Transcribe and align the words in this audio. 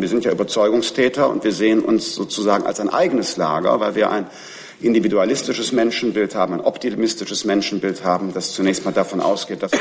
Wir 0.00 0.08
sind 0.08 0.24
ja 0.24 0.32
Überzeugungstäter 0.32 1.28
und 1.28 1.44
wir 1.44 1.52
sehen 1.52 1.80
uns 1.80 2.14
sozusagen 2.14 2.66
als 2.66 2.80
ein 2.80 2.88
eigenes 2.88 3.36
Lager, 3.36 3.80
weil 3.80 3.94
wir 3.94 4.10
ein 4.10 4.26
individualistisches 4.80 5.72
Menschenbild 5.72 6.36
haben, 6.36 6.54
ein 6.54 6.60
optimistisches 6.60 7.44
Menschenbild 7.44 8.04
haben, 8.04 8.32
das 8.32 8.52
zunächst 8.52 8.84
mal 8.84 8.92
davon 8.92 9.20
ausgeht, 9.20 9.62
dass 9.62 9.72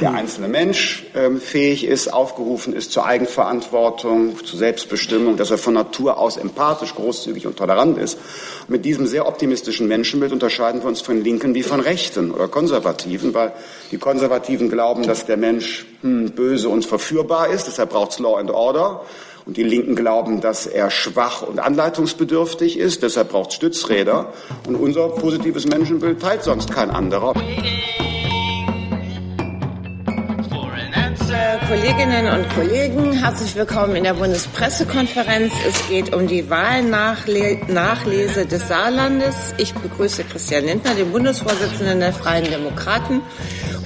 der 0.00 0.12
einzelne 0.12 0.48
Mensch 0.48 1.04
äh, 1.14 1.30
fähig 1.36 1.84
ist, 1.84 2.12
aufgerufen 2.12 2.72
ist 2.72 2.90
zur 2.90 3.06
Eigenverantwortung, 3.06 4.44
zur 4.44 4.58
Selbstbestimmung, 4.58 5.36
dass 5.36 5.52
er 5.52 5.58
von 5.58 5.74
Natur 5.74 6.18
aus 6.18 6.36
empathisch, 6.36 6.94
großzügig 6.96 7.46
und 7.46 7.56
tolerant 7.56 7.96
ist. 7.96 8.18
Und 8.62 8.70
mit 8.70 8.84
diesem 8.84 9.06
sehr 9.06 9.28
optimistischen 9.28 9.86
Menschenbild 9.86 10.32
unterscheiden 10.32 10.82
wir 10.82 10.88
uns 10.88 11.00
von 11.00 11.22
Linken 11.22 11.54
wie 11.54 11.62
von 11.62 11.78
Rechten 11.78 12.32
oder 12.32 12.48
Konservativen, 12.48 13.32
weil 13.34 13.52
die 13.92 13.98
Konservativen 13.98 14.68
glauben, 14.68 15.06
dass 15.06 15.26
der 15.26 15.36
Mensch 15.36 15.86
hm, 16.02 16.32
böse 16.32 16.68
und 16.68 16.84
verführbar 16.84 17.48
ist, 17.48 17.68
deshalb 17.68 17.90
braucht 17.90 18.12
es 18.12 18.18
Law 18.18 18.36
and 18.36 18.50
Order. 18.50 19.02
Und 19.50 19.56
die 19.56 19.64
Linken 19.64 19.96
glauben, 19.96 20.40
dass 20.40 20.68
er 20.68 20.92
schwach 20.92 21.42
und 21.42 21.58
anleitungsbedürftig 21.58 22.78
ist, 22.78 23.02
deshalb 23.02 23.30
braucht 23.30 23.52
Stützräder. 23.52 24.32
Und 24.68 24.76
unser 24.76 25.08
positives 25.08 25.66
Menschenbild 25.66 26.22
teilt 26.22 26.44
sonst 26.44 26.70
kein 26.70 26.88
anderer. 26.88 27.34
Kolleginnen 31.58 32.28
und 32.28 32.48
Kollegen, 32.50 33.12
herzlich 33.12 33.56
willkommen 33.56 33.96
in 33.96 34.04
der 34.04 34.14
Bundespressekonferenz. 34.14 35.52
Es 35.66 35.88
geht 35.88 36.14
um 36.14 36.28
die 36.28 36.48
Wahlnachlese 36.48 38.46
des 38.46 38.68
Saarlandes. 38.68 39.54
Ich 39.58 39.74
begrüße 39.74 40.22
Christian 40.24 40.66
Lindner, 40.66 40.94
den 40.94 41.10
Bundesvorsitzenden 41.10 41.98
der 41.98 42.12
Freien 42.12 42.44
Demokraten. 42.44 43.22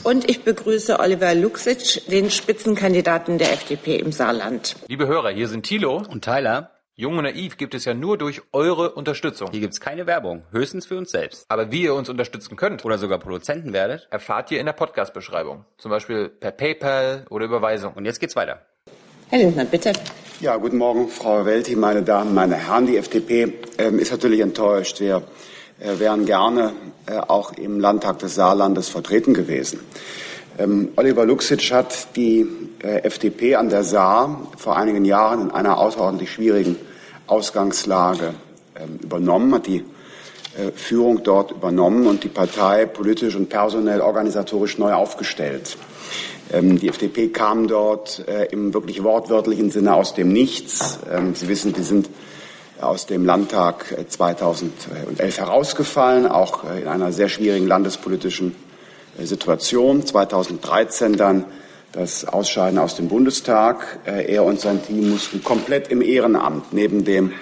Und 0.02 0.28
ich 0.28 0.44
begrüße 0.44 1.00
Oliver 1.00 1.34
Luxic, 1.34 2.02
den 2.10 2.30
Spitzenkandidaten 2.30 3.38
der 3.38 3.52
FDP 3.52 3.96
im 3.96 4.12
Saarland. 4.12 4.76
Liebe 4.88 5.06
Hörer, 5.06 5.30
hier 5.30 5.48
sind 5.48 5.64
Thilo 5.64 6.02
und 6.10 6.22
Tyler. 6.22 6.73
Jung 6.96 7.18
und 7.18 7.24
naiv 7.24 7.56
gibt 7.56 7.74
es 7.74 7.86
ja 7.86 7.92
nur 7.92 8.16
durch 8.18 8.42
eure 8.52 8.92
Unterstützung. 8.92 9.50
Hier 9.50 9.58
gibt's 9.58 9.80
keine 9.80 10.06
Werbung, 10.06 10.44
höchstens 10.52 10.86
für 10.86 10.96
uns 10.96 11.10
selbst. 11.10 11.44
Aber 11.48 11.72
wie 11.72 11.82
ihr 11.82 11.94
uns 11.94 12.08
unterstützen 12.08 12.54
könnt 12.54 12.84
oder 12.84 12.98
sogar 12.98 13.18
Produzenten 13.18 13.72
werdet, 13.72 14.06
erfahrt 14.12 14.52
ihr 14.52 14.60
in 14.60 14.66
der 14.66 14.74
Podcast-Beschreibung. 14.74 15.64
Zum 15.76 15.90
Beispiel 15.90 16.28
per 16.28 16.52
PayPal 16.52 17.26
oder 17.30 17.46
Überweisung. 17.46 17.94
Und 17.94 18.04
jetzt 18.04 18.20
geht's 18.20 18.36
weiter. 18.36 18.60
Herr 19.28 19.40
Lindner, 19.40 19.64
bitte. 19.64 19.92
Ja, 20.38 20.56
guten 20.56 20.76
Morgen, 20.76 21.08
Frau 21.08 21.44
Welti, 21.44 21.74
meine 21.74 22.04
Damen, 22.04 22.32
meine 22.32 22.54
Herren. 22.54 22.86
Die 22.86 22.96
FDP 22.96 23.54
ähm, 23.78 23.98
ist 23.98 24.12
natürlich 24.12 24.38
enttäuscht. 24.38 25.00
Wir 25.00 25.24
äh, 25.80 25.98
wären 25.98 26.26
gerne 26.26 26.74
äh, 27.06 27.16
auch 27.16 27.54
im 27.54 27.80
Landtag 27.80 28.20
des 28.20 28.36
Saarlandes 28.36 28.88
vertreten 28.88 29.34
gewesen. 29.34 29.80
Ähm, 30.56 30.92
Oliver 30.94 31.26
Luxic 31.26 31.72
hat 31.72 32.14
die 32.14 32.46
äh, 32.84 33.02
FDP 33.02 33.56
an 33.56 33.70
der 33.70 33.82
Saar 33.82 34.46
vor 34.56 34.76
einigen 34.76 35.04
Jahren 35.04 35.40
in 35.40 35.50
einer 35.50 35.78
außerordentlich 35.78 36.30
schwierigen 36.30 36.76
Ausgangslage 37.26 38.34
ähm, 38.76 38.98
übernommen, 39.02 39.54
hat 39.54 39.66
die 39.66 39.84
äh, 40.56 40.70
Führung 40.72 41.22
dort 41.24 41.50
übernommen 41.50 42.06
und 42.06 42.22
die 42.22 42.28
Partei 42.28 42.86
politisch 42.86 43.34
und 43.34 43.48
personell 43.48 44.00
organisatorisch 44.00 44.78
neu 44.78 44.92
aufgestellt. 44.92 45.76
Ähm, 46.52 46.78
die 46.78 46.88
FDP 46.88 47.28
kam 47.28 47.66
dort 47.66 48.26
äh, 48.28 48.46
im 48.46 48.72
wirklich 48.74 49.02
wortwörtlichen 49.02 49.70
Sinne 49.70 49.94
aus 49.94 50.14
dem 50.14 50.32
Nichts. 50.32 50.98
Ähm, 51.10 51.34
Sie 51.34 51.48
wissen, 51.48 51.72
die 51.72 51.82
sind 51.82 52.08
aus 52.80 53.06
dem 53.06 53.24
Landtag 53.24 53.96
2011 54.08 55.18
äh, 55.18 55.30
herausgefallen, 55.30 56.26
auch 56.26 56.64
in 56.64 56.86
einer 56.86 57.12
sehr 57.12 57.28
schwierigen 57.28 57.66
landespolitischen 57.66 58.54
Situation. 59.18 60.04
2013 60.04 61.16
dann 61.16 61.44
das 61.94 62.26
Ausscheiden 62.26 62.78
aus 62.78 62.96
dem 62.96 63.08
Bundestag. 63.08 64.00
Er 64.04 64.44
und 64.44 64.60
sein 64.60 64.82
Team 64.84 65.10
mussten 65.10 65.42
komplett 65.44 65.88
im 65.88 66.02
Ehrenamt 66.02 66.72
neben 66.72 67.04
dem 67.04 67.32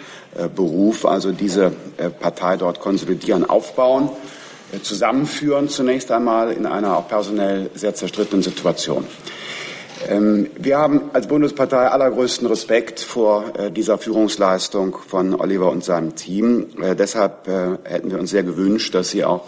Beruf 0.54 1.04
also 1.04 1.32
diese 1.32 1.72
Partei 2.20 2.56
dort 2.56 2.80
konsolidieren, 2.80 3.48
aufbauen, 3.48 4.10
zusammenführen 4.82 5.68
zunächst 5.68 6.10
einmal 6.10 6.52
in 6.52 6.66
einer 6.66 6.96
auch 6.96 7.08
personell 7.08 7.70
sehr 7.74 7.94
zerstrittenen 7.94 8.42
Situation. 8.42 9.06
Ähm, 10.08 10.50
wir 10.58 10.78
haben 10.78 11.10
als 11.12 11.26
Bundespartei 11.26 11.88
allergrößten 11.88 12.46
Respekt 12.48 13.00
vor 13.00 13.52
äh, 13.56 13.70
dieser 13.70 13.98
Führungsleistung 13.98 14.96
von 15.06 15.38
Oliver 15.38 15.70
und 15.70 15.84
seinem 15.84 16.16
Team. 16.16 16.66
Äh, 16.82 16.96
deshalb 16.96 17.46
äh, 17.46 17.78
hätten 17.84 18.10
wir 18.10 18.18
uns 18.18 18.30
sehr 18.30 18.42
gewünscht, 18.42 18.94
dass 18.94 19.10
sie 19.10 19.24
auch 19.24 19.44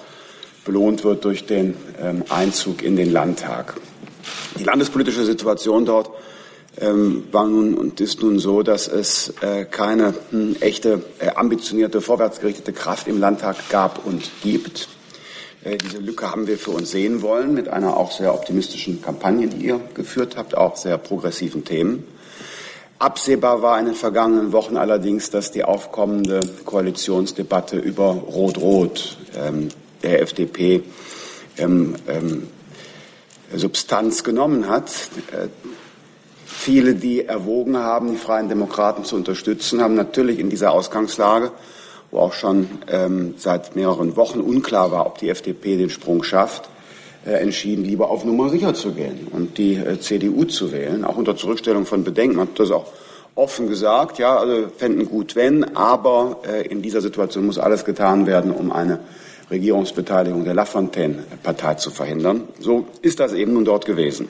belohnt 0.64 1.04
wird 1.04 1.24
durch 1.24 1.46
den 1.46 1.76
ähm, 2.00 2.24
Einzug 2.28 2.82
in 2.82 2.96
den 2.96 3.12
Landtag. 3.12 3.74
Die 4.58 4.64
landespolitische 4.64 5.24
Situation 5.24 5.84
dort 5.84 6.10
ähm, 6.80 7.24
war 7.32 7.46
nun 7.46 7.74
und 7.74 8.00
ist 8.00 8.22
nun 8.22 8.38
so, 8.38 8.62
dass 8.62 8.88
es 8.88 9.32
keine 9.70 10.14
hm, 10.30 10.56
echte 10.60 11.02
ambitionierte, 11.34 12.00
vorwärtsgerichtete 12.00 12.72
Kraft 12.72 13.08
im 13.08 13.20
Landtag 13.20 13.68
gab 13.68 14.04
und 14.06 14.30
gibt. 14.42 14.88
Äh, 15.64 15.78
diese 15.78 15.98
Lücke 15.98 16.30
haben 16.30 16.46
wir 16.46 16.58
für 16.58 16.70
uns 16.70 16.90
sehen 16.90 17.22
wollen 17.22 17.54
mit 17.54 17.68
einer 17.68 17.96
auch 17.96 18.12
sehr 18.12 18.34
optimistischen 18.34 19.02
Kampagne, 19.02 19.48
die 19.48 19.66
ihr 19.66 19.80
geführt 19.94 20.36
habt, 20.36 20.56
auch 20.56 20.76
sehr 20.76 20.98
progressiven 20.98 21.64
Themen. 21.64 22.04
Absehbar 22.98 23.60
war 23.62 23.78
in 23.80 23.86
den 23.86 23.94
vergangenen 23.94 24.52
Wochen 24.52 24.76
allerdings, 24.76 25.30
dass 25.30 25.50
die 25.50 25.64
aufkommende 25.64 26.40
Koalitionsdebatte 26.64 27.76
über 27.76 28.10
Rot-Rot 28.12 29.16
ähm, 29.36 29.68
der 30.02 30.22
FDP 30.22 30.82
ähm, 31.58 31.96
ähm, 32.08 32.48
Substanz 33.58 34.24
genommen 34.24 34.68
hat. 34.68 34.90
Äh, 35.32 35.48
viele, 36.46 36.94
die 36.94 37.24
erwogen 37.24 37.76
haben, 37.76 38.10
die 38.12 38.16
Freien 38.16 38.48
Demokraten 38.48 39.04
zu 39.04 39.16
unterstützen, 39.16 39.80
haben 39.80 39.94
natürlich 39.94 40.38
in 40.38 40.50
dieser 40.50 40.72
Ausgangslage 40.72 41.52
wo 42.14 42.20
auch 42.20 42.32
schon 42.32 42.68
ähm, 42.88 43.34
seit 43.36 43.74
mehreren 43.74 44.16
Wochen 44.16 44.40
unklar 44.40 44.92
war, 44.92 45.04
ob 45.04 45.18
die 45.18 45.28
FDP 45.28 45.76
den 45.76 45.90
Sprung 45.90 46.22
schafft, 46.22 46.68
äh, 47.26 47.32
entschieden, 47.32 47.84
lieber 47.84 48.08
auf 48.08 48.24
Nummer 48.24 48.50
sicher 48.50 48.72
zu 48.72 48.92
gehen 48.92 49.26
und 49.32 49.58
die 49.58 49.74
äh, 49.74 49.98
CDU 49.98 50.44
zu 50.44 50.70
wählen, 50.70 51.04
auch 51.04 51.16
unter 51.16 51.36
Zurückstellung 51.36 51.86
von 51.86 52.04
Bedenken. 52.04 52.36
Man 52.36 52.48
hat 52.48 52.60
das 52.60 52.70
auch 52.70 52.86
offen 53.34 53.68
gesagt, 53.68 54.20
ja, 54.20 54.36
also 54.36 54.68
fänden 54.76 55.08
gut, 55.08 55.34
wenn, 55.34 55.76
aber 55.76 56.38
äh, 56.46 56.68
in 56.68 56.82
dieser 56.82 57.00
Situation 57.00 57.46
muss 57.46 57.58
alles 57.58 57.84
getan 57.84 58.28
werden, 58.28 58.52
um 58.52 58.70
eine 58.70 59.00
Regierungsbeteiligung 59.50 60.44
der 60.44 60.54
Lafontaine-Partei 60.54 61.74
zu 61.74 61.90
verhindern. 61.90 62.48
So 62.60 62.86
ist 63.02 63.20
das 63.20 63.32
eben 63.32 63.52
nun 63.52 63.64
dort 63.64 63.86
gewesen. 63.86 64.28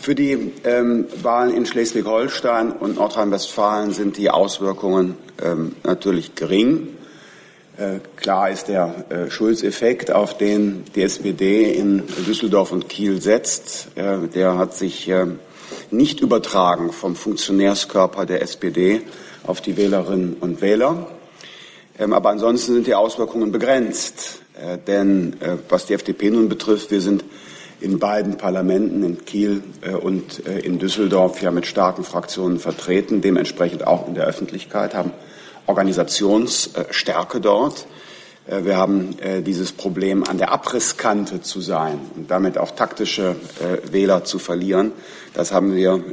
Für 0.00 0.14
die 0.14 0.52
ähm, 0.64 1.06
Wahlen 1.22 1.54
in 1.54 1.66
Schleswig-Holstein 1.66 2.72
und 2.72 2.96
Nordrhein-Westfalen 2.96 3.92
sind 3.92 4.16
die 4.16 4.30
Auswirkungen 4.30 5.16
ähm, 5.42 5.76
natürlich 5.82 6.34
gering. 6.34 6.88
Äh, 7.76 8.00
klar 8.16 8.50
ist 8.50 8.68
der 8.68 9.04
äh, 9.08 9.30
Schulz-Effekt, 9.30 10.12
auf 10.12 10.36
den 10.36 10.84
die 10.94 11.02
SPD 11.02 11.72
in 11.72 12.02
Düsseldorf 12.26 12.70
und 12.70 12.88
Kiel 12.88 13.20
setzt. 13.20 13.88
Äh, 13.96 14.28
der 14.28 14.58
hat 14.58 14.74
sich 14.74 15.08
äh, 15.08 15.26
nicht 15.90 16.20
übertragen 16.20 16.92
vom 16.92 17.16
Funktionärskörper 17.16 18.26
der 18.26 18.42
SPD 18.42 19.02
auf 19.44 19.60
die 19.60 19.76
Wählerinnen 19.76 20.36
und 20.40 20.60
Wähler. 20.60 21.06
Ähm, 21.98 22.12
aber 22.12 22.30
ansonsten 22.30 22.74
sind 22.74 22.86
die 22.86 22.94
Auswirkungen 22.94 23.52
begrenzt. 23.52 24.40
Äh, 24.54 24.78
denn 24.78 25.40
äh, 25.40 25.56
was 25.68 25.86
die 25.86 25.94
FDP 25.94 26.30
nun 26.30 26.48
betrifft, 26.48 26.90
wir 26.90 27.00
sind 27.00 27.24
in 27.80 27.98
beiden 27.98 28.36
Parlamenten, 28.38 29.02
in 29.02 29.24
Kiel 29.24 29.62
äh, 29.82 29.94
und 29.94 30.38
in 30.38 30.78
Düsseldorf, 30.78 31.42
ja 31.42 31.50
mit 31.50 31.66
starken 31.66 32.04
Fraktionen 32.04 32.58
vertreten, 32.58 33.20
dementsprechend 33.20 33.86
auch 33.86 34.08
in 34.08 34.14
der 34.14 34.24
Öffentlichkeit, 34.24 34.94
haben 34.94 35.12
Organisationsstärke 35.66 37.40
dort. 37.40 37.86
Wir 38.46 38.76
haben 38.76 39.16
dieses 39.46 39.72
Problem, 39.72 40.22
an 40.22 40.36
der 40.36 40.52
Abrisskante 40.52 41.40
zu 41.40 41.62
sein 41.62 41.98
und 42.14 42.30
damit 42.30 42.58
auch 42.58 42.72
taktische 42.72 43.36
Wähler 43.90 44.24
zu 44.24 44.38
verlieren. 44.38 44.92
Das 45.32 45.50
haben 45.50 45.74
wir 45.74 46.04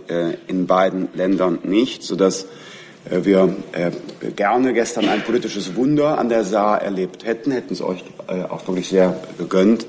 in 0.47 0.65
beiden 0.65 1.09
Ländern 1.13 1.59
nicht, 1.63 2.03
sodass 2.03 2.45
wir 3.11 3.55
gerne 4.35 4.73
gestern 4.73 5.09
ein 5.09 5.23
politisches 5.23 5.75
Wunder 5.75 6.17
an 6.17 6.29
der 6.29 6.43
Saar 6.43 6.81
erlebt 6.81 7.25
hätten, 7.25 7.51
hätten 7.51 7.73
es 7.73 7.81
euch 7.81 8.03
auch 8.49 8.65
wirklich 8.67 8.87
sehr 8.87 9.19
gegönnt. 9.37 9.85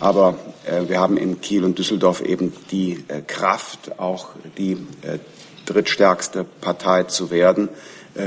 Aber 0.00 0.36
äh, 0.66 0.88
wir 0.88 1.00
haben 1.00 1.16
in 1.16 1.40
Kiel 1.40 1.64
und 1.64 1.78
Düsseldorf 1.78 2.20
eben 2.20 2.52
die 2.70 3.04
äh, 3.08 3.22
Kraft, 3.26 3.98
auch 3.98 4.28
die 4.58 4.72
äh, 4.72 5.18
drittstärkste 5.64 6.44
Partei 6.60 7.04
zu 7.04 7.30
werden, 7.32 7.68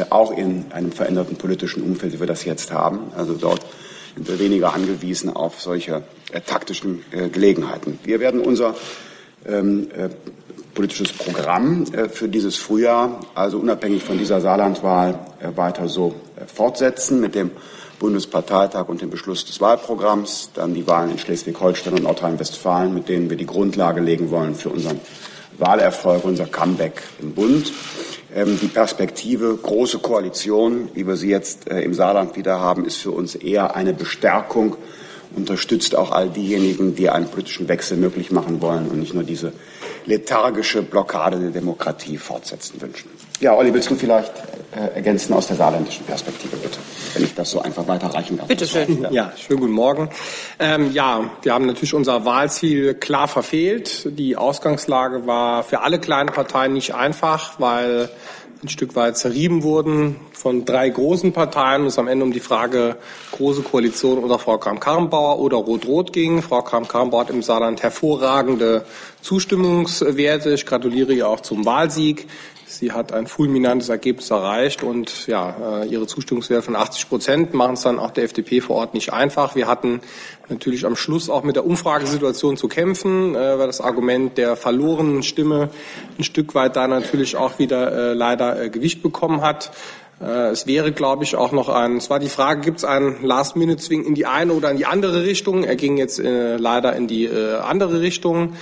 auch 0.09 0.37
in 0.37 0.65
einem 0.71 0.91
veränderten 0.91 1.37
politischen 1.37 1.81
Umfeld, 1.81 2.13
wie 2.13 2.19
wir 2.19 2.27
das 2.27 2.43
jetzt 2.43 2.73
haben. 2.73 3.11
Also 3.17 3.33
dort 3.33 3.65
sind 4.13 4.27
wir 4.27 4.37
weniger 4.37 4.73
angewiesen 4.73 5.33
auf 5.33 5.61
solche 5.61 6.03
taktischen 6.45 7.03
Gelegenheiten. 7.31 7.97
Wir 8.03 8.19
werden 8.19 8.41
unser 8.41 8.75
ähm, 9.47 9.87
politisches 10.73 11.11
Programm 11.13 11.85
für 12.11 12.27
dieses 12.27 12.55
Frühjahr, 12.55 13.19
also 13.35 13.57
unabhängig 13.57 14.03
von 14.03 14.17
dieser 14.17 14.39
Saarlandwahl, 14.39 15.19
weiter 15.55 15.87
so 15.87 16.15
fortsetzen 16.47 17.19
mit 17.19 17.35
dem 17.35 17.51
Bundesparteitag 17.99 18.87
und 18.87 19.01
den 19.01 19.09
Beschluss 19.09 19.45
des 19.45 19.59
Wahlprogramms, 19.59 20.51
dann 20.53 20.73
die 20.73 20.87
Wahlen 20.87 21.11
in 21.11 21.19
Schleswig-Holstein 21.19 21.93
und 21.93 22.03
Nordrhein-Westfalen, 22.03 22.93
mit 22.93 23.09
denen 23.09 23.29
wir 23.29 23.37
die 23.37 23.45
Grundlage 23.45 23.99
legen 23.99 24.31
wollen 24.31 24.55
für 24.55 24.69
unseren 24.69 24.99
Wahlerfolg, 25.57 26.23
unser 26.23 26.45
Comeback 26.45 27.03
im 27.21 27.33
Bund. 27.33 27.73
Ähm, 28.33 28.57
die 28.61 28.67
Perspektive 28.67 29.55
große 29.61 29.99
Koalition, 29.99 30.89
wie 30.93 31.05
wir 31.05 31.17
sie 31.17 31.29
jetzt 31.29 31.69
äh, 31.69 31.81
im 31.81 31.93
Saarland 31.93 32.37
wieder 32.37 32.59
haben, 32.59 32.85
ist 32.85 32.97
für 32.97 33.11
uns 33.11 33.35
eher 33.35 33.75
eine 33.75 33.93
Bestärkung, 33.93 34.77
unterstützt 35.35 35.95
auch 35.95 36.11
all 36.11 36.29
diejenigen, 36.29 36.95
die 36.95 37.09
einen 37.09 37.27
politischen 37.27 37.67
Wechsel 37.67 37.97
möglich 37.97 38.31
machen 38.31 38.61
wollen 38.61 38.87
und 38.87 38.99
nicht 38.99 39.13
nur 39.13 39.23
diese 39.23 39.51
lethargische 40.05 40.81
Blockade 40.81 41.39
der 41.39 41.49
Demokratie 41.49 42.17
fortsetzen 42.17 42.81
wünschen. 42.81 43.09
Ja, 43.39 43.55
Olli, 43.55 43.73
willst 43.73 43.89
du 43.89 43.95
vielleicht 43.95 44.33
äh, 44.75 44.95
ergänzen 44.95 45.33
aus 45.33 45.47
der 45.47 45.55
saarländischen 45.55 46.05
Perspektive, 46.05 46.57
bitte, 46.57 46.77
wenn 47.13 47.23
ich 47.23 47.33
das 47.33 47.51
so 47.51 47.61
einfach 47.61 47.87
weiterreichen 47.87 48.37
darf? 48.37 48.47
Bitte 48.47 48.67
schön. 48.67 49.01
Ja, 49.03 49.11
ja 49.11 49.33
schönen 49.37 49.61
guten 49.61 49.71
Morgen. 49.71 50.09
Ähm, 50.59 50.91
ja, 50.91 51.29
wir 51.41 51.53
haben 51.53 51.65
natürlich 51.65 51.93
unser 51.93 52.25
Wahlziel 52.25 52.95
klar 52.95 53.29
verfehlt. 53.29 54.09
Die 54.17 54.35
Ausgangslage 54.35 55.25
war 55.25 55.63
für 55.63 55.81
alle 55.81 55.99
kleinen 55.99 56.29
Parteien 56.29 56.73
nicht 56.73 56.95
einfach, 56.95 57.59
weil 57.59 58.09
ein 58.61 58.67
Stück 58.67 58.95
weit 58.95 59.17
zerrieben 59.17 59.63
wurden 59.63 60.17
von 60.33 60.65
drei 60.65 60.89
großen 60.89 61.31
Parteien 61.31 61.85
es 61.85 61.97
am 61.97 62.07
Ende 62.09 62.25
um 62.25 62.33
die 62.33 62.41
Frage 62.41 62.97
große 63.31 63.61
Koalition 63.61 64.19
oder 64.19 64.37
Frau 64.37 64.57
Kram-Karrenbauer 64.57 65.39
oder 65.39 65.57
Rot-Rot 65.57 66.11
ging. 66.11 66.41
Frau 66.41 66.61
Kram-Karrenbauer 66.61 67.21
hat 67.21 67.29
im 67.29 67.41
Saarland 67.41 67.81
hervorragende 67.83 68.85
Zustimmungswerte. 69.21 70.53
Ich 70.53 70.65
gratuliere 70.65 71.13
ihr 71.13 71.29
auch 71.29 71.39
zum 71.39 71.65
Wahlsieg. 71.65 72.27
Sie 72.71 72.91
hat 72.91 73.13
ein 73.13 73.25
fulminantes 73.25 73.89
Ergebnis 73.89 74.29
erreicht 74.29 74.83
und 74.83 75.25
ja, 75.25 75.81
äh, 75.81 75.87
ihre 75.87 76.05
Zustimmungswerte 76.05 76.61
von 76.61 76.75
80 76.75 77.09
Prozent 77.09 77.53
machen 77.55 77.73
es 77.73 77.81
dann 77.81 77.97
auch 77.97 78.11
der 78.11 78.25
FDP 78.25 78.61
vor 78.61 78.75
Ort 78.75 78.93
nicht 78.93 79.11
einfach. 79.11 79.55
Wir 79.55 79.65
hatten 79.65 80.01
natürlich 80.49 80.85
am 80.85 80.95
Schluss 80.95 81.31
auch 81.31 81.41
mit 81.41 81.55
der 81.55 81.65
Umfragesituation 81.65 82.57
zu 82.57 82.67
kämpfen, 82.67 83.33
äh, 83.33 83.57
weil 83.57 83.65
das 83.65 83.81
Argument 83.81 84.37
der 84.37 84.55
verlorenen 84.55 85.23
Stimme 85.23 85.71
ein 86.19 86.23
Stück 86.23 86.53
weit 86.53 86.75
da 86.75 86.87
natürlich 86.87 87.37
auch 87.37 87.57
wieder 87.57 88.11
äh, 88.11 88.13
leider 88.13 88.69
Gewicht 88.69 89.01
bekommen 89.01 89.41
hat. 89.41 89.71
Es 90.21 90.67
wäre, 90.67 90.91
glaube 90.91 91.23
ich, 91.23 91.37
auch 91.37 91.53
noch 91.53 91.69
ein, 91.69 91.95
es 91.95 92.09
war 92.09 92.19
die 92.19 92.27
Frage, 92.27 92.59
gibt 92.59 92.79
es 92.79 92.83
einen 92.83 93.23
Last-Minute-Swing 93.23 94.03
in 94.03 94.15
die 94.15 94.25
eine 94.25 94.51
oder 94.51 94.69
in 94.69 94.75
die 94.75 94.85
andere 94.85 95.23
Richtung? 95.23 95.63
Er 95.63 95.77
ging 95.77 95.95
jetzt 95.95 96.21
leider 96.21 96.93
in 96.93 97.07
die 97.07 97.29
andere 97.29 98.01
Richtung. 98.01 98.57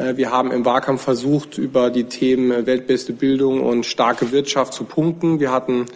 Äh, 0.00 0.16
wir 0.16 0.30
haben 0.30 0.50
im 0.50 0.64
Wahlkampf 0.64 1.02
versucht, 1.02 1.58
über 1.58 1.90
die 1.90 2.04
Themen 2.04 2.50
äh, 2.50 2.66
weltbeste 2.66 3.12
Bildung 3.12 3.62
und 3.62 3.84
starke 3.86 4.32
Wirtschaft 4.32 4.72
zu 4.72 4.84
punkten. 4.84 5.40
Wir 5.40 5.52
hatten 5.52 5.86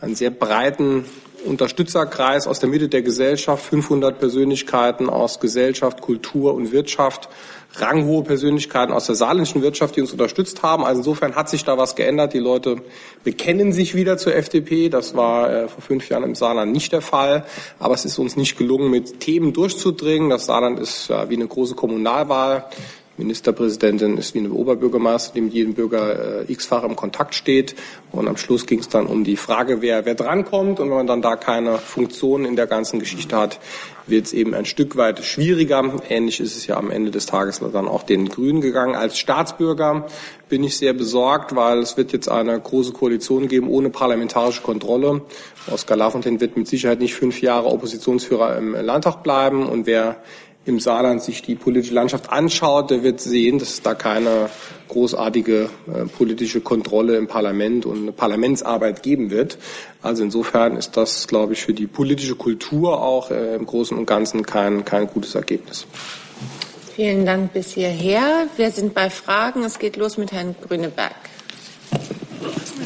einen 0.00 0.14
sehr 0.14 0.30
breiten 0.30 1.04
Unterstützerkreis 1.46 2.46
aus 2.46 2.60
der 2.60 2.68
Mitte 2.68 2.88
der 2.88 3.02
Gesellschaft, 3.02 3.64
500 3.66 4.18
Persönlichkeiten 4.18 5.10
aus 5.10 5.40
Gesellschaft, 5.40 6.00
Kultur 6.00 6.54
und 6.54 6.72
Wirtschaft, 6.72 7.28
ranghohe 7.76 8.22
Persönlichkeiten 8.22 8.92
aus 8.92 9.06
der 9.06 9.14
saarländischen 9.14 9.60
Wirtschaft, 9.60 9.96
die 9.96 10.00
uns 10.00 10.12
unterstützt 10.12 10.62
haben. 10.62 10.84
Also 10.84 11.00
insofern 11.00 11.34
hat 11.34 11.50
sich 11.50 11.64
da 11.64 11.76
was 11.76 11.96
geändert. 11.96 12.32
Die 12.32 12.38
Leute 12.38 12.76
bekennen 13.24 13.72
sich 13.72 13.94
wieder 13.94 14.16
zur 14.16 14.34
FDP. 14.34 14.88
Das 14.88 15.16
war 15.16 15.50
äh, 15.50 15.68
vor 15.68 15.82
fünf 15.82 16.08
Jahren 16.08 16.24
im 16.24 16.34
Saarland 16.34 16.72
nicht 16.72 16.92
der 16.92 17.02
Fall. 17.02 17.44
Aber 17.78 17.94
es 17.94 18.04
ist 18.04 18.18
uns 18.18 18.36
nicht 18.36 18.56
gelungen, 18.56 18.90
mit 18.90 19.20
Themen 19.20 19.52
durchzudringen. 19.52 20.30
Das 20.30 20.46
Saarland 20.46 20.78
ist 20.78 21.08
ja, 21.08 21.28
wie 21.28 21.36
eine 21.36 21.46
große 21.46 21.74
Kommunalwahl. 21.74 22.64
Ministerpräsidentin 23.16 24.18
ist 24.18 24.34
wie 24.34 24.40
eine 24.40 24.50
Oberbürgermeister, 24.50 25.34
die 25.34 25.40
mit 25.42 25.52
jedem 25.52 25.74
Bürger 25.74 26.42
äh, 26.48 26.52
x-fach 26.52 26.82
im 26.82 26.96
Kontakt 26.96 27.34
steht. 27.34 27.76
Und 28.10 28.28
am 28.28 28.36
Schluss 28.36 28.66
ging 28.66 28.80
es 28.80 28.88
dann 28.88 29.06
um 29.06 29.24
die 29.24 29.36
Frage, 29.36 29.82
wer, 29.82 30.04
wer 30.04 30.14
drankommt. 30.14 30.80
Und 30.80 30.90
wenn 30.90 30.96
man 30.96 31.06
dann 31.06 31.22
da 31.22 31.36
keine 31.36 31.78
Funktion 31.78 32.44
in 32.44 32.56
der 32.56 32.66
ganzen 32.66 32.98
Geschichte 32.98 33.36
hat, 33.36 33.60
wird 34.06 34.26
es 34.26 34.32
eben 34.32 34.54
ein 34.54 34.64
Stück 34.64 34.96
weit 34.96 35.24
schwieriger. 35.24 35.94
Ähnlich 36.08 36.40
ist 36.40 36.56
es 36.56 36.66
ja 36.66 36.76
am 36.76 36.90
Ende 36.90 37.10
des 37.10 37.26
Tages 37.26 37.60
dann 37.60 37.88
auch 37.88 38.02
den 38.02 38.28
Grünen 38.28 38.60
gegangen. 38.60 38.94
Als 38.94 39.18
Staatsbürger 39.18 40.06
bin 40.48 40.62
ich 40.64 40.76
sehr 40.76 40.92
besorgt, 40.92 41.56
weil 41.56 41.78
es 41.78 41.96
wird 41.96 42.12
jetzt 42.12 42.28
eine 42.28 42.58
große 42.58 42.92
Koalition 42.92 43.48
geben 43.48 43.68
ohne 43.68 43.90
parlamentarische 43.90 44.62
Kontrolle. 44.62 45.22
Oskar 45.70 45.96
Lafontaine 45.96 46.40
wird 46.40 46.56
mit 46.56 46.68
Sicherheit 46.68 47.00
nicht 47.00 47.14
fünf 47.14 47.40
Jahre 47.40 47.68
Oppositionsführer 47.68 48.58
im 48.58 48.74
Landtag 48.74 49.22
bleiben. 49.22 49.66
Und 49.66 49.86
wer 49.86 50.16
im 50.66 50.80
Saarland 50.80 51.22
sich 51.22 51.42
die 51.42 51.54
politische 51.54 51.94
Landschaft 51.94 52.30
anschaut, 52.30 52.90
der 52.90 53.02
wird 53.02 53.20
sehen, 53.20 53.58
dass 53.58 53.70
es 53.70 53.82
da 53.82 53.94
keine 53.94 54.48
großartige 54.88 55.68
äh, 55.86 56.06
politische 56.06 56.60
Kontrolle 56.60 57.16
im 57.16 57.26
Parlament 57.26 57.86
und 57.86 58.02
eine 58.02 58.12
Parlamentsarbeit 58.12 59.02
geben 59.02 59.30
wird. 59.30 59.58
Also 60.02 60.22
insofern 60.22 60.76
ist 60.76 60.96
das, 60.96 61.26
glaube 61.28 61.52
ich, 61.52 61.62
für 61.62 61.74
die 61.74 61.86
politische 61.86 62.36
Kultur 62.36 63.02
auch 63.02 63.30
äh, 63.30 63.56
im 63.56 63.66
Großen 63.66 63.96
und 63.96 64.06
Ganzen 64.06 64.44
kein, 64.44 64.84
kein 64.84 65.06
gutes 65.06 65.34
Ergebnis. 65.34 65.86
Vielen 66.94 67.26
Dank 67.26 67.52
bis 67.52 67.72
hierher. 67.72 68.46
Wir 68.56 68.70
sind 68.70 68.94
bei 68.94 69.10
Fragen. 69.10 69.64
Es 69.64 69.78
geht 69.78 69.96
los 69.96 70.16
mit 70.16 70.32
Herrn 70.32 70.54
Grüneberg. 70.66 71.14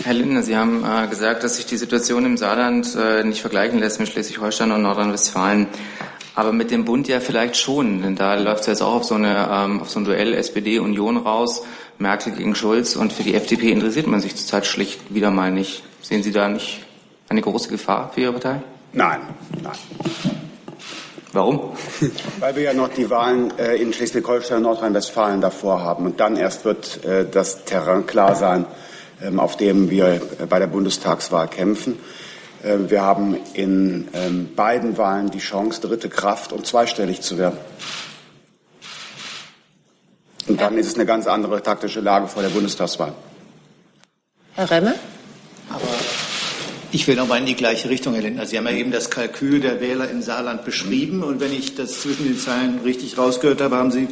Herr 0.05 0.15
Lindner, 0.15 0.43
Sie 0.43 0.57
haben 0.57 0.85
äh, 0.85 1.07
gesagt, 1.09 1.45
dass 1.45 1.57
sich 1.57 1.67
die 1.67 1.77
Situation 1.77 2.25
im 2.25 2.37
Saarland 2.37 2.97
äh, 2.99 3.23
nicht 3.25 3.41
vergleichen 3.41 3.79
lässt 3.79 4.01
mit 4.01 4.09
Schleswig-Holstein 4.09 4.73
und 4.73 4.83
Nordrhein-Westfalen 4.83 5.67
aber 6.39 6.53
mit 6.53 6.71
dem 6.71 6.85
Bund 6.85 7.09
ja 7.09 7.19
vielleicht 7.19 7.57
schon, 7.57 8.01
denn 8.03 8.15
da 8.15 8.37
läuft 8.37 8.61
es 8.61 8.67
jetzt 8.69 8.81
auch 8.81 8.95
auf 8.95 9.05
so, 9.05 9.17
eine, 9.17 9.49
ähm, 9.51 9.81
auf 9.81 9.91
so 9.91 9.99
ein 9.99 10.05
Duell 10.05 10.35
SPD-Union 10.35 11.17
raus, 11.17 11.65
Merkel 11.99 12.33
gegen 12.33 12.55
Schulz 12.55 12.95
und 12.95 13.13
für 13.13 13.25
die 13.25 13.35
FDP 13.35 13.73
interessiert 13.73 14.07
man 14.07 14.21
sich 14.21 14.37
zurzeit 14.37 14.65
schlicht 14.65 15.13
wieder 15.13 15.33
mal 15.33 15.51
nicht. 15.51 15.83
Sehen 16.01 16.23
Sie 16.23 16.31
da 16.31 16.49
nicht 16.49 16.87
eine 17.29 17.43
große 17.43 17.71
Gefahr 17.71 18.13
für 18.15 18.21
Ihre 18.21 18.35
Partei? 18.35 18.63
Nein, 18.93 19.19
nein. 19.65 19.75
Warum? 21.33 21.73
Weil 22.39 22.55
wir 22.55 22.63
ja 22.63 22.73
noch 22.73 22.91
die 22.91 23.11
Wahlen 23.11 23.53
äh, 23.59 23.75
in 23.75 23.93
Schleswig-Holstein 23.93 24.59
und 24.59 24.63
Nordrhein-Westfalen 24.63 25.41
davor 25.41 25.83
haben. 25.83 26.07
Und 26.07 26.21
dann 26.21 26.37
erst 26.37 26.65
wird 26.65 27.05
äh, 27.05 27.27
das 27.29 27.65
Terrain 27.65 28.07
klar 28.07 28.37
sein, 28.37 28.65
ähm, 29.21 29.41
auf 29.41 29.57
dem 29.57 29.91
wir 29.91 30.07
äh, 30.07 30.47
bei 30.49 30.61
der 30.61 30.69
Bundestagswahl 30.69 31.49
kämpfen. 31.49 31.99
Äh, 32.63 32.91
wir 32.91 33.03
haben 33.03 33.37
in 33.55 34.09
ähm, 34.15 34.55
beiden 34.55 34.99
Wahlen 34.99 35.31
die 35.31 35.39
Chance, 35.39 35.81
dritte 35.81 36.09
Kraft 36.09 36.53
und 36.53 36.67
zweistellig 36.67 37.21
zu 37.21 37.39
werden. 37.39 37.59
Und 40.49 40.61
dann 40.61 40.79
ist 40.79 40.87
es 40.87 40.95
eine 40.95 41.07
ganz 41.07 41.27
andere 41.27 41.63
taktische 41.63 42.01
Lage 42.01 42.27
vor 42.27 42.43
der 42.43 42.49
Bundestagswahl. 42.49 43.13
Herr 44.55 44.71
Remme? 44.71 44.95
Aber 45.71 45.89
ich 46.91 47.07
will 47.07 47.17
noch 47.17 47.29
mal 47.29 47.39
in 47.39 47.47
die 47.47 47.55
gleiche 47.55 47.91
Richtung, 47.91 48.15
Herr 48.15 48.23
Lindner. 48.23 48.47
Sie 48.47 48.57
haben 48.57 48.67
ja 48.67 48.73
eben 48.73 48.91
das 48.91 49.11
Kalkül 49.11 49.61
der 49.61 49.81
Wähler 49.81 50.09
im 50.09 50.23
Saarland 50.23 50.65
beschrieben. 50.65 51.23
Und 51.23 51.41
wenn 51.41 51.53
ich 51.53 51.75
das 51.75 52.01
zwischen 52.01 52.25
den 52.25 52.39
Zeilen 52.39 52.81
richtig 52.83 53.19
rausgehört 53.19 53.61
habe, 53.61 53.77
haben 53.77 53.91
Sie 53.91 54.09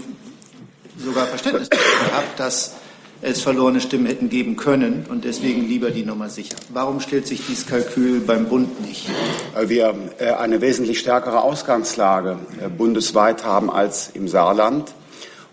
sogar 0.98 1.26
Verständnis 1.26 1.70
dafür 1.70 2.08
gehabt, 2.08 2.38
dass 2.38 2.75
es 3.22 3.40
verlorene 3.40 3.80
Stimmen 3.80 4.06
hätten 4.06 4.28
geben 4.28 4.56
können 4.56 5.06
und 5.08 5.24
deswegen 5.24 5.66
lieber 5.66 5.90
die 5.90 6.04
Nummer 6.04 6.28
sicher. 6.28 6.56
Warum 6.68 7.00
stellt 7.00 7.26
sich 7.26 7.46
dieses 7.46 7.66
Kalkül 7.66 8.20
beim 8.20 8.46
Bund 8.46 8.86
nicht? 8.86 9.08
Weil 9.55 9.69
wir 9.69 9.94
äh, 10.19 10.32
eine 10.32 10.60
wesentlich 10.60 10.98
stärkere 10.98 11.43
Ausgangslage 11.43 12.38
äh, 12.62 12.69
bundesweit 12.69 13.44
haben 13.44 13.70
als 13.70 14.10
im 14.12 14.29
Saarland 14.29 14.93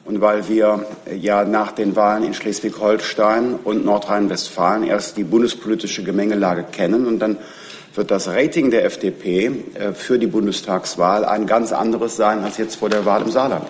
und 0.06 0.20
weil 0.20 0.50
wir 0.50 0.86
äh, 1.06 1.16
ja 1.16 1.46
nach 1.46 1.72
den 1.72 1.96
Wahlen 1.96 2.24
in 2.24 2.34
Schleswig-Holstein 2.34 3.56
und 3.64 3.86
Nordrhein-Westfalen 3.86 4.84
erst 4.84 5.18
die 5.18 5.24
bundespolitische 5.24 6.04
Gemengelage 6.04 6.66
kennen 6.70 7.08
und 7.08 7.20
dann 7.20 7.38
wird 7.96 8.10
das 8.10 8.28
Rating 8.28 8.72
der 8.72 8.86
FDP 8.86 9.52
für 9.94 10.18
die 10.18 10.26
Bundestagswahl 10.26 11.26
ein 11.26 11.46
ganz 11.46 11.72
anderes 11.72 12.16
sein 12.16 12.44
als 12.44 12.58
jetzt 12.58 12.78
vor 12.78 12.90
der 12.90 13.06
Wahl 13.06 13.22
im 13.22 13.30
Saarland. 13.30 13.70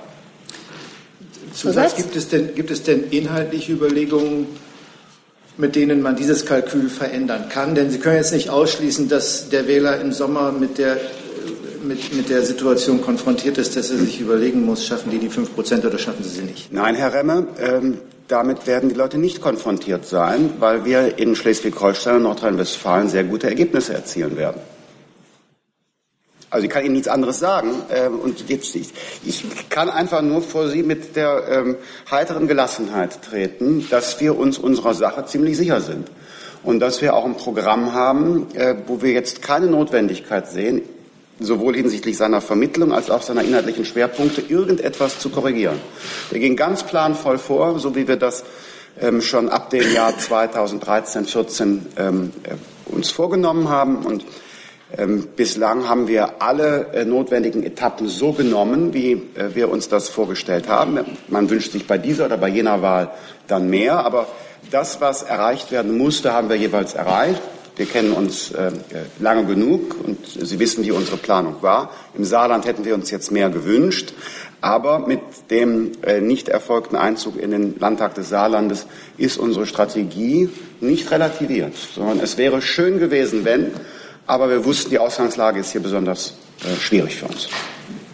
Zusatz, 1.54 1.96
gibt 1.96 2.16
es, 2.16 2.28
denn, 2.30 2.56
gibt 2.56 2.72
es 2.72 2.84
denn 2.84 3.10
inhaltliche 3.10 3.74
Überlegungen, 3.74 4.48
mit 5.58 5.76
denen 5.76 6.02
man 6.02 6.16
dieses 6.16 6.46
Kalkül 6.46 6.90
verändern 6.90 7.50
kann? 7.50 7.76
Denn 7.76 7.90
Sie 7.90 8.00
können 8.00 8.16
jetzt 8.16 8.34
nicht 8.34 8.50
ausschließen, 8.50 9.08
dass 9.08 9.50
der 9.50 9.68
Wähler 9.68 10.02
im 10.02 10.12
Sommer 10.12 10.52
mit 10.52 10.78
der, 10.78 10.98
mit, 11.84 12.14
mit 12.16 12.30
der 12.30 12.44
Situation 12.44 13.02
konfrontiert 13.02 13.58
ist, 13.58 13.76
dass 13.78 13.92
er 13.92 13.98
sich 13.98 14.20
überlegen 14.20 14.66
muss, 14.66 14.86
schaffen 14.86 15.12
die 15.12 15.20
die 15.20 15.30
5 15.30 15.54
Prozent 15.54 15.86
oder 15.86 15.98
schaffen 15.98 16.24
sie 16.24 16.30
sie 16.30 16.42
nicht? 16.42 16.74
Nein, 16.74 16.96
Herr 16.96 17.14
Remme, 17.14 17.48
ähm, 17.60 18.00
damit 18.28 18.66
werden 18.66 18.90
die 18.90 18.96
Leute 18.96 19.18
nicht 19.18 19.42
konfrontiert 19.42 20.06
sein, 20.06 20.52
weil 20.60 20.86
wir 20.86 21.20
in 21.20 21.36
Schleswig-Holstein 21.36 22.16
und 22.16 22.24
Nordrhein-Westfalen 22.24 23.10
sehr 23.10 23.26
gute 23.26 23.48
Ergebnisse 23.48 23.94
erzielen 23.94 24.38
werden. 24.38 24.62
Also 26.54 26.66
ich 26.66 26.70
kann 26.70 26.86
Ihnen 26.86 26.94
nichts 26.94 27.08
anderes 27.08 27.40
sagen. 27.40 27.72
Ähm, 27.92 28.20
und 28.20 28.48
jetzt, 28.48 28.76
ich, 28.76 28.90
ich 29.26 29.44
kann 29.70 29.90
einfach 29.90 30.22
nur 30.22 30.44
vor 30.44 30.70
Sie 30.70 30.84
mit 30.84 31.16
der 31.16 31.48
ähm, 31.50 31.78
heiteren 32.12 32.48
Gelassenheit 32.48 33.24
treten, 33.24 33.88
dass 33.90 34.22
wir 34.22 34.38
uns 34.38 34.60
unserer 34.60 34.94
Sache 34.94 35.26
ziemlich 35.26 35.58
sicher 35.58 35.82
sind. 35.82 36.12
Und 36.62 36.80
dass 36.80 37.02
wir 37.02 37.16
auch 37.16 37.26
ein 37.26 37.36
Programm 37.36 37.94
haben, 37.94 38.48
äh, 38.54 38.76
wo 38.86 39.02
wir 39.02 39.14
jetzt 39.14 39.42
keine 39.42 39.66
Notwendigkeit 39.66 40.48
sehen, 40.48 40.84
sowohl 41.40 41.76
hinsichtlich 41.76 42.18
seiner 42.18 42.40
Vermittlung 42.40 42.94
als 42.94 43.10
auch 43.10 43.24
seiner 43.24 43.44
inhaltlichen 43.44 43.84
Schwerpunkte, 43.84 44.42
irgendetwas 44.42 45.18
zu 45.18 45.30
korrigieren. 45.30 45.80
Wir 46.30 46.40
gehen 46.40 46.56
ganz 46.56 46.84
planvoll 46.84 47.40
vor, 47.40 47.80
so 47.80 47.96
wie 47.96 48.08
wir 48.08 48.18
das 48.18 48.44
ähm, 49.02 49.24
schon 49.24 49.50
ab 49.50 49.72
dem 49.72 49.92
Jahr 49.92 50.16
2013, 50.16 51.26
14 51.26 51.86
ähm, 51.98 52.32
äh, 52.44 52.94
uns 52.94 53.10
vorgenommen 53.10 53.70
haben. 53.70 54.06
Und 54.06 54.24
bislang 55.36 55.90
haben 55.90 56.08
wir 56.08 56.42
alle 56.42 56.88
äh, 56.94 57.06
notwendigen 57.06 57.64
Etappen 57.64 58.08
so 58.08 58.32
genommen, 58.32 58.94
wie 58.94 59.14
äh, 59.14 59.56
wir 59.56 59.72
uns 59.72 59.90
das 59.90 60.10
vorgestellt 60.10 60.68
haben. 60.68 61.00
Man 61.30 61.50
wünscht 61.50 61.72
sich 61.72 61.88
bei 61.88 61.98
dieser 61.98 62.26
oder 62.26 62.38
bei 62.38 62.50
jener 62.50 62.82
Wahl 62.84 63.10
dann 63.48 63.70
mehr, 63.70 64.06
aber 64.06 64.28
das, 64.70 65.02
was 65.02 65.24
erreicht 65.24 65.72
werden 65.72 65.98
musste, 65.98 66.34
haben 66.34 66.50
wir 66.50 66.58
jeweils 66.58 66.94
erreicht. 66.94 67.42
Wir 67.76 67.88
kennen 67.88 68.14
uns 68.14 68.52
äh, 68.52 68.72
lange 69.20 69.46
genug 69.46 69.96
und 70.06 70.28
Sie 70.28 70.60
wissen, 70.60 70.84
wie 70.84 70.92
unsere 70.92 71.18
Planung 71.18 71.56
war. 71.62 71.90
Im 72.16 72.24
Saarland 72.24 72.68
hätten 72.68 72.86
wir 72.86 72.94
uns 72.94 73.10
jetzt 73.10 73.32
mehr 73.32 73.50
gewünscht. 73.50 74.14
Aber 74.62 75.00
mit 75.00 75.20
dem 75.50 75.92
nicht 76.22 76.48
erfolgten 76.48 76.96
Einzug 76.96 77.38
in 77.38 77.52
den 77.52 77.78
Landtag 77.80 78.16
des 78.16 78.30
Saarlandes 78.30 78.86
ist 79.18 79.38
unsere 79.38 79.66
Strategie 79.66 80.48
nicht 80.80 81.12
relativiert, 81.12 81.74
sondern 81.76 82.22
es 82.22 82.38
wäre 82.38 82.62
schön 82.62 82.98
gewesen, 82.98 83.44
wenn, 83.44 83.72
aber 84.28 84.50
wir 84.50 84.64
wussten, 84.66 84.90
die 84.90 85.00
Ausgangslage 85.00 85.60
ist 85.60 85.72
hier 85.72 85.82
besonders 85.82 86.36
äh, 86.64 86.76
schwierig 86.80 87.16
für 87.16 87.26
uns. 87.26 87.48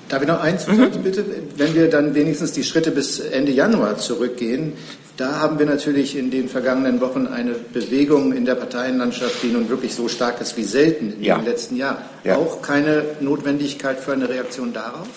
Darf 0.09 0.23
ich 0.23 0.27
noch 0.27 0.41
eins 0.41 0.67
mhm. 0.67 0.89
bitte? 1.03 1.23
Wenn 1.55 1.75
wir 1.75 1.89
dann 1.89 2.15
wenigstens 2.15 2.51
die 2.51 2.63
Schritte 2.63 2.91
bis 2.91 3.19
Ende 3.19 3.51
Januar 3.51 3.97
zurückgehen, 3.97 4.73
da 5.19 5.41
haben 5.41 5.59
wir 5.59 5.65
natürlich 5.65 6.17
in 6.17 6.31
den 6.31 6.47
vergangenen 6.47 7.01
Wochen 7.01 7.27
eine 7.27 7.51
Bewegung 7.51 8.31
in 8.31 8.45
der 8.45 8.55
Parteienlandschaft, 8.55 9.43
die 9.43 9.47
nun 9.47 9.67
wirklich 9.67 9.93
so 9.93 10.07
stark 10.07 10.39
ist 10.39 10.55
wie 10.55 10.63
selten 10.63 11.11
in 11.11 11.23
ja. 11.23 11.35
den 11.35 11.45
letzten 11.45 11.75
Jahren. 11.75 11.97
Ja. 12.23 12.37
Auch 12.37 12.61
keine 12.61 13.03
Notwendigkeit 13.19 13.99
für 13.99 14.13
eine 14.13 14.29
Reaktion 14.29 14.71
darauf? 14.71 15.07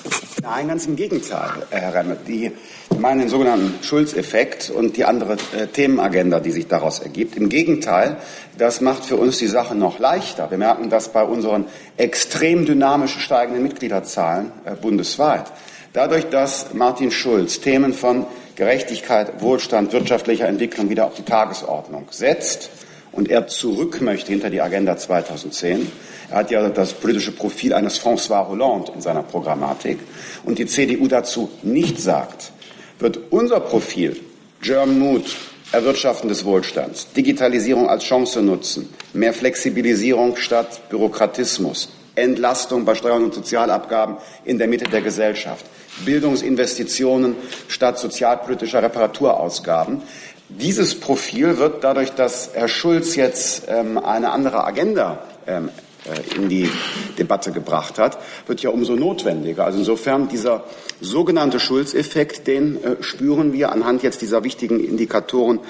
Nein, 0.42 0.68
ganz 0.68 0.87
im 0.87 0.97
Gegenteil, 0.97 1.50
Herr 1.71 1.94
Remme. 1.94 2.16
Die 2.26 2.50
meinen 2.99 3.21
den 3.21 3.28
sogenannten 3.28 3.75
Schulzeffekt 3.85 4.71
und 4.71 4.97
die 4.97 5.04
andere 5.04 5.35
äh, 5.56 5.68
Themenagenda, 5.68 6.40
die 6.40 6.50
sich 6.50 6.66
daraus 6.66 6.99
ergibt. 6.99 7.37
Im 7.37 7.49
Gegenteil, 7.49 8.16
das 8.59 8.80
macht 8.80 9.04
für 9.04 9.16
uns 9.16 9.38
die 9.38 9.47
Sache 9.47 9.76
noch 9.76 10.00
leichter. 10.00 10.50
Wir 10.50 10.59
merken 10.59 10.90
das 10.90 11.12
bei 11.12 11.23
unseren 11.23 11.66
extrem 11.97 12.66
dynamisch 12.66 13.18
steigenden 13.21 13.62
Mitgliederzahlen 13.62 14.50
äh, 14.64 14.75
bundesweit. 14.75 15.44
Dadurch, 15.92 16.25
dass 16.30 16.75
Martin 16.75 17.11
Schulz 17.11 17.61
Themen 17.61 17.92
von 17.92 18.26
Gerechtigkeit, 18.56 19.40
Wohlstand, 19.40 19.92
wirtschaftlicher 19.92 20.47
Entwicklung 20.47 20.90
wieder 20.90 21.06
auf 21.06 21.14
die 21.14 21.23
Tagesordnung 21.23 22.06
setzt 22.11 22.71
und 23.12 23.30
er 23.30 23.47
zurück 23.47 24.00
möchte 24.00 24.32
hinter 24.32 24.50
die 24.50 24.61
Agenda 24.61 24.97
2010. 24.97 25.90
Er 26.30 26.37
hat 26.37 26.50
ja 26.50 26.68
das 26.68 26.92
politische 26.94 27.32
Profil 27.32 27.75
eines 27.75 28.00
François 28.00 28.49
Hollande 28.49 28.92
in 28.94 29.00
seiner 29.00 29.23
Programmatik 29.23 29.99
und 30.44 30.59
die 30.59 30.66
CDU 30.66 31.09
dazu 31.09 31.50
nicht 31.62 32.00
sagt, 32.00 32.52
wird 32.99 33.18
unser 33.30 33.61
Profil 33.61 34.21
German 34.61 34.99
Mood, 34.99 35.37
Erwirtschaften 35.73 36.28
des 36.28 36.44
Wohlstands, 36.44 37.09
Digitalisierung 37.12 37.88
als 37.88 38.04
Chance 38.04 38.42
nutzen, 38.42 38.92
mehr 39.12 39.32
Flexibilisierung 39.32 40.37
statt 40.37 40.88
Bürokratismus, 40.90 41.88
Entlastung 42.14 42.85
bei 42.85 42.94
Steuern 42.94 43.25
und 43.25 43.35
Sozialabgaben 43.35 44.18
in 44.44 44.59
der 44.59 44.68
Mitte 44.68 44.85
der 44.85 45.00
Gesellschaft, 45.00 45.64
Bildungsinvestitionen 46.04 47.37
statt 47.68 47.99
sozialpolitischer 47.99 48.82
Reparaturausgaben. 48.82 50.02
Dieses 50.49 50.99
Profil 50.99 51.58
wird 51.58 51.82
dadurch, 51.82 52.11
dass 52.11 52.50
Herr 52.54 52.68
Schulz 52.68 53.16
jetzt 53.16 53.64
ähm, 53.68 53.99
eine 53.99 54.30
andere 54.30 54.64
Agenda 54.64 55.25
ähm, 55.46 55.70
äh, 56.04 56.37
in 56.37 56.49
die 56.49 56.68
Debatte 57.16 57.52
gebracht 57.52 57.99
hat, 57.99 58.18
wird 58.46 58.61
ja 58.61 58.70
umso 58.70 58.96
notwendiger. 58.96 59.64
Also 59.64 59.78
insofern 59.78 60.28
dieser 60.28 60.64
sogenannte 61.00 61.61
Schulzeffekt, 61.61 62.49
den 62.49 62.82
äh, 62.82 62.96
spüren 63.02 63.52
wir 63.52 63.70
anhand 63.70 64.02
jetzt 64.02 64.20
dieser 64.20 64.42
wichtigen 64.42 64.80
Indikatoren 64.80 65.61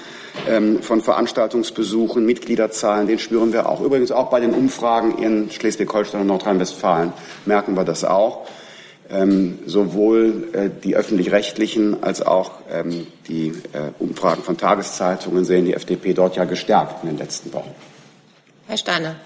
ähm, 0.49 0.83
von 0.83 1.03
Veranstaltungsbesuchen, 1.03 2.25
Mitgliederzahlen, 2.25 3.07
den 3.07 3.19
spüren 3.19 3.53
wir 3.53 3.69
auch. 3.69 3.83
Übrigens 3.83 4.11
auch 4.11 4.31
bei 4.31 4.41
den 4.41 4.55
Umfragen 4.55 5.19
in 5.23 5.51
Schleswig-Holstein 5.51 6.23
und 6.23 6.29
Nordrhein-Westfalen 6.29 7.13
merken 7.45 7.77
wir 7.77 7.85
das 7.85 8.03
auch 8.03 8.47
ähm, 9.13 9.59
sowohl 9.67 10.49
äh, 10.53 10.71
die 10.83 10.97
öffentlich-rechtlichen 10.97 12.03
als 12.03 12.23
auch 12.23 12.53
ähm, 12.71 13.07
die 13.29 13.49
äh, 13.73 13.91
Umfragen 13.99 14.43
von 14.43 14.57
Tageszeitungen 14.57 15.45
sehen 15.45 15.67
die 15.67 15.75
FDP 15.75 16.15
dort 16.15 16.37
ja 16.37 16.45
gestärkt 16.45 17.05
in 17.05 17.11
den 17.11 17.19
letzten 17.19 17.53
Wochen. 17.53 17.71
Herr 18.67 18.79
Steiner. 18.79 19.17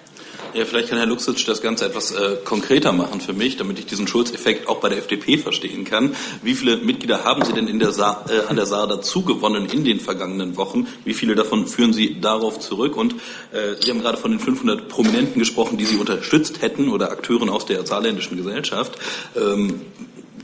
Ja, 0.54 0.64
vielleicht 0.64 0.88
kann 0.88 0.98
Herr 0.98 1.06
Luxic 1.06 1.44
das 1.46 1.60
Ganze 1.60 1.86
etwas 1.86 2.12
äh, 2.12 2.36
konkreter 2.44 2.92
machen 2.92 3.20
für 3.20 3.32
mich, 3.32 3.56
damit 3.56 3.78
ich 3.78 3.86
diesen 3.86 4.06
Schulzeffekt 4.06 4.68
auch 4.68 4.78
bei 4.78 4.88
der 4.88 4.98
FDP 4.98 5.38
verstehen 5.38 5.84
kann. 5.84 6.16
Wie 6.42 6.54
viele 6.54 6.78
Mitglieder 6.78 7.24
haben 7.24 7.44
Sie 7.44 7.52
denn 7.52 7.68
in 7.68 7.78
der 7.78 7.92
Saar, 7.92 8.24
äh, 8.28 8.48
an 8.48 8.56
der 8.56 8.66
Saar 8.66 8.86
dazu 8.86 9.22
gewonnen 9.22 9.66
in 9.66 9.84
den 9.84 10.00
vergangenen 10.00 10.56
Wochen? 10.56 10.86
Wie 11.04 11.14
viele 11.14 11.34
davon 11.34 11.66
führen 11.66 11.92
Sie 11.92 12.20
darauf 12.20 12.58
zurück? 12.58 12.96
Und 12.96 13.14
äh, 13.52 13.74
Sie 13.80 13.90
haben 13.90 14.00
gerade 14.00 14.16
von 14.18 14.30
den 14.30 14.40
500 14.40 14.88
Prominenten 14.88 15.38
gesprochen, 15.38 15.76
die 15.76 15.84
Sie 15.84 15.96
unterstützt 15.96 16.62
hätten 16.62 16.88
oder 16.88 17.10
Akteuren 17.10 17.50
aus 17.50 17.66
der 17.66 17.86
saarländischen 17.86 18.36
Gesellschaft. 18.36 18.98
Ähm, 19.36 19.80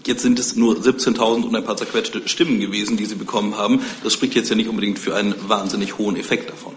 Jetzt 0.04 0.22
sind 0.22 0.40
es 0.40 0.56
nur 0.56 0.74
17.000 0.74 1.44
und 1.44 1.54
ein 1.54 1.64
paar 1.64 1.76
zerquetschte 1.76 2.28
Stimmen 2.28 2.58
gewesen, 2.58 2.96
die 2.96 3.06
Sie 3.06 3.14
bekommen 3.14 3.56
haben. 3.56 3.82
Das 4.02 4.12
spricht 4.14 4.34
jetzt 4.34 4.50
ja 4.50 4.56
nicht 4.56 4.68
unbedingt 4.68 4.98
für 4.98 5.14
einen 5.14 5.32
wahnsinnig 5.46 5.96
hohen 5.96 6.16
Effekt 6.16 6.50
davon. 6.50 6.72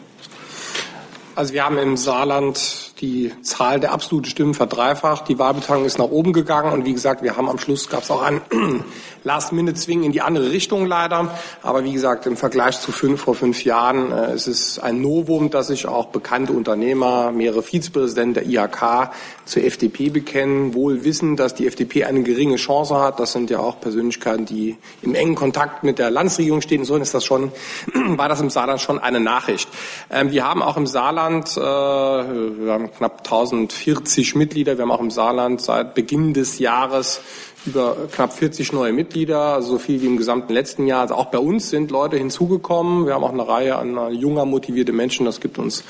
Also 1.35 1.53
wir 1.53 1.65
haben 1.65 1.77
im 1.77 1.97
Saarland 1.97 2.93
die 3.01 3.31
Zahl 3.41 3.79
der 3.79 3.91
absoluten 3.91 4.29
Stimmen 4.29 4.53
verdreifacht. 4.53 5.27
Die 5.27 5.37
Wahlbeteiligung 5.37 5.85
ist 5.85 5.97
nach 5.97 6.05
oben 6.05 6.33
gegangen 6.33 6.71
und 6.71 6.85
wie 6.85 6.93
gesagt, 6.93 7.23
wir 7.23 7.35
haben 7.35 7.49
am 7.49 7.59
Schluss 7.59 7.89
gab 7.89 8.03
es 8.03 8.11
auch 8.11 8.21
einen 8.21 8.41
Last-Minute-Zwing 9.23 10.03
in 10.03 10.11
die 10.11 10.21
andere 10.21 10.51
Richtung 10.51 10.85
leider. 10.85 11.31
Aber 11.61 11.83
wie 11.83 11.91
gesagt, 11.91 12.25
im 12.25 12.37
Vergleich 12.37 12.79
zu 12.79 12.91
fünf 12.91 13.21
vor 13.21 13.35
fünf 13.35 13.65
Jahren 13.65 14.11
äh, 14.11 14.35
ist 14.35 14.47
es 14.47 14.79
ein 14.79 15.01
Novum, 15.01 15.49
dass 15.49 15.67
sich 15.67 15.87
auch 15.87 16.07
bekannte 16.07 16.53
Unternehmer, 16.53 17.31
mehrere 17.31 17.63
Vizepräsidenten 17.63 18.35
der 18.35 18.45
IHK 18.45 19.11
zur 19.45 19.63
FDP 19.63 20.09
bekennen, 20.09 20.73
wohl 20.73 21.03
wissen, 21.03 21.35
dass 21.35 21.53
die 21.53 21.67
FDP 21.67 22.05
eine 22.05 22.23
geringe 22.23 22.55
Chance 22.55 22.99
hat. 22.99 23.19
Das 23.19 23.31
sind 23.31 23.49
ja 23.49 23.59
auch 23.59 23.79
Persönlichkeiten, 23.81 24.45
die 24.45 24.77
im 25.01 25.15
engen 25.15 25.35
Kontakt 25.35 25.83
mit 25.83 25.99
der 25.99 26.11
Landesregierung 26.11 26.61
stehen. 26.61 26.85
So 26.85 26.95
ist 26.95 27.13
das 27.13 27.25
schon, 27.25 27.51
war 27.93 28.29
das 28.29 28.41
im 28.41 28.49
Saarland 28.49 28.79
schon 28.79 28.99
eine 28.99 29.19
Nachricht. 29.19 29.67
Ähm, 30.09 30.31
wir 30.31 30.47
haben 30.47 30.61
auch 30.61 30.77
im 30.77 30.87
Saarland, 30.87 31.57
äh, 31.57 31.61
haben 32.85 32.97
knapp 32.97 33.17
1040 33.19 34.35
Mitglieder. 34.35 34.77
Wir 34.77 34.83
haben 34.83 34.91
auch 34.91 34.99
im 34.99 35.11
Saarland 35.11 35.61
seit 35.61 35.95
Beginn 35.95 36.33
des 36.33 36.59
Jahres 36.59 37.21
über 37.65 37.95
knapp 38.11 38.33
40 38.33 38.73
neue 38.73 38.93
Mitglieder, 38.93 39.39
also 39.39 39.73
so 39.73 39.77
viel 39.77 40.01
wie 40.01 40.07
im 40.07 40.17
gesamten 40.17 40.53
letzten 40.53 40.87
Jahr. 40.87 41.01
Also 41.01 41.15
auch 41.15 41.27
bei 41.27 41.39
uns 41.39 41.69
sind 41.69 41.91
Leute 41.91 42.17
hinzugekommen. 42.17 43.05
Wir 43.05 43.13
haben 43.13 43.23
auch 43.23 43.33
eine 43.33 43.47
Reihe 43.47 43.75
an 43.75 44.13
junger, 44.13 44.45
motivierte 44.45 44.91
Menschen. 44.91 45.25
Das 45.25 45.39
gibt 45.39 45.57
uns 45.57 45.83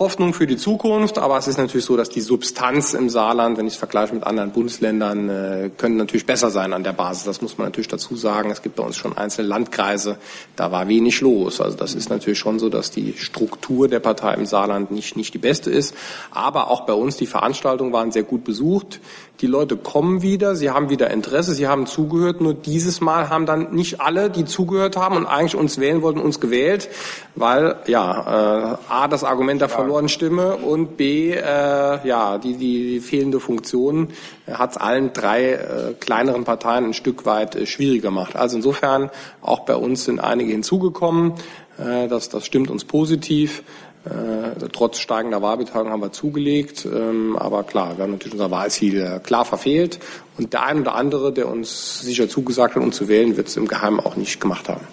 Hoffnung 0.00 0.32
für 0.32 0.46
die 0.46 0.56
Zukunft, 0.56 1.18
aber 1.18 1.36
es 1.36 1.46
ist 1.46 1.58
natürlich 1.58 1.84
so, 1.84 1.94
dass 1.94 2.08
die 2.08 2.22
Substanz 2.22 2.94
im 2.94 3.10
Saarland, 3.10 3.58
wenn 3.58 3.66
ich 3.66 3.74
es 3.74 3.78
vergleiche 3.78 4.14
mit 4.14 4.24
anderen 4.24 4.50
Bundesländern, 4.50 5.28
äh, 5.28 5.70
können 5.76 5.98
natürlich 5.98 6.24
besser 6.24 6.50
sein 6.50 6.72
an 6.72 6.84
der 6.84 6.94
Basis. 6.94 7.24
Das 7.24 7.42
muss 7.42 7.58
man 7.58 7.66
natürlich 7.66 7.88
dazu 7.88 8.16
sagen. 8.16 8.50
Es 8.50 8.62
gibt 8.62 8.76
bei 8.76 8.82
uns 8.82 8.96
schon 8.96 9.18
einzelne 9.18 9.48
Landkreise, 9.48 10.16
da 10.56 10.72
war 10.72 10.88
wenig 10.88 11.20
los. 11.20 11.60
Also 11.60 11.76
das 11.76 11.94
ist 11.94 12.08
natürlich 12.08 12.38
schon 12.38 12.58
so, 12.58 12.70
dass 12.70 12.90
die 12.90 13.12
Struktur 13.18 13.88
der 13.88 14.00
Partei 14.00 14.32
im 14.34 14.46
Saarland 14.46 14.90
nicht, 14.90 15.16
nicht 15.16 15.34
die 15.34 15.38
beste 15.38 15.70
ist. 15.70 15.94
Aber 16.30 16.70
auch 16.70 16.86
bei 16.86 16.94
uns, 16.94 17.18
die 17.18 17.26
Veranstaltungen 17.26 17.92
waren 17.92 18.10
sehr 18.10 18.22
gut 18.22 18.42
besucht. 18.42 19.00
Die 19.40 19.46
Leute 19.46 19.76
kommen 19.76 20.20
wieder, 20.20 20.54
sie 20.54 20.70
haben 20.70 20.90
wieder 20.90 21.10
Interesse, 21.10 21.54
sie 21.54 21.66
haben 21.66 21.86
zugehört. 21.86 22.42
Nur 22.42 22.52
dieses 22.52 23.00
Mal 23.00 23.30
haben 23.30 23.46
dann 23.46 23.72
nicht 23.74 24.00
alle, 24.00 24.28
die 24.28 24.44
zugehört 24.44 24.96
haben 24.96 25.16
und 25.16 25.26
eigentlich 25.26 25.56
uns 25.56 25.78
wählen 25.78 26.02
wollten, 26.02 26.20
uns 26.20 26.40
gewählt, 26.40 26.88
weil 27.36 27.76
ja 27.86 28.74
äh, 28.74 28.92
a 28.92 29.08
das 29.08 29.24
Argument 29.24 29.60
der 29.60 29.70
verlorenen 29.70 30.10
Stimme 30.10 30.56
und 30.56 30.98
b 30.98 31.30
äh, 31.30 31.40
ja 31.42 32.38
die 32.38 32.54
die 32.54 33.00
fehlende 33.00 33.40
Funktion 33.40 34.08
hat 34.46 34.72
es 34.72 34.76
allen 34.76 35.12
drei 35.12 35.52
äh, 35.52 35.94
kleineren 35.98 36.44
Parteien 36.44 36.84
ein 36.84 36.94
Stück 36.94 37.24
weit 37.24 37.56
äh, 37.56 37.66
schwieriger 37.66 38.08
gemacht. 38.08 38.36
Also 38.36 38.56
insofern 38.56 39.10
auch 39.40 39.60
bei 39.60 39.74
uns 39.74 40.04
sind 40.04 40.20
einige 40.20 40.52
hinzugekommen. 40.52 41.34
Äh, 41.78 42.08
das 42.08 42.28
das 42.28 42.44
stimmt 42.44 42.70
uns 42.70 42.84
positiv. 42.84 43.62
Äh, 44.04 44.68
trotz 44.72 44.98
steigender 44.98 45.42
Wahlbeteiligung 45.42 45.92
haben 45.92 46.00
wir 46.00 46.12
zugelegt. 46.12 46.86
Ähm, 46.86 47.36
aber 47.36 47.64
klar, 47.64 47.96
wir 47.96 48.04
haben 48.04 48.12
natürlich 48.12 48.34
unser 48.34 48.50
Wahlziel 48.50 49.00
äh, 49.00 49.18
klar 49.18 49.44
verfehlt. 49.44 49.98
Und 50.38 50.54
der 50.54 50.62
ein 50.62 50.80
oder 50.80 50.94
andere, 50.94 51.32
der 51.32 51.48
uns 51.48 52.00
sicher 52.00 52.28
zugesagt 52.28 52.76
hat, 52.76 52.82
uns 52.82 52.96
zu 52.96 53.08
wählen, 53.08 53.36
wird 53.36 53.48
es 53.48 53.56
im 53.56 53.68
Geheimen 53.68 54.00
auch 54.00 54.16
nicht 54.16 54.40
gemacht 54.40 54.68
haben. 54.70 54.86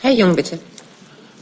Herr 0.00 0.12
Jung, 0.12 0.34
bitte. 0.34 0.58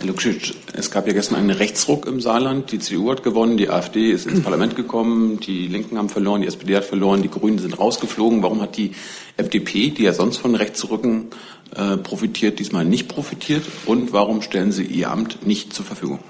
Herr 0.00 0.06
Lukschitsch, 0.06 0.52
es 0.74 0.90
gab 0.92 1.06
ja 1.06 1.12
gestern 1.12 1.36
einen 1.36 1.50
Rechtsruck 1.50 2.06
im 2.06 2.20
Saarland. 2.20 2.70
Die 2.72 2.78
CDU 2.78 3.10
hat 3.10 3.22
gewonnen, 3.24 3.56
die 3.56 3.68
AfD 3.68 4.10
ist 4.10 4.26
ins 4.26 4.42
Parlament 4.42 4.76
gekommen, 4.76 5.40
die 5.40 5.66
Linken 5.66 5.98
haben 5.98 6.08
verloren, 6.08 6.42
die 6.42 6.46
SPD 6.46 6.76
hat 6.76 6.84
verloren, 6.84 7.22
die 7.22 7.30
Grünen 7.30 7.58
sind 7.58 7.78
rausgeflogen. 7.78 8.42
Warum 8.42 8.60
hat 8.60 8.76
die 8.76 8.92
FDP, 9.36 9.90
die 9.90 10.04
ja 10.04 10.12
sonst 10.12 10.38
von 10.38 10.54
Rechtsrücken 10.54 11.30
äh, 11.74 11.96
profitiert, 11.96 12.58
diesmal 12.58 12.84
nicht 12.84 13.08
profitiert? 13.08 13.64
Und 13.86 14.12
warum 14.12 14.42
stellen 14.42 14.72
Sie 14.72 14.84
Ihr 14.84 15.10
Amt 15.10 15.46
nicht 15.46 15.72
zur 15.72 15.84
Verfügung? 15.84 16.20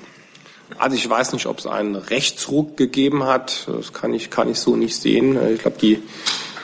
Also 0.79 0.97
ich 0.97 1.09
weiß 1.09 1.33
nicht, 1.33 1.47
ob 1.47 1.59
es 1.59 1.67
einen 1.67 1.97
Rechtsruck 1.97 2.77
gegeben 2.77 3.25
hat. 3.25 3.67
Das 3.69 3.93
kann 3.93 4.13
ich, 4.13 4.31
kann 4.31 4.51
ich 4.51 4.59
so 4.59 4.77
nicht 4.77 4.97
sehen. 4.97 5.39
Ich 5.55 5.61
glaube, 5.61 5.79
die 5.81 6.03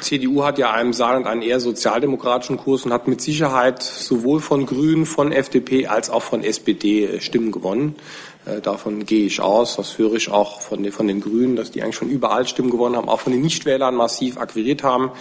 CDU 0.04 0.44
hat 0.44 0.58
ja 0.58 0.72
einem 0.72 0.92
Saarland 0.92 1.26
einen 1.26 1.42
eher 1.42 1.60
sozialdemokratischen 1.60 2.58
Kurs 2.58 2.84
und 2.84 2.92
hat 2.92 3.08
mit 3.08 3.22
Sicherheit 3.22 3.82
sowohl 3.82 4.40
von 4.40 4.66
Grünen, 4.66 5.06
von 5.06 5.32
FDP 5.32 5.86
als 5.86 6.10
auch 6.10 6.22
von 6.22 6.44
SPD 6.44 7.06
äh, 7.06 7.20
Stimmen 7.20 7.50
gewonnen. 7.50 7.96
Äh, 8.46 8.60
davon 8.60 9.06
gehe 9.06 9.26
ich 9.26 9.40
aus. 9.40 9.76
Das 9.76 9.96
höre 9.98 10.14
ich 10.14 10.30
auch 10.30 10.60
von 10.60 10.82
den, 10.82 10.92
von 10.92 11.08
den 11.08 11.20
Grünen, 11.20 11.56
dass 11.56 11.70
die 11.70 11.82
eigentlich 11.82 11.96
schon 11.96 12.10
überall 12.10 12.46
Stimmen 12.46 12.70
gewonnen 12.70 12.96
haben, 12.96 13.08
auch 13.08 13.20
von 13.20 13.32
den 13.32 13.40
Nichtwählern 13.40 13.94
massiv 13.94 14.38
akquiriert 14.38 14.82
haben. 14.82 15.12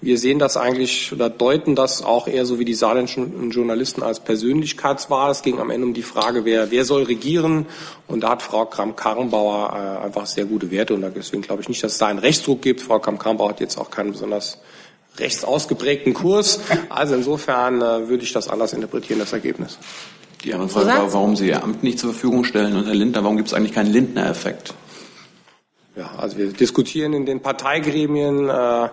Wir 0.00 0.16
sehen 0.16 0.38
das 0.38 0.56
eigentlich 0.56 1.12
oder 1.12 1.28
deuten 1.28 1.74
das 1.74 2.02
auch 2.02 2.26
eher 2.26 2.46
so 2.46 2.58
wie 2.58 2.64
die 2.64 2.74
saarländischen 2.74 3.50
Journalisten 3.50 4.02
als 4.02 4.20
Persönlichkeitswahl. 4.20 5.30
Es 5.30 5.42
ging 5.42 5.58
am 5.58 5.68
Ende 5.70 5.86
um 5.86 5.94
die 5.94 6.02
Frage, 6.02 6.46
wer, 6.46 6.70
wer 6.70 6.84
soll 6.86 7.02
regieren. 7.02 7.66
Und 8.06 8.20
da 8.20 8.30
hat 8.30 8.42
Frau 8.42 8.64
Kramp-Karrenbauer 8.64 10.00
äh, 10.00 10.04
einfach 10.06 10.24
sehr 10.24 10.46
gute 10.46 10.70
Werte. 10.70 10.94
Und 10.94 11.04
deswegen 11.14 11.42
glaube 11.42 11.60
ich 11.60 11.68
nicht, 11.68 11.84
dass 11.84 11.92
es 11.92 11.98
da 11.98 12.06
einen 12.06 12.18
Rechtsdruck 12.18 12.62
gibt. 12.62 12.80
Frau 12.80 12.98
Kramp-Karrenbauer 12.98 13.50
hat 13.50 13.60
jetzt 13.60 13.76
auch 13.76 13.90
keinen 13.90 14.12
besonders 14.12 14.58
rechts 15.18 15.44
ausgeprägten 15.44 16.14
Kurs. 16.14 16.60
Also 16.88 17.14
insofern 17.14 17.82
äh, 17.82 18.08
würde 18.08 18.24
ich 18.24 18.32
das 18.32 18.48
anders 18.48 18.72
interpretieren, 18.72 19.18
das 19.18 19.34
Ergebnis. 19.34 19.78
Die 20.44 20.54
andere 20.54 20.68
Frage 20.68 20.86
war, 20.86 21.12
warum 21.12 21.36
Sie 21.36 21.48
Ihr 21.48 21.62
Amt 21.62 21.82
nicht 21.82 21.98
zur 21.98 22.12
Verfügung 22.12 22.44
stellen. 22.44 22.76
Und 22.76 22.86
Herr 22.86 22.94
Lindner, 22.94 23.22
warum 23.24 23.36
gibt 23.36 23.48
es 23.48 23.54
eigentlich 23.54 23.74
keinen 23.74 23.92
Lindner-Effekt? 23.92 24.74
Ja, 25.96 26.12
also 26.16 26.38
wir 26.38 26.52
diskutieren 26.52 27.12
in 27.12 27.26
den 27.26 27.40
Parteigremien 27.40 28.48
äh, 28.48 28.88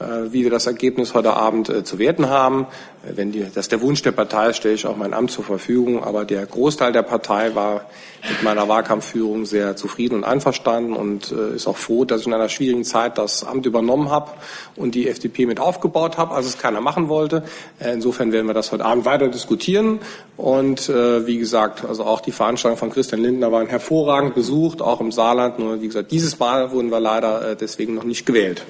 wie 0.00 0.42
wir 0.42 0.50
das 0.50 0.66
Ergebnis 0.66 1.14
heute 1.14 1.34
Abend 1.34 1.68
äh, 1.68 1.84
zu 1.84 2.00
werten 2.00 2.28
haben. 2.28 2.66
Äh, 3.04 3.16
wenn 3.16 3.30
die, 3.30 3.46
das 3.54 3.68
der 3.68 3.80
Wunsch 3.80 4.02
der 4.02 4.10
Partei 4.10 4.50
ist, 4.50 4.56
stelle 4.56 4.74
ich 4.74 4.86
auch 4.86 4.96
mein 4.96 5.14
Amt 5.14 5.30
zur 5.30 5.44
Verfügung. 5.44 6.02
Aber 6.02 6.24
der 6.24 6.44
Großteil 6.46 6.92
der 6.92 7.02
Partei 7.02 7.54
war 7.54 7.86
mit 8.28 8.42
meiner 8.42 8.66
Wahlkampfführung 8.68 9.46
sehr 9.46 9.76
zufrieden 9.76 10.16
und 10.16 10.24
einverstanden 10.24 10.94
und 10.94 11.30
ist 11.30 11.66
auch 11.66 11.76
froh, 11.76 12.06
dass 12.06 12.22
ich 12.22 12.26
in 12.26 12.32
einer 12.32 12.48
schwierigen 12.48 12.82
Zeit 12.82 13.18
das 13.18 13.44
Amt 13.44 13.66
übernommen 13.66 14.10
habe 14.10 14.30
und 14.76 14.94
die 14.94 15.08
FDP 15.08 15.44
mit 15.44 15.60
aufgebaut 15.60 16.16
habe, 16.16 16.34
als 16.34 16.46
es 16.46 16.56
keiner 16.56 16.80
machen 16.80 17.10
wollte. 17.10 17.44
Insofern 17.80 18.32
werden 18.32 18.46
wir 18.46 18.54
das 18.54 18.72
heute 18.72 18.86
Abend 18.86 19.04
weiter 19.04 19.28
diskutieren. 19.28 19.98
Und 20.38 20.88
wie 20.88 21.36
gesagt, 21.36 21.84
also 21.84 22.04
auch 22.04 22.22
die 22.22 22.32
Veranstaltung 22.32 22.78
von 22.78 22.88
Christian 22.88 23.20
Lindner 23.20 23.52
waren 23.52 23.66
hervorragend 23.66 24.34
besucht, 24.34 24.80
auch 24.80 25.02
im 25.02 25.12
Saarland. 25.12 25.58
Nur 25.58 25.82
wie 25.82 25.88
gesagt, 25.88 26.10
dieses 26.10 26.38
Mal 26.38 26.72
wurden 26.72 26.90
wir 26.90 27.00
leider 27.00 27.56
deswegen 27.56 27.94
noch 27.94 28.04
nicht 28.04 28.24
gewählt. 28.24 28.64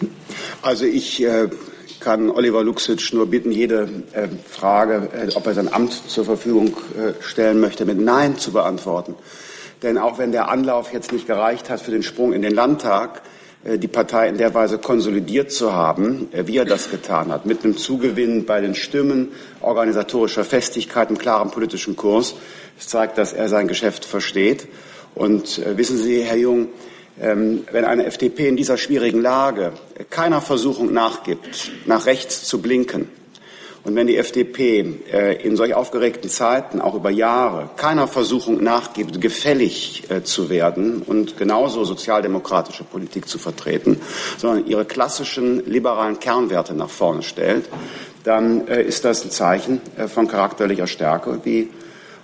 Mhm. 0.00 0.17
Also 0.68 0.84
ich 0.84 1.24
äh, 1.24 1.48
kann 1.98 2.28
Oliver 2.28 2.62
Luxic 2.62 3.14
nur 3.14 3.24
bitten, 3.24 3.50
jede 3.52 3.88
äh, 4.12 4.28
Frage, 4.50 5.08
äh, 5.14 5.34
ob 5.34 5.46
er 5.46 5.54
sein 5.54 5.72
Amt 5.72 6.10
zur 6.10 6.26
Verfügung 6.26 6.76
äh, 6.94 7.22
stellen 7.22 7.58
möchte, 7.58 7.86
mit 7.86 7.98
Nein 7.98 8.36
zu 8.36 8.52
beantworten. 8.52 9.14
Denn 9.82 9.96
auch 9.96 10.18
wenn 10.18 10.30
der 10.30 10.50
Anlauf 10.50 10.92
jetzt 10.92 11.10
nicht 11.10 11.26
gereicht 11.26 11.70
hat 11.70 11.80
für 11.80 11.90
den 11.90 12.02
Sprung 12.02 12.34
in 12.34 12.42
den 12.42 12.52
Landtag, 12.52 13.22
äh, 13.64 13.78
die 13.78 13.88
Partei 13.88 14.28
in 14.28 14.36
der 14.36 14.52
Weise 14.52 14.76
konsolidiert 14.76 15.50
zu 15.52 15.72
haben, 15.72 16.28
äh, 16.32 16.46
wie 16.46 16.58
er 16.58 16.66
das 16.66 16.90
getan 16.90 17.32
hat, 17.32 17.46
mit 17.46 17.64
einem 17.64 17.78
Zugewinn 17.78 18.44
bei 18.44 18.60
den 18.60 18.74
Stimmen, 18.74 19.32
organisatorischer 19.62 20.44
Festigkeit, 20.44 21.08
einem 21.08 21.16
klaren 21.16 21.50
politischen 21.50 21.96
Kurs. 21.96 22.34
Es 22.78 22.88
zeigt, 22.88 23.16
dass 23.16 23.32
er 23.32 23.48
sein 23.48 23.68
Geschäft 23.68 24.04
versteht. 24.04 24.68
Und 25.14 25.62
wissen 25.64 25.96
Sie, 25.96 26.22
Herr 26.22 26.36
Jung, 26.36 26.68
wenn 27.20 27.84
eine 27.84 28.06
FDP 28.06 28.48
in 28.48 28.56
dieser 28.56 28.76
schwierigen 28.76 29.20
Lage 29.20 29.72
keiner 30.08 30.40
Versuchung 30.40 30.92
nachgibt, 30.92 31.72
nach 31.86 32.06
rechts 32.06 32.44
zu 32.44 32.62
blinken, 32.62 33.08
und 33.88 33.94
wenn 33.94 34.06
die 34.06 34.18
FDP 34.18 34.98
äh, 35.12 35.42
in 35.42 35.56
solch 35.56 35.72
aufgeregten 35.72 36.28
Zeiten, 36.28 36.80
auch 36.80 36.94
über 36.94 37.08
Jahre, 37.08 37.70
keiner 37.76 38.06
Versuchung 38.06 38.62
nachgibt, 38.62 39.18
gefällig 39.18 40.04
äh, 40.10 40.22
zu 40.22 40.50
werden 40.50 41.00
und 41.00 41.38
genauso 41.38 41.84
sozialdemokratische 41.84 42.84
Politik 42.84 43.28
zu 43.28 43.38
vertreten, 43.38 43.98
sondern 44.36 44.66
ihre 44.66 44.84
klassischen 44.84 45.64
liberalen 45.64 46.20
Kernwerte 46.20 46.74
nach 46.74 46.90
vorne 46.90 47.22
stellt, 47.22 47.66
dann 48.24 48.68
äh, 48.68 48.82
ist 48.82 49.06
das 49.06 49.24
ein 49.24 49.30
Zeichen 49.30 49.80
von 50.12 50.28
charakterlicher 50.28 50.86
Stärke, 50.86 51.40
wie 51.44 51.70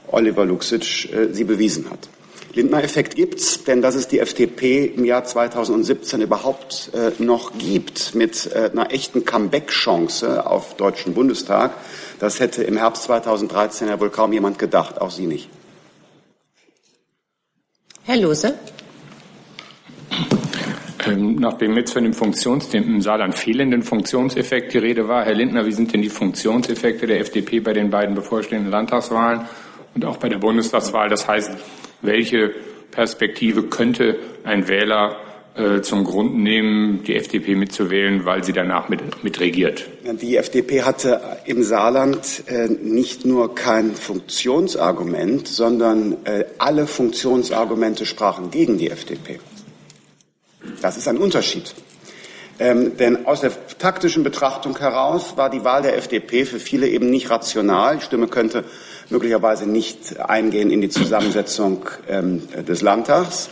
Oliver 0.09 0.45
Luxic 0.45 1.09
sie 1.33 1.45
bewiesen 1.45 1.89
hat. 1.91 2.11
Lindner-Effekt 2.55 3.17
gibt's, 3.17 3.65
denn 3.65 3.83
dass 3.83 3.95
es 3.95 4.09
die 4.09 4.21
FDP 4.21 4.87
im 4.87 5.05
Jahr 5.05 5.25
2017 5.25 6.21
überhaupt 6.21 6.91
äh, 6.95 7.11
noch 7.23 7.53
gibt 7.59 8.15
mit 8.15 8.51
äh, 8.53 8.71
einer 8.71 8.93
echten 8.93 9.25
Comeback-Chance 9.25 10.47
auf 10.47 10.77
Deutschen 10.77 11.15
Bundestag, 11.15 11.73
das 12.21 12.41
hätte 12.41 12.63
im 12.63 12.77
Herbst 12.77 13.05
2013 13.05 13.89
ja 13.89 13.99
wohl 14.01 14.11
kaum 14.11 14.33
jemand 14.33 14.59
gedacht, 14.59 15.01
auch 15.01 15.11
Sie 15.11 15.27
nicht. 15.27 15.49
Herr 18.05 18.17
Lose. 18.17 18.55
Ähm, 21.07 21.37
nachdem 21.37 21.77
jetzt 21.77 21.93
von 21.93 22.05
dem 22.05 22.15
Funktions, 22.15 22.69
dem 22.69 22.85
im 22.85 23.01
Saarland 23.01 23.35
fehlenden 23.35 23.83
Funktionseffekt 23.83 24.73
die 24.73 24.79
Rede 24.79 25.09
war, 25.09 25.25
Herr 25.25 25.35
Lindner, 25.35 25.67
wie 25.67 25.73
sind 25.73 25.93
denn 25.93 26.03
die 26.03 26.09
Funktionseffekte 26.09 27.07
der 27.07 27.21
FDP 27.21 27.61
bei 27.61 27.73
den 27.73 27.91
beiden 27.91 28.15
bevorstehenden 28.15 28.71
Landtagswahlen 28.71 29.43
und 29.95 30.05
auch 30.05 30.17
bei 30.17 30.29
der 30.29 30.39
Bundestagswahl? 30.39 31.09
Das 31.09 31.29
heißt, 31.29 31.53
welche 32.03 32.53
Perspektive 32.91 33.65
könnte 33.65 34.19
ein 34.45 34.69
Wähler 34.69 35.17
äh, 35.57 35.83
zum 35.83 36.05
Grund 36.05 36.37
nehmen, 36.37 37.05
die 37.05 37.15
FDP 37.15 37.55
mitzuwählen, 37.55 38.25
weil 38.25 38.43
sie 38.43 38.53
danach 38.53 38.89
mit, 38.89 39.41
regiert? 39.41 39.87
Die 40.21 40.37
FDP 40.37 40.83
hatte 40.83 41.21
im 41.45 41.63
Saarland 41.63 42.45
äh, 42.47 42.69
nicht 42.69 43.25
nur 43.25 43.55
kein 43.55 43.95
Funktionsargument, 43.95 45.47
sondern 45.47 46.17
äh, 46.25 46.45
alle 46.59 46.87
Funktionsargumente 46.87 48.07
sprachen 48.07 48.51
gegen 48.51 48.79
die 48.79 48.91
FDP. 48.91 49.39
Das 50.83 50.97
ist 50.97 51.09
ein 51.09 51.19
Unterschied. 51.19 51.75
Ähm, 52.59 52.97
denn 52.97 53.27
aus 53.27 53.41
der 53.41 53.53
taktischen 53.79 54.23
Betrachtung 54.23 54.79
heraus 54.79 55.37
war 55.37 55.51
die 55.51 55.65
Wahl 55.65 55.83
der 55.83 55.97
FDP 55.97 56.45
für 56.45 56.61
viele 56.61 56.89
eben 56.89 57.11
nicht 57.11 57.29
rational. 57.31 57.97
Die 57.99 58.05
Stimme 58.05 58.29
könnte 58.29 58.65
möglicherweise 59.15 59.67
nicht 59.67 60.21
eingehen 60.21 60.71
in 60.71 60.81
die 60.81 60.89
Zusammensetzung 60.89 61.87
ähm, 62.09 62.43
des 62.69 62.83
Landtags. 62.83 63.49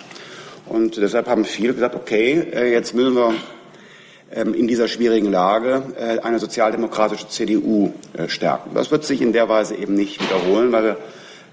Und 0.66 0.96
deshalb 0.96 1.28
haben 1.28 1.44
viele 1.44 1.72
gesagt, 1.74 1.94
okay, 1.94 2.48
äh, 2.52 2.72
jetzt 2.72 2.94
müssen 2.94 3.14
wir 3.14 3.34
ähm, 4.32 4.54
in 4.54 4.66
dieser 4.66 4.88
schwierigen 4.88 5.30
Lage 5.30 5.82
äh, 5.96 6.18
eine 6.18 6.40
sozialdemokratische 6.40 7.28
CDU 7.28 7.92
äh, 8.14 8.28
stärken. 8.28 8.70
Das 8.74 8.90
wird 8.90 9.04
sich 9.04 9.22
in 9.22 9.32
der 9.32 9.48
Weise 9.48 9.76
eben 9.76 9.94
nicht 9.94 10.20
wiederholen, 10.20 10.72
weil 10.72 10.82
wir 10.82 10.96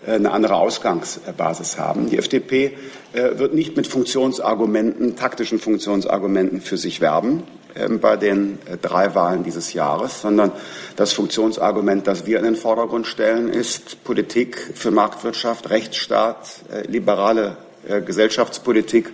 äh, 0.07 0.15
eine 0.15 0.31
andere 0.31 0.55
Ausgangsbasis 0.55 1.77
haben. 1.77 2.09
Die 2.09 2.17
FDP 2.17 2.73
äh, 3.13 3.37
wird 3.37 3.53
nicht 3.53 3.77
mit 3.77 3.85
Funktionsargumenten, 3.85 5.15
taktischen 5.17 5.59
Funktionsargumenten 5.59 6.61
für 6.61 6.77
sich 6.77 6.99
werben. 6.99 7.43
Ähm, 7.75 7.99
bei 7.99 8.17
den 8.17 8.57
äh, 8.65 8.77
drei 8.77 9.13
Wahlen 9.13 9.43
dieses 9.43 9.73
Jahres, 9.73 10.21
sondern 10.21 10.51
das 10.95 11.13
Funktionsargument, 11.13 12.07
das 12.07 12.25
wir 12.25 12.39
in 12.39 12.43
den 12.43 12.55
Vordergrund 12.55 13.05
stellen, 13.05 13.47
ist 13.49 14.03
Politik 14.03 14.71
für 14.73 14.89
Marktwirtschaft, 14.89 15.69
Rechtsstaat, 15.69 16.47
äh, 16.71 16.87
liberale 16.87 17.57
äh, 17.87 18.01
Gesellschaftspolitik 18.01 19.11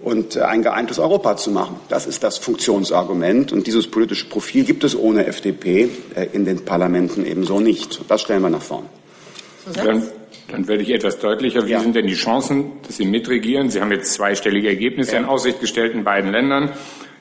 und 0.00 0.36
ein 0.36 0.62
geeintes 0.62 0.98
Europa 0.98 1.38
zu 1.38 1.50
machen. 1.50 1.80
Das 1.88 2.06
ist 2.06 2.22
das 2.22 2.36
Funktionsargument. 2.36 3.50
Und 3.50 3.66
dieses 3.66 3.90
politische 3.90 4.26
Profil 4.26 4.64
gibt 4.64 4.84
es 4.84 4.94
ohne 4.94 5.24
FDP 5.24 5.88
in 6.34 6.44
den 6.44 6.66
Parlamenten 6.66 7.24
ebenso 7.24 7.60
nicht. 7.60 8.02
Das 8.06 8.20
stellen 8.20 8.42
wir 8.42 8.50
nach 8.50 8.60
vorn. 8.60 8.84
Dann, 9.74 10.02
dann 10.50 10.68
werde 10.68 10.82
ich 10.82 10.90
etwas 10.90 11.18
deutlicher. 11.18 11.66
Wie 11.66 11.70
ja. 11.70 11.80
sind 11.80 11.96
denn 11.96 12.06
die 12.06 12.14
Chancen, 12.14 12.72
dass 12.86 12.98
Sie 12.98 13.06
mitregieren? 13.06 13.70
Sie 13.70 13.80
haben 13.80 13.90
jetzt 13.90 14.12
zweistellige 14.12 14.68
Ergebnisse 14.68 15.12
ja. 15.12 15.20
in 15.20 15.24
Aussicht 15.24 15.60
gestellt 15.60 15.94
in 15.94 16.04
beiden 16.04 16.30
Ländern. 16.30 16.74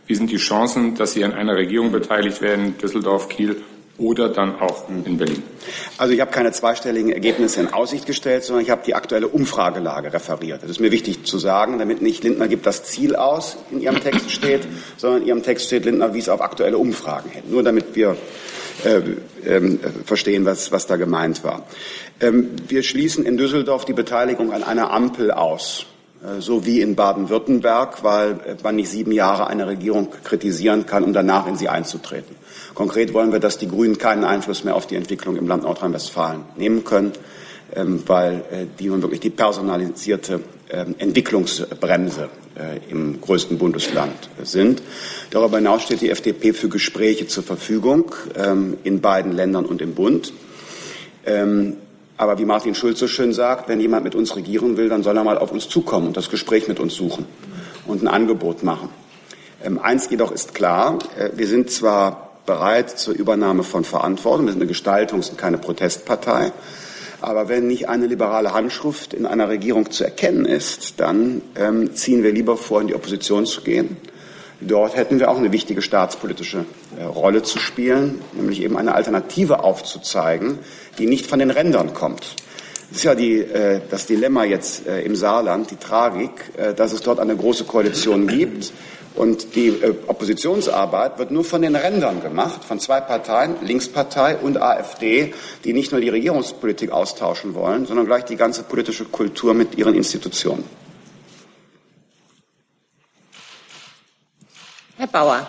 Wie 0.08 0.16
sind 0.16 0.30
die 0.30 0.38
Chancen, 0.38 0.96
dass 0.96 1.14
Sie 1.14 1.24
an 1.24 1.34
einer 1.34 1.56
Regierung 1.56 1.92
beteiligt 1.92 2.42
werden, 2.42 2.78
Düsseldorf, 2.78 3.28
Kiel 3.28 3.58
oder 3.98 4.30
dann 4.30 4.60
auch 4.60 4.88
in 4.90 5.18
Berlin? 5.18 5.42
Also 5.98 6.14
ich 6.14 6.22
habe 6.22 6.32
keine 6.32 6.52
zweistelligen 6.52 7.12
Ergebnisse 7.12 7.62
in 7.62 7.74
Aussicht 7.74 8.06
gestellt, 8.06 8.44
sondern 8.44 8.64
ich 8.64 8.70
habe 8.70 8.84
die 8.86 8.94
aktuelle 8.94 9.28
Umfragelage 9.28 10.14
referiert. 10.14 10.62
Das 10.62 10.70
ist 10.70 10.80
mir 10.80 10.92
wichtig 10.92 11.24
zu 11.26 11.40
sagen, 11.40 11.80
damit 11.80 12.02
nicht 12.02 12.24
Lindner 12.24 12.48
gibt 12.48 12.66
das 12.66 12.84
Ziel 12.84 13.16
aus 13.16 13.58
in 13.72 13.82
Ihrem 13.82 14.00
Text 14.00 14.30
steht, 14.32 14.68
sondern 14.98 15.24
in 15.24 15.28
Ihrem 15.30 15.44
Text 15.44 15.66
steht, 15.66 15.86
Lindner 15.86 16.14
wies 16.14 16.30
auf 16.30 16.42
aktuelle 16.42 16.78
Umfragen 16.78 17.32
hin. 17.32 17.44
Nur 17.50 17.64
damit 17.64 17.96
wir 17.96 18.16
äh, 18.84 19.02
äh, 19.48 19.78
verstehen, 20.06 20.46
was, 20.46 20.72
was 20.72 20.86
da 20.86 20.98
gemeint 20.98 21.44
war. 21.44 21.66
Ähm, 22.20 22.52
wir 22.68 22.84
schließen 22.84 23.26
in 23.26 23.38
Düsseldorf 23.38 23.86
die 23.86 23.94
Beteiligung 23.94 24.52
an 24.52 24.64
einer 24.64 24.92
Ampel 24.92 25.32
aus. 25.32 25.88
Äh, 26.26 26.42
so 26.42 26.66
wie 26.66 26.82
in 26.82 26.96
Baden-Württemberg, 26.96 28.04
weil 28.04 28.32
äh, 28.32 28.56
man 28.64 28.76
nicht 28.76 28.90
sieben 28.90 29.12
Jahre 29.12 29.48
eine 29.48 29.68
Regierung 29.68 30.10
kritisieren 30.24 30.86
kann, 30.86 31.04
um 31.04 31.14
danach 31.14 31.48
in 31.48 31.56
sie 31.56 31.70
einzutreten. 31.70 32.36
Konkret 32.74 33.14
wollen 33.14 33.32
wir, 33.32 33.40
dass 33.40 33.58
die 33.58 33.68
Grünen 33.68 33.98
keinen 33.98 34.24
Einfluss 34.24 34.64
mehr 34.64 34.76
auf 34.76 34.88
die 34.88 34.96
Entwicklung 34.96 35.36
im 35.36 35.48
Land 35.48 35.64
Nordrhein-Westfalen 35.64 36.44
nehmen 36.58 36.84
können, 36.84 37.14
ähm, 37.76 38.04
weil 38.06 38.44
äh, 38.52 38.66
die 38.80 38.88
nun 38.88 39.02
wirklich 39.02 39.22
die 39.22 39.30
personalisierte 39.30 40.42
ähm, 40.70 40.96
Entwicklungsbremse 40.98 42.30
im 42.88 43.20
größten 43.20 43.58
Bundesland 43.58 44.30
sind. 44.42 44.82
Darüber 45.30 45.58
hinaus 45.58 45.84
steht 45.84 46.00
die 46.00 46.10
FDP 46.10 46.54
für 46.54 46.70
Gespräche 46.70 47.28
zur 47.28 47.44
Verfügung 47.44 48.16
ähm, 48.34 48.78
in 48.86 49.02
beiden 49.02 49.34
Ländern 49.34 49.66
und 49.66 49.82
im 49.82 49.94
Bund. 49.94 50.32
Aber 52.18 52.38
wie 52.40 52.46
Martin 52.46 52.76
Schulz 52.76 53.00
so 53.00 53.08
schön 53.08 53.34
sagt, 53.34 53.68
wenn 53.68 53.82
jemand 53.82 54.06
mit 54.06 54.16
uns 54.16 54.36
regieren 54.36 54.78
will, 54.78 54.88
dann 54.88 55.04
soll 55.04 55.18
er 55.18 55.24
mal 55.24 55.38
auf 55.38 55.52
uns 55.52 55.68
zukommen 55.68 56.08
und 56.08 56.18
das 56.18 56.30
Gespräch 56.30 56.68
mit 56.68 56.80
uns 56.80 56.96
suchen 56.96 57.26
und 57.86 58.02
ein 58.02 58.08
Angebot 58.08 58.64
machen. 58.64 58.90
Ähm, 59.64 59.80
eins 59.80 60.10
jedoch 60.10 60.32
ist 60.32 60.54
klar, 60.56 61.00
äh, 61.18 61.32
wir 61.36 61.48
sind 61.48 61.70
zwar 61.70 62.40
bereit 62.46 62.92
zur 62.92 63.16
Übernahme 63.16 63.64
von 63.64 63.84
Verantwortung, 63.84 64.46
wir 64.46 64.54
sind 64.54 64.62
eine 64.62 64.72
Gestaltungs- 64.72 65.30
und 65.30 65.38
keine 65.38 65.58
Protestpartei, 65.58 66.54
aber 67.20 67.50
wenn 67.50 67.68
nicht 67.68 67.90
eine 67.90 68.08
liberale 68.08 68.54
Handschrift 68.54 69.14
in 69.14 69.26
einer 69.26 69.50
Regierung 69.50 69.92
zu 69.92 70.04
erkennen 70.04 70.46
ist, 70.46 71.00
dann 71.00 71.42
ähm, 71.56 71.96
ziehen 71.96 72.24
wir 72.24 72.32
lieber 72.32 72.56
vor, 72.56 72.82
in 72.82 72.88
die 72.88 72.96
Opposition 72.96 73.46
zu 73.46 73.62
gehen. 73.62 73.98
Dort 74.62 74.96
hätten 74.96 75.20
wir 75.20 75.30
auch 75.30 75.38
eine 75.38 75.52
wichtige 75.52 75.82
staatspolitische 75.82 76.66
äh, 77.00 77.04
Rolle 77.04 77.44
zu 77.44 77.60
spielen, 77.60 78.22
nämlich 78.34 78.62
eben 78.62 78.78
eine 78.78 78.96
Alternative 78.96 79.64
aufzuzeigen, 79.64 80.60
die 80.98 81.08
nicht 81.08 81.26
von 81.26 81.40
den 81.40 81.52
Rändern 81.52 81.94
kommt. 81.94 82.36
Das 82.90 83.00
ist 83.00 83.04
ja 83.04 83.16
die, 83.16 83.40
äh, 83.40 83.82
das 83.90 84.06
Dilemma 84.06 84.46
jetzt 84.46 84.88
äh, 84.88 85.02
im 85.02 85.16
Saarland, 85.16 85.72
die 85.72 85.76
Tragik, 85.76 86.32
dass 86.78 86.94
es 86.94 87.02
dort 87.02 87.20
eine 87.20 87.36
große 87.36 87.66
Koalition 87.66 88.28
gibt. 88.28 88.72
Und 89.16 89.56
die 89.56 89.74
Oppositionsarbeit 90.08 91.18
wird 91.20 91.32
nur 91.32 91.46
von 91.46 91.62
den 91.62 91.78
Rändern 91.78 92.22
gemacht, 92.22 92.66
von 92.66 92.82
zwei 92.82 93.00
Parteien, 93.00 93.56
Linkspartei 93.62 94.36
und 94.36 94.62
AfD, 94.62 95.34
die 95.64 95.72
nicht 95.72 95.94
nur 95.94 96.02
die 96.02 96.10
Regierungspolitik 96.10 96.92
austauschen 96.92 97.54
wollen, 97.54 97.86
sondern 97.86 98.08
gleich 98.08 98.26
die 98.26 98.36
ganze 98.36 98.64
politische 98.64 99.06
Kultur 99.06 99.54
mit 99.54 99.78
ihren 99.78 99.96
Institutionen. 99.96 100.66
Herr 104.98 105.08
Bauer. 105.08 105.46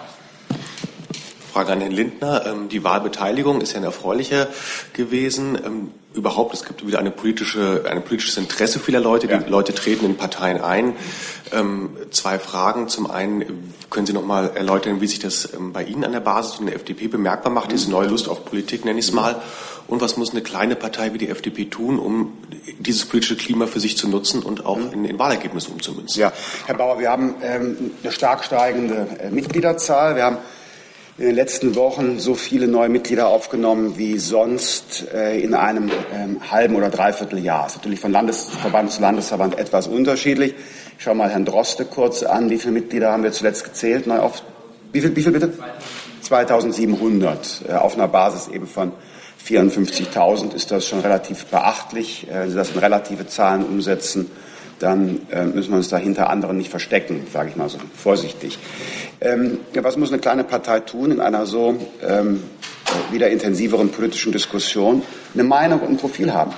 Frage 1.57 1.73
an 1.73 1.81
Herrn 1.81 1.93
Lindner. 1.93 2.45
Ähm, 2.45 2.69
die 2.69 2.85
Wahlbeteiligung 2.85 3.63
ist 3.63 3.73
ja 3.73 3.79
eine 3.79 3.87
erfreuliche 3.87 4.47
gewesen. 4.93 5.57
Ähm, 5.65 5.91
überhaupt, 6.13 6.53
es 6.53 6.67
gibt 6.67 6.87
wieder 6.87 6.99
eine 6.99 7.11
politische, 7.11 7.83
ein 7.91 8.05
politisches 8.05 8.37
Interesse 8.37 8.79
vieler 8.79 9.01
Leute. 9.01 9.27
Die 9.27 9.49
Leute 9.49 9.73
treten 9.73 10.05
in 10.05 10.17
Parteien 10.19 10.61
ein. 10.61 10.93
Ähm, 11.55 11.97
zwei 12.11 12.39
Fragen. 12.39 12.89
Zum 12.89 13.11
einen, 13.11 13.73
können 13.89 14.05
Sie 14.05 14.13
noch 14.13 14.27
mal 14.27 14.51
erläutern, 14.55 15.01
wie 15.01 15.07
sich 15.07 15.19
das 15.19 15.49
bei 15.73 15.83
Ihnen 15.83 16.05
an 16.05 16.13
der 16.13 16.21
Basis 16.21 16.59
und 16.59 16.67
der 16.67 16.75
FDP 16.75 17.09
bemerkbar 17.09 17.51
macht, 17.51 17.73
diese 17.73 17.91
neue 17.91 18.09
Lust 18.09 18.29
auf 18.29 18.45
Politik, 18.45 18.85
nenne 18.85 18.99
ich 18.99 19.07
es 19.07 19.13
mal. 19.13 19.41
Und 19.87 20.03
was 20.03 20.19
muss 20.19 20.33
eine 20.33 20.43
kleine 20.43 20.77
Partei 20.77 21.15
wie 21.15 21.19
die 21.19 21.31
FDP 21.31 21.71
tun, 21.71 21.99
um 21.99 22.35
dieses 22.81 23.07
politische 23.07 23.37
Klima 23.37 23.67
für 23.67 23.81
sich 23.81 23.97
zu 23.97 24.09
nutzen 24.09 24.43
und 24.43 24.67
auch 24.67 24.93
in, 24.93 25.07
in 25.07 25.19
Wahlergebnisse 25.19 25.71
umzumünzen? 25.71 26.21
Ja, 26.21 26.35
Herr 26.67 26.75
Bauer, 26.75 26.99
wir 26.99 27.09
haben 27.09 27.37
ähm, 27.41 27.93
eine 28.03 28.13
stark 28.13 28.45
steigende 28.45 29.07
äh, 29.21 29.31
Mitgliederzahl. 29.31 30.17
Wir 30.17 30.25
haben 30.25 30.37
in 31.19 31.25
den 31.25 31.35
letzten 31.35 31.77
Wochen 31.77 32.19
so 32.19 32.35
viele 32.35 32.69
neue 32.69 32.91
Mitglieder 32.91 33.29
aufgenommen 33.29 33.97
wie 33.97 34.19
sonst 34.19 35.07
äh, 35.15 35.41
in 35.41 35.55
einem 35.55 35.91
ähm, 36.15 36.51
halben 36.51 36.77
oder 36.77 36.91
dreiviertel 36.91 37.39
Jahr. 37.39 37.65
Das 37.65 37.73
ist 37.73 37.79
natürlich 37.79 38.01
von 38.01 38.13
Landesverband 38.13 38.93
zu 38.93 39.01
Landesverband 39.01 39.59
etwas 39.59 39.87
unterschiedlich. 39.87 40.55
Ich 40.99 41.05
schaue 41.05 41.15
mal 41.15 41.31
Herrn 41.31 41.47
Droste 41.47 41.87
kurz 41.87 42.23
an. 42.23 42.51
Wie 42.51 42.59
viele 42.59 42.73
Mitglieder 42.73 43.13
haben 43.13 43.23
wir 43.23 43.33
zuletzt 43.33 43.65
gezählt? 43.65 44.07
Neu 44.07 44.19
auf, 44.19 44.43
wie 44.93 45.01
viel, 45.01 45.17
wie 45.17 45.23
viel 45.23 45.33
bitte? 45.33 45.55
2700. 46.21 47.63
Äh, 47.67 47.73
auf 47.73 47.95
einer 47.95 48.09
Basis 48.09 48.49
eben 48.49 48.67
von 48.67 48.93
54.000 49.43 50.55
ist 50.55 50.71
das 50.71 50.87
schon 50.87 51.01
relativ 51.01 51.47
beachtlich. 51.47 52.29
Äh, 52.29 52.41
wenn 52.41 52.51
Sie 52.51 52.57
das 52.57 52.73
in 52.73 52.79
relative 52.79 53.27
Zahlen 53.27 53.65
umsetzen, 53.65 54.31
dann 54.79 55.21
äh, 55.31 55.45
müssen 55.45 55.71
wir 55.71 55.79
uns 55.79 55.89
da 55.89 55.97
hinter 55.97 56.29
anderen 56.31 56.57
nicht 56.57 56.71
verstecken, 56.71 57.27
sage 57.33 57.51
ich 57.51 57.57
mal 57.57 57.69
so 57.69 57.79
vorsichtig. 57.95 58.59
Ähm, 59.21 59.59
was 59.75 59.97
muss 59.97 60.11
eine 60.11 60.21
kleine 60.21 60.45
Partei 60.45 60.81
tun 60.81 61.11
in 61.11 61.21
einer 61.21 61.47
so 61.47 61.77
ähm, 62.07 62.43
wieder 63.11 63.31
intensiveren 63.31 63.91
politischen 63.91 64.33
Diskussion? 64.33 65.03
Eine 65.35 65.45
Meinung 65.45 65.81
und 65.81 65.91
ein 65.91 65.97
Profil 65.97 66.33
haben, 66.33 66.53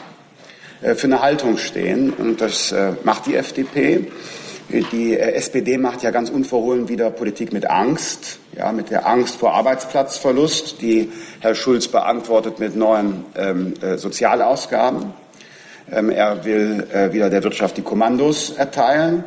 äh, 0.83 0.94
für 0.94 1.07
eine 1.07 1.22
Haltung 1.22 1.59
stehen 1.59 2.12
und 2.12 2.40
das 2.40 2.72
äh, 2.72 2.92
macht 3.04 3.26
die 3.26 3.37
FDP. 3.37 4.07
Die 4.92 5.14
äh, 5.14 5.33
SPD 5.33 5.78
macht 5.78 6.02
ja 6.02 6.11
ganz 6.11 6.28
unverhohlen 6.28 6.88
wieder 6.88 7.11
Politik 7.11 7.52
mit 7.52 7.70
Angst, 7.70 8.38
ja, 8.57 8.70
mit 8.72 8.90
der 8.90 9.07
Angst 9.07 9.37
vor 9.37 9.54
Arbeitsplatzverlust, 9.54 10.83
die 10.83 11.11
Herr 11.40 11.54
Schulz 11.54 11.88
beantwortet 11.88 12.59
mit 12.59 12.76
neuen 12.76 13.24
ähm, 13.37 13.74
äh, 13.81 13.96
Sozialausgaben. 13.96 15.14
Ähm, 15.90 16.11
er 16.11 16.44
will 16.44 16.87
äh, 16.92 17.12
wieder 17.12 17.31
der 17.31 17.42
Wirtschaft 17.42 17.77
die 17.77 17.83
Kommandos 17.83 18.51
erteilen 18.51 19.24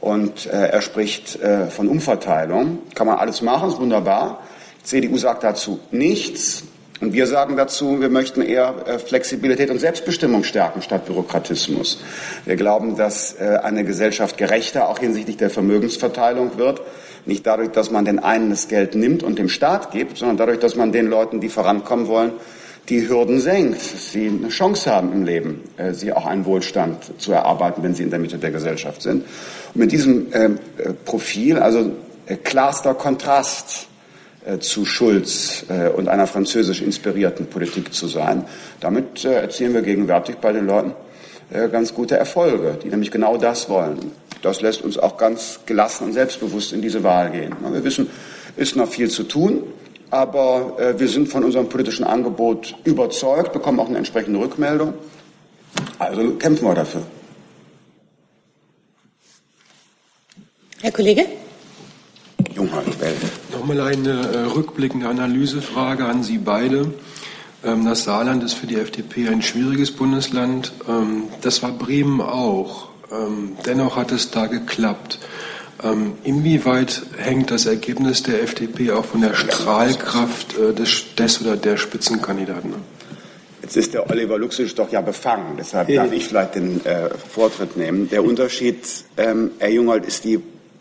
und 0.00 0.46
äh, 0.46 0.68
er 0.68 0.80
spricht 0.80 1.40
äh, 1.40 1.66
von 1.66 1.88
Umverteilung. 1.88 2.78
Kann 2.94 3.06
man 3.06 3.18
alles 3.18 3.42
machen, 3.42 3.68
ist 3.68 3.78
wunderbar. 3.78 4.42
Die 4.80 4.84
CDU 4.84 5.18
sagt 5.18 5.44
dazu 5.44 5.80
nichts. 5.90 6.64
Und 7.00 7.12
wir 7.12 7.26
sagen 7.26 7.56
dazu, 7.56 8.00
wir 8.00 8.10
möchten 8.10 8.42
eher 8.42 8.74
Flexibilität 9.04 9.70
und 9.70 9.80
Selbstbestimmung 9.80 10.44
stärken 10.44 10.82
statt 10.82 11.04
Bürokratismus. 11.04 12.00
Wir 12.44 12.54
glauben, 12.54 12.96
dass 12.96 13.36
eine 13.40 13.82
Gesellschaft 13.82 14.38
gerechter 14.38 14.88
auch 14.88 15.00
hinsichtlich 15.00 15.36
der 15.36 15.50
Vermögensverteilung 15.50 16.58
wird. 16.58 16.80
Nicht 17.26 17.44
dadurch, 17.44 17.70
dass 17.70 17.90
man 17.90 18.04
den 18.04 18.20
einen 18.20 18.50
das 18.50 18.68
Geld 18.68 18.94
nimmt 18.94 19.24
und 19.24 19.40
dem 19.40 19.48
Staat 19.48 19.90
gibt, 19.90 20.16
sondern 20.16 20.36
dadurch, 20.36 20.60
dass 20.60 20.76
man 20.76 20.92
den 20.92 21.08
Leuten, 21.08 21.40
die 21.40 21.48
vorankommen 21.48 22.06
wollen, 22.06 22.34
die 22.88 23.08
Hürden 23.08 23.40
senkt, 23.40 23.80
sie 23.80 24.26
eine 24.26 24.48
Chance 24.48 24.90
haben 24.90 25.12
im 25.12 25.24
Leben, 25.24 25.62
äh, 25.76 25.92
sie 25.92 26.12
auch 26.12 26.26
einen 26.26 26.44
Wohlstand 26.44 27.20
zu 27.20 27.32
erarbeiten, 27.32 27.82
wenn 27.82 27.94
sie 27.94 28.02
in 28.02 28.10
der 28.10 28.18
Mitte 28.18 28.38
der 28.38 28.50
Gesellschaft 28.50 29.02
sind. 29.02 29.24
Und 29.74 29.80
mit 29.80 29.92
diesem 29.92 30.32
äh, 30.32 30.50
Profil, 31.04 31.58
also 31.58 31.92
äh, 32.26 32.36
klarster 32.36 32.94
Kontrast 32.94 33.88
zu 34.58 34.84
Schulz 34.84 35.64
und 35.94 36.08
einer 36.08 36.26
französisch 36.26 36.82
inspirierten 36.82 37.46
Politik 37.46 37.94
zu 37.94 38.08
sein, 38.08 38.44
damit 38.80 39.24
erzielen 39.24 39.72
wir 39.72 39.82
gegenwärtig 39.82 40.38
bei 40.38 40.50
den 40.50 40.66
Leuten 40.66 40.94
ganz 41.70 41.94
gute 41.94 42.16
Erfolge, 42.16 42.76
die 42.82 42.88
nämlich 42.88 43.12
genau 43.12 43.36
das 43.36 43.68
wollen. 43.68 44.10
Das 44.42 44.60
lässt 44.60 44.82
uns 44.82 44.98
auch 44.98 45.16
ganz 45.16 45.60
gelassen 45.64 46.06
und 46.06 46.14
selbstbewusst 46.14 46.72
in 46.72 46.82
diese 46.82 47.04
Wahl 47.04 47.30
gehen. 47.30 47.54
Wir 47.70 47.84
wissen, 47.84 48.10
ist 48.56 48.74
noch 48.74 48.88
viel 48.88 49.08
zu 49.10 49.22
tun. 49.22 49.62
Aber 50.12 50.78
äh, 50.78 51.00
wir 51.00 51.08
sind 51.08 51.30
von 51.30 51.42
unserem 51.42 51.70
politischen 51.70 52.04
Angebot 52.04 52.74
überzeugt, 52.84 53.54
bekommen 53.54 53.80
auch 53.80 53.88
eine 53.88 53.96
entsprechende 53.96 54.38
Rückmeldung. 54.38 54.92
Also 55.98 56.34
kämpfen 56.34 56.66
wir 56.66 56.74
dafür. 56.74 57.02
Herr 60.82 60.92
Kollege? 60.92 61.24
Junghardt, 62.54 63.00
Welt. 63.00 63.16
Nochmal 63.52 63.80
eine 63.80 64.10
äh, 64.10 64.38
rückblickende 64.54 65.08
Analysefrage 65.08 66.04
an 66.04 66.22
Sie 66.22 66.36
beide. 66.36 66.92
Ähm, 67.64 67.86
das 67.86 68.04
Saarland 68.04 68.44
ist 68.44 68.52
für 68.52 68.66
die 68.66 68.76
FDP 68.76 69.28
ein 69.28 69.40
schwieriges 69.40 69.92
Bundesland. 69.92 70.74
Ähm, 70.86 71.28
das 71.40 71.62
war 71.62 71.72
Bremen 71.72 72.20
auch. 72.20 72.88
Ähm, 73.10 73.56
dennoch 73.64 73.96
hat 73.96 74.12
es 74.12 74.30
da 74.30 74.44
geklappt. 74.44 75.20
Ähm, 75.84 76.12
inwieweit 76.22 77.02
hängt 77.18 77.50
das 77.50 77.66
Ergebnis 77.66 78.22
der 78.22 78.42
FDP 78.42 78.92
auch 78.92 79.04
von 79.04 79.20
der 79.20 79.34
Strahlkraft 79.34 80.56
äh, 80.56 80.72
des, 80.72 81.14
des 81.16 81.40
oder 81.40 81.56
der 81.56 81.76
Spitzenkandidaten 81.76 82.74
ab? 82.74 82.80
Jetzt 83.62 83.76
ist 83.76 83.94
der 83.94 84.08
Oliver 84.10 84.38
Luxisch 84.38 84.74
doch 84.74 84.90
ja 84.90 85.00
befangen, 85.00 85.56
deshalb 85.58 85.88
ja. 85.88 86.02
darf 86.02 86.12
ich 86.12 86.26
vielleicht 86.26 86.56
den 86.56 86.84
äh, 86.84 87.10
Vortritt 87.10 87.76
nehmen. 87.76 88.08
Der 88.10 88.24
Unterschied, 88.24 88.78
ähm, 89.16 89.52
Herr 89.58 89.70
Jungold, 89.70 90.04
ist 90.04 90.24
die 90.24 90.40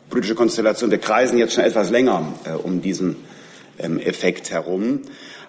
politische 0.10 0.36
Konstellation. 0.36 0.92
Wir 0.92 0.98
kreisen 0.98 1.38
jetzt 1.38 1.54
schon 1.54 1.64
etwas 1.64 1.90
länger 1.90 2.34
äh, 2.44 2.52
um 2.52 2.82
diesen 2.82 3.16
ähm, 3.80 4.00
Effekt 4.00 4.52
herum. 4.52 5.02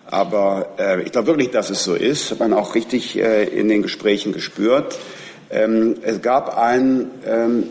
Aber 0.06 0.74
äh, 0.78 1.02
ich 1.02 1.12
glaube 1.12 1.28
wirklich, 1.28 1.50
dass 1.50 1.70
es 1.70 1.84
so 1.84 1.94
ist. 1.94 2.30
Hat 2.30 2.38
man 2.38 2.52
auch 2.52 2.74
richtig 2.74 3.18
äh, 3.18 3.44
in 3.44 3.68
den 3.68 3.82
Gesprächen 3.82 4.32
gespürt. 4.32 4.98
Ähm, 5.50 5.96
es 6.02 6.22
gab 6.22 6.56
ein 6.56 7.10
ähm, 7.26 7.64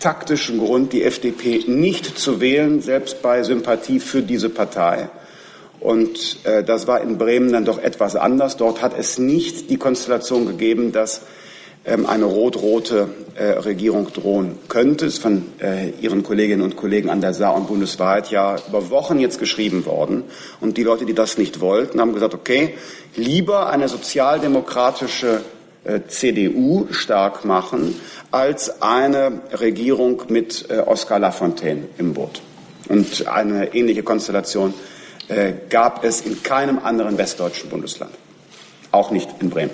taktischen 0.00 0.58
Grund, 0.58 0.92
die 0.92 1.02
FDP 1.02 1.64
nicht 1.66 2.18
zu 2.18 2.40
wählen, 2.40 2.80
selbst 2.80 3.22
bei 3.22 3.42
Sympathie 3.42 4.00
für 4.00 4.22
diese 4.22 4.48
Partei. 4.48 5.08
Und 5.80 6.38
äh, 6.44 6.64
das 6.64 6.86
war 6.86 7.00
in 7.00 7.18
Bremen 7.18 7.52
dann 7.52 7.64
doch 7.64 7.78
etwas 7.78 8.16
anders. 8.16 8.56
Dort 8.56 8.82
hat 8.82 8.98
es 8.98 9.18
nicht 9.18 9.70
die 9.70 9.76
Konstellation 9.76 10.46
gegeben, 10.46 10.92
dass 10.92 11.22
ähm, 11.84 12.06
eine 12.06 12.24
rot-rote 12.24 13.08
äh, 13.34 13.44
Regierung 13.44 14.12
drohen 14.12 14.58
könnte. 14.68 15.06
Es 15.06 15.14
ist 15.14 15.22
von 15.22 15.46
äh, 15.60 15.90
Ihren 16.00 16.22
Kolleginnen 16.22 16.62
und 16.62 16.76
Kollegen 16.76 17.10
an 17.10 17.20
der 17.20 17.32
Saar 17.32 17.54
und 17.54 17.68
Bundeswahrheit 17.68 18.30
ja 18.30 18.56
über 18.68 18.90
Wochen 18.90 19.20
jetzt 19.20 19.38
geschrieben 19.38 19.86
worden. 19.86 20.24
Und 20.60 20.76
die 20.76 20.82
Leute, 20.82 21.06
die 21.06 21.14
das 21.14 21.38
nicht 21.38 21.60
wollten, 21.60 22.00
haben 22.00 22.12
gesagt, 22.12 22.34
okay, 22.34 22.74
lieber 23.14 23.70
eine 23.70 23.88
sozialdemokratische 23.88 25.40
CDU 26.06 26.86
stark 26.90 27.44
machen, 27.44 27.94
als 28.30 28.82
eine 28.82 29.40
Regierung 29.52 30.22
mit 30.28 30.66
äh, 30.70 30.78
Oskar 30.78 31.18
Lafontaine 31.18 31.84
im 31.98 32.14
Boot. 32.14 32.42
Und 32.88 33.26
eine 33.26 33.74
ähnliche 33.74 34.02
Konstellation 34.02 34.74
äh, 35.28 35.52
gab 35.68 36.04
es 36.04 36.22
in 36.22 36.42
keinem 36.42 36.78
anderen 36.78 37.18
westdeutschen 37.18 37.70
Bundesland. 37.70 38.12
Auch 38.90 39.10
nicht 39.10 39.28
in 39.40 39.50
Bremen. 39.50 39.70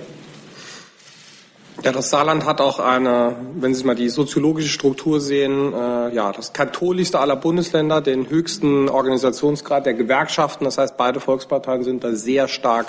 Ja, 1.83 1.93
das 1.93 2.09
Saarland 2.09 2.47
hat 2.47 2.61
auch 2.61 2.79
eine, 2.79 3.37
wenn 3.57 3.75
Sie 3.75 3.85
mal 3.85 3.97
die 3.97 4.09
soziologische 4.09 4.69
Struktur 4.69 5.21
sehen, 5.21 5.73
äh, 5.73 6.15
ja, 6.15 6.33
das 6.33 6.53
katholischste 6.53 7.19
aller 7.19 7.37
Bundesländer, 7.37 8.01
den 8.01 8.31
höchsten 8.31 8.89
Organisationsgrad 8.89 9.85
der 9.85 9.95
Gewerkschaften. 9.95 10.65
Das 10.65 10.79
heißt, 10.79 10.97
beide 10.97 11.21
Volksparteien 11.21 11.83
sind 11.83 12.05
da 12.05 12.13
sehr 12.13 12.49
stark 12.49 12.87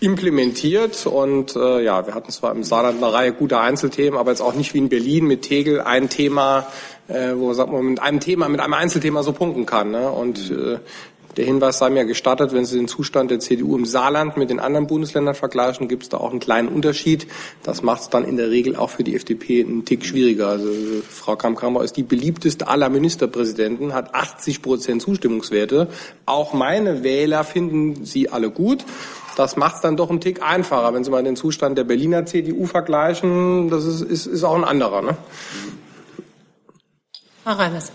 implementiert 0.00 1.06
und 1.06 1.56
äh, 1.56 1.82
ja, 1.82 2.06
wir 2.06 2.14
hatten 2.14 2.30
zwar 2.30 2.52
im 2.52 2.62
Saarland 2.62 3.02
eine 3.02 3.12
Reihe 3.12 3.32
guter 3.32 3.60
Einzelthemen, 3.60 4.18
aber 4.18 4.30
jetzt 4.30 4.40
auch 4.40 4.54
nicht 4.54 4.74
wie 4.74 4.78
in 4.78 4.88
Berlin 4.88 5.26
mit 5.26 5.42
Tegel 5.42 5.80
ein 5.80 6.08
Thema, 6.08 6.66
äh, 7.08 7.34
wo 7.34 7.52
sagt 7.52 7.72
man 7.72 7.84
mit 7.84 8.00
einem 8.00 8.20
Thema, 8.20 8.48
mit 8.48 8.60
einem 8.60 8.74
Einzelthema 8.74 9.22
so 9.22 9.32
punkten 9.32 9.66
kann. 9.66 9.90
Ne? 9.90 10.10
Und 10.10 10.50
äh, 10.50 10.78
der 11.38 11.46
Hinweis 11.46 11.78
sei 11.78 11.88
mir 11.90 12.04
gestattet, 12.04 12.52
wenn 12.52 12.64
Sie 12.64 12.76
den 12.76 12.88
Zustand 12.88 13.30
der 13.30 13.38
CDU 13.38 13.76
im 13.76 13.86
Saarland 13.86 14.36
mit 14.36 14.50
den 14.50 14.58
anderen 14.58 14.88
Bundesländern 14.88 15.36
vergleichen, 15.36 15.86
gibt 15.86 16.02
es 16.02 16.08
da 16.08 16.16
auch 16.16 16.32
einen 16.32 16.40
kleinen 16.40 16.66
Unterschied. 16.66 17.28
Das 17.62 17.84
macht 17.84 18.02
es 18.02 18.08
dann 18.08 18.24
in 18.24 18.36
der 18.36 18.50
Regel 18.50 18.74
auch 18.74 18.90
für 18.90 19.04
die 19.04 19.14
FDP 19.14 19.62
einen 19.62 19.84
Tick 19.84 20.04
schwieriger. 20.04 20.48
Also 20.48 20.68
Frau 21.08 21.36
Kamm-Kramer 21.36 21.84
ist 21.84 21.96
die 21.96 22.02
beliebteste 22.02 22.66
aller 22.66 22.88
Ministerpräsidenten, 22.88 23.94
hat 23.94 24.16
80 24.16 24.62
Prozent 24.62 25.00
Zustimmungswerte. 25.00 25.86
Auch 26.26 26.54
meine 26.54 27.04
Wähler 27.04 27.44
finden 27.44 28.04
sie 28.04 28.30
alle 28.30 28.50
gut. 28.50 28.84
Das 29.38 29.56
macht 29.56 29.76
es 29.76 29.80
dann 29.82 29.96
doch 29.96 30.10
einen 30.10 30.20
Tick 30.20 30.42
einfacher. 30.42 30.92
Wenn 30.92 31.04
Sie 31.04 31.12
mal 31.12 31.22
den 31.22 31.36
Zustand 31.36 31.78
der 31.78 31.84
Berliner 31.84 32.26
CDU 32.26 32.66
vergleichen, 32.66 33.70
das 33.70 33.84
ist, 33.84 34.00
ist, 34.00 34.26
ist 34.26 34.42
auch 34.42 34.56
ein 34.56 34.64
anderer. 34.64 35.00
Ne? 35.00 35.16
Frau 37.44 37.52
Reimers. 37.52 37.92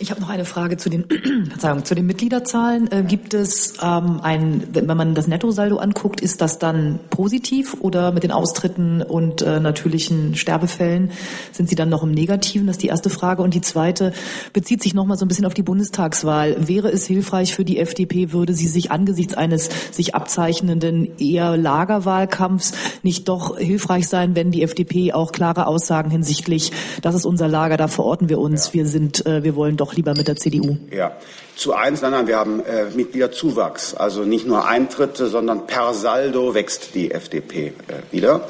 Ich 0.00 0.10
habe 0.10 0.20
noch 0.22 0.30
eine 0.30 0.46
Frage 0.46 0.78
zu 0.78 0.88
den, 0.88 1.04
Verzeihung, 1.50 1.84
zu 1.84 1.94
den 1.94 2.06
Mitgliederzahlen. 2.06 2.90
Äh, 2.90 3.02
gibt 3.02 3.34
es 3.34 3.74
ähm, 3.82 4.20
ein, 4.22 4.66
wenn 4.72 4.86
man 4.86 5.14
das 5.14 5.26
Nettosaldo 5.26 5.76
anguckt, 5.76 6.22
ist 6.22 6.40
das 6.40 6.58
dann 6.58 6.98
positiv 7.10 7.76
oder 7.80 8.10
mit 8.10 8.22
den 8.22 8.32
Austritten 8.32 9.02
und 9.02 9.42
äh, 9.42 9.60
natürlichen 9.60 10.36
Sterbefällen 10.36 11.10
sind 11.52 11.68
Sie 11.68 11.74
dann 11.74 11.90
noch 11.90 12.02
im 12.02 12.12
Negativen? 12.12 12.66
Das 12.66 12.74
ist 12.76 12.82
die 12.82 12.88
erste 12.88 13.10
Frage. 13.10 13.42
Und 13.42 13.52
die 13.52 13.60
zweite 13.60 14.14
bezieht 14.54 14.82
sich 14.82 14.94
noch 14.94 15.04
mal 15.04 15.18
so 15.18 15.26
ein 15.26 15.28
bisschen 15.28 15.44
auf 15.44 15.52
die 15.52 15.62
Bundestagswahl. 15.62 16.66
Wäre 16.66 16.90
es 16.90 17.04
hilfreich 17.04 17.54
für 17.54 17.66
die 17.66 17.78
FDP, 17.78 18.32
würde 18.32 18.54
sie 18.54 18.68
sich 18.68 18.90
angesichts 18.90 19.34
eines 19.34 19.68
sich 19.90 20.14
abzeichnenden 20.14 21.18
eher 21.18 21.58
Lagerwahlkampfs 21.58 22.72
nicht 23.02 23.28
doch 23.28 23.58
hilfreich 23.58 24.08
sein, 24.08 24.34
wenn 24.34 24.50
die 24.50 24.62
FDP 24.62 25.12
auch 25.12 25.32
klare 25.32 25.66
Aussagen 25.66 26.10
hinsichtlich, 26.10 26.72
das 27.02 27.14
ist 27.14 27.26
unser 27.26 27.48
Lager, 27.48 27.76
da 27.76 27.88
verorten 27.88 28.28
wir 28.28 28.38
uns, 28.38 28.68
ja. 28.68 28.74
wir 28.74 28.86
sind, 28.86 29.26
äh, 29.26 29.44
wir 29.44 29.56
wollen 29.56 29.76
doch 29.76 29.89
doch 29.90 29.96
lieber 29.96 30.14
mit 30.14 30.28
der 30.28 30.36
CDU? 30.36 30.76
Ja, 30.90 31.12
zu 31.56 31.74
eins, 31.74 32.00
nein, 32.00 32.12
nein, 32.12 32.26
wir 32.26 32.36
haben 32.36 32.60
äh, 32.64 32.86
Mitgliederzuwachs. 32.94 33.94
Also 33.94 34.22
nicht 34.22 34.46
nur 34.46 34.66
Eintritte, 34.66 35.26
sondern 35.26 35.66
per 35.66 35.94
Saldo 35.94 36.54
wächst 36.54 36.94
die 36.94 37.10
FDP 37.10 37.68
äh, 37.68 37.72
wieder. 38.12 38.48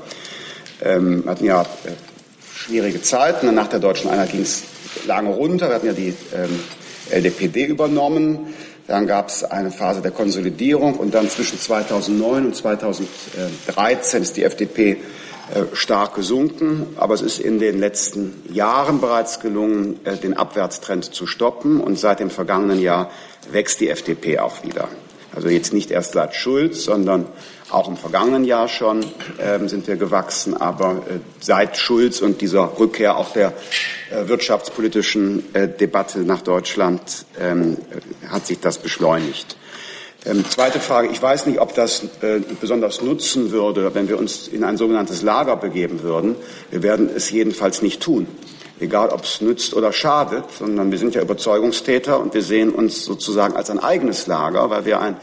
Ähm, 0.83 1.25
hatten 1.27 1.45
ja 1.45 1.63
äh, 1.63 1.67
schwierige 2.55 3.03
Zeiten. 3.03 3.53
Nach 3.55 3.69
der 3.69 3.79
deutschen 3.79 4.11
Einheit 4.11 4.33
ging 4.33 4.43
es 4.43 4.65
lange 5.07 5.31
runter. 5.31 5.69
Wir 5.69 5.75
hatten 5.77 5.87
ja 5.87 5.93
die 5.93 6.15
ähm, 6.35 6.61
LDPD 7.11 7.65
übernommen. 7.65 8.55
Dann 8.87 9.07
gab 9.07 9.29
es 9.29 9.45
eine 9.45 9.71
Phase 9.71 10.01
der 10.01 10.11
Konsolidierung 10.11 10.95
und 10.97 11.15
dann 11.15 11.29
zwischen 11.29 11.61
2009 11.61 12.47
und 12.47 12.57
2013 12.57 14.23
ist 14.23 14.37
die 14.37 14.43
FDP 14.43 14.97
stark 15.73 16.15
gesunken, 16.15 16.87
aber 16.97 17.15
es 17.15 17.23
ist 17.23 17.39
in 17.39 17.59
den 17.59 17.79
letzten 17.79 18.43
Jahren 18.53 19.01
bereits 19.01 19.41
gelungen, 19.41 20.01
äh, 20.05 20.17
den 20.17 20.37
Abwärtstrend 20.37 21.05
zu 21.15 21.27
stoppen 21.27 21.81
und 21.81 21.99
seit 21.99 22.21
dem 22.21 22.31
vergangenen 22.31 22.81
Jahr 22.81 23.11
wächst 23.51 23.81
die 23.81 23.89
FDP 23.89 24.39
auch 24.39 24.63
wieder. 24.63 24.89
Also 25.35 25.49
jetzt 25.49 25.73
nicht 25.73 25.91
erst 25.91 26.13
seit 26.13 26.35
Schulz, 26.35 26.85
sondern 26.85 27.27
auch 27.71 27.89
im 27.89 27.97
vergangenen 27.97 28.45
Jahr 28.45 28.67
schon 28.67 29.05
äh, 29.39 29.67
sind 29.67 29.87
wir 29.87 29.97
gewachsen, 29.97 30.57
aber 30.57 31.03
äh, 31.09 31.19
seit 31.41 31.77
Schulz 31.77 32.21
und 32.21 32.41
dieser 32.41 32.79
Rückkehr 32.79 33.17
auch 33.17 33.33
der 33.33 33.53
äh, 34.11 34.29
wirtschaftspolitischen 34.29 35.55
äh, 35.55 35.69
Debatte 35.69 36.21
nach 36.21 36.43
Deutschland 36.43 37.27
ähm, 37.41 37.79
hat 38.29 38.47
sich 38.47 38.59
das 38.59 38.79
beschleunigt. 38.79 39.57
Ähm, 40.27 40.45
zweite 40.49 40.81
Frage. 40.81 41.09
Ich 41.09 41.23
weiß 41.23 41.47
nicht, 41.47 41.61
ob 41.61 41.75
das 41.75 42.05
äh, 42.21 42.41
besonders 42.61 43.01
nutzen 43.01 43.53
würde, 43.53 43.95
wenn 43.95 44.09
wir 44.09 44.19
uns 44.19 44.49
in 44.49 44.65
ein 44.65 44.77
sogenanntes 44.77 45.23
Lager 45.23 45.57
begeben 45.57 46.03
würden. 46.03 46.37
Wir 46.71 46.83
werden 46.83 47.09
es 47.15 47.31
jedenfalls 47.31 47.81
nicht 47.81 48.03
tun. 48.03 48.27
Egal, 48.81 49.11
ob 49.11 49.25
es 49.25 49.41
nützt 49.41 49.75
oder 49.75 49.93
schadet, 49.93 50.45
sondern 50.59 50.91
wir 50.91 50.99
sind 50.99 51.15
ja 51.15 51.23
Überzeugungstäter 51.23 52.19
und 52.19 52.35
wir 52.35 52.43
sehen 52.43 52.71
uns 52.71 53.05
sozusagen 53.05 53.57
als 53.57 53.71
ein 53.71 53.79
eigenes 53.79 54.27
Lager, 54.27 54.69
weil 54.71 54.85
wir 54.85 55.01
ein 55.01 55.17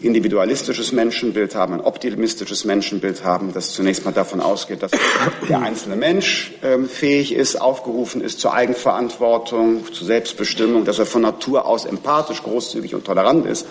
individualistisches 0.00 0.92
Menschenbild 0.92 1.54
haben, 1.54 1.74
ein 1.74 1.80
optimistisches 1.80 2.64
Menschenbild 2.64 3.22
haben, 3.24 3.52
das 3.52 3.72
zunächst 3.72 4.04
mal 4.04 4.12
davon 4.12 4.40
ausgeht, 4.40 4.82
dass 4.82 4.92
der 5.48 5.60
einzelne 5.60 5.96
Mensch 5.96 6.52
ähm, 6.62 6.88
fähig 6.88 7.34
ist, 7.34 7.60
aufgerufen 7.60 8.20
ist 8.22 8.40
zur 8.40 8.54
Eigenverantwortung, 8.54 9.84
zur 9.92 10.06
Selbstbestimmung, 10.06 10.84
dass 10.84 10.98
er 10.98 11.06
von 11.06 11.22
Natur 11.22 11.66
aus 11.66 11.84
empathisch, 11.84 12.42
großzügig 12.42 12.94
und 12.94 13.04
tolerant 13.04 13.46
ist. 13.46 13.66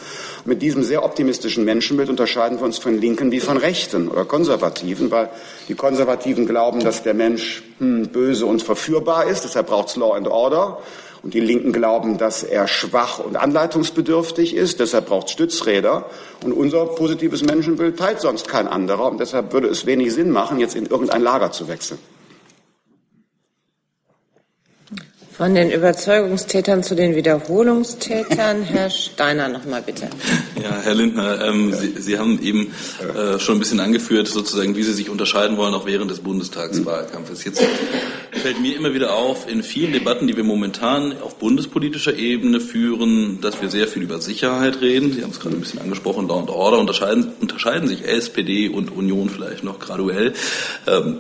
mit 0.46 0.62
diesem 0.62 0.84
sehr 0.84 1.04
optimistischen 1.04 1.66
Menschenbild 1.66 2.10
unterscheiden 2.10 2.60
wir 2.60 2.66
uns 2.66 2.78
von 2.78 3.00
Linken 3.00 3.32
wie 3.32 3.40
von 3.40 3.58
Rechten 3.58 4.08
oder 4.08 4.26
Konservativen, 4.26 5.12
weil 5.12 5.30
die 5.68 5.76
Konservativen 5.76 6.46
glauben, 6.46 6.80
dass 6.82 7.04
der 7.04 7.14
Mensch 7.14 7.64
hm, 7.80 8.10
böse 8.10 8.46
und 8.46 8.62
verführbar 8.62 9.28
ist, 9.28 9.44
deshalb 9.44 9.68
braucht 9.68 9.90
es 9.90 9.96
Law 9.96 10.16
and 10.16 10.28
Order. 10.28 10.80
Und 11.22 11.34
die 11.34 11.40
Linken 11.40 11.74
glauben, 11.74 12.18
dass 12.18 12.44
er 12.44 12.68
schwach 12.68 13.20
und 13.20 13.36
anleitungsbedürftig 13.36 14.56
ist, 14.56 14.80
deshalb 14.80 15.08
braucht 15.08 15.30
Stützräder. 15.30 16.06
Und 16.44 16.54
unser 16.54 16.86
positives 16.86 17.44
Menschenbild 17.44 18.00
teilt 18.00 18.22
sonst 18.22 18.48
kein 18.48 18.68
anderer. 18.68 19.12
Und 19.12 19.20
deshalb 19.20 19.52
würde 19.52 19.68
es 19.68 19.86
wenig 19.86 20.14
Sinn 20.14 20.32
machen, 20.32 20.60
jetzt 20.60 20.76
in 20.76 20.86
irgendein 20.86 21.22
Lager 21.22 21.52
zu 21.52 21.68
wechseln. 21.68 22.00
Von 25.40 25.56
den 25.56 25.72
Überzeugungstätern 25.72 26.84
zu 26.84 26.96
den 26.96 27.16
Wiederholungstätern. 27.16 28.62
Herr 28.66 28.90
Steiner, 28.90 29.48
noch 29.48 29.64
mal 29.64 29.82
bitte. 29.82 30.10
Ja, 30.62 30.82
Herr 30.84 30.94
Lindner, 30.94 31.46
ähm, 31.46 31.74
Sie, 31.74 31.94
Sie, 32.02 32.20
haben 32.20 32.42
eben 32.42 32.74
äh, 33.00 33.40
schon 33.40 33.56
ein 33.56 33.60
bisschen 33.60 33.80
angeführt, 33.80 34.28
sozusagen, 34.28 34.76
wie 34.76 34.84
Sie 34.84 34.92
sich 34.92 35.10
unterscheiden 35.10 35.56
wollen, 35.56 35.74
auch 35.74 35.86
während 35.86 36.12
des 36.12 36.20
Bundestagswahlkampfes. 36.20 37.46
Jetzt 37.46 37.64
fällt 38.34 38.60
mir 38.60 38.76
immer 38.76 38.94
wieder 38.94 39.16
auf, 39.16 39.50
in 39.50 39.64
vielen 39.64 39.94
Debatten, 39.94 40.28
die 40.28 40.36
wir 40.36 40.44
momentan 40.44 41.16
auf 41.22 41.36
bundespolitischer 41.36 42.18
Ebene 42.18 42.60
führen, 42.60 43.40
dass 43.40 43.62
wir 43.62 43.70
sehr 43.70 43.88
viel 43.88 44.04
über 44.04 44.20
Sicherheit 44.20 44.82
reden. 44.82 45.14
Sie 45.14 45.24
haben 45.24 45.32
es 45.32 45.40
gerade 45.40 45.56
ein 45.56 45.62
bisschen 45.62 45.80
angesprochen, 45.80 46.28
Law 46.28 46.40
and 46.40 46.50
Order. 46.50 46.80
Unterscheiden, 46.80 47.32
unterscheiden 47.40 47.88
sich 47.88 48.06
SPD 48.06 48.68
und 48.68 48.92
Union 48.92 49.30
vielleicht 49.30 49.64
noch 49.64 49.80
graduell. 49.80 50.34
Ähm, 50.86 51.20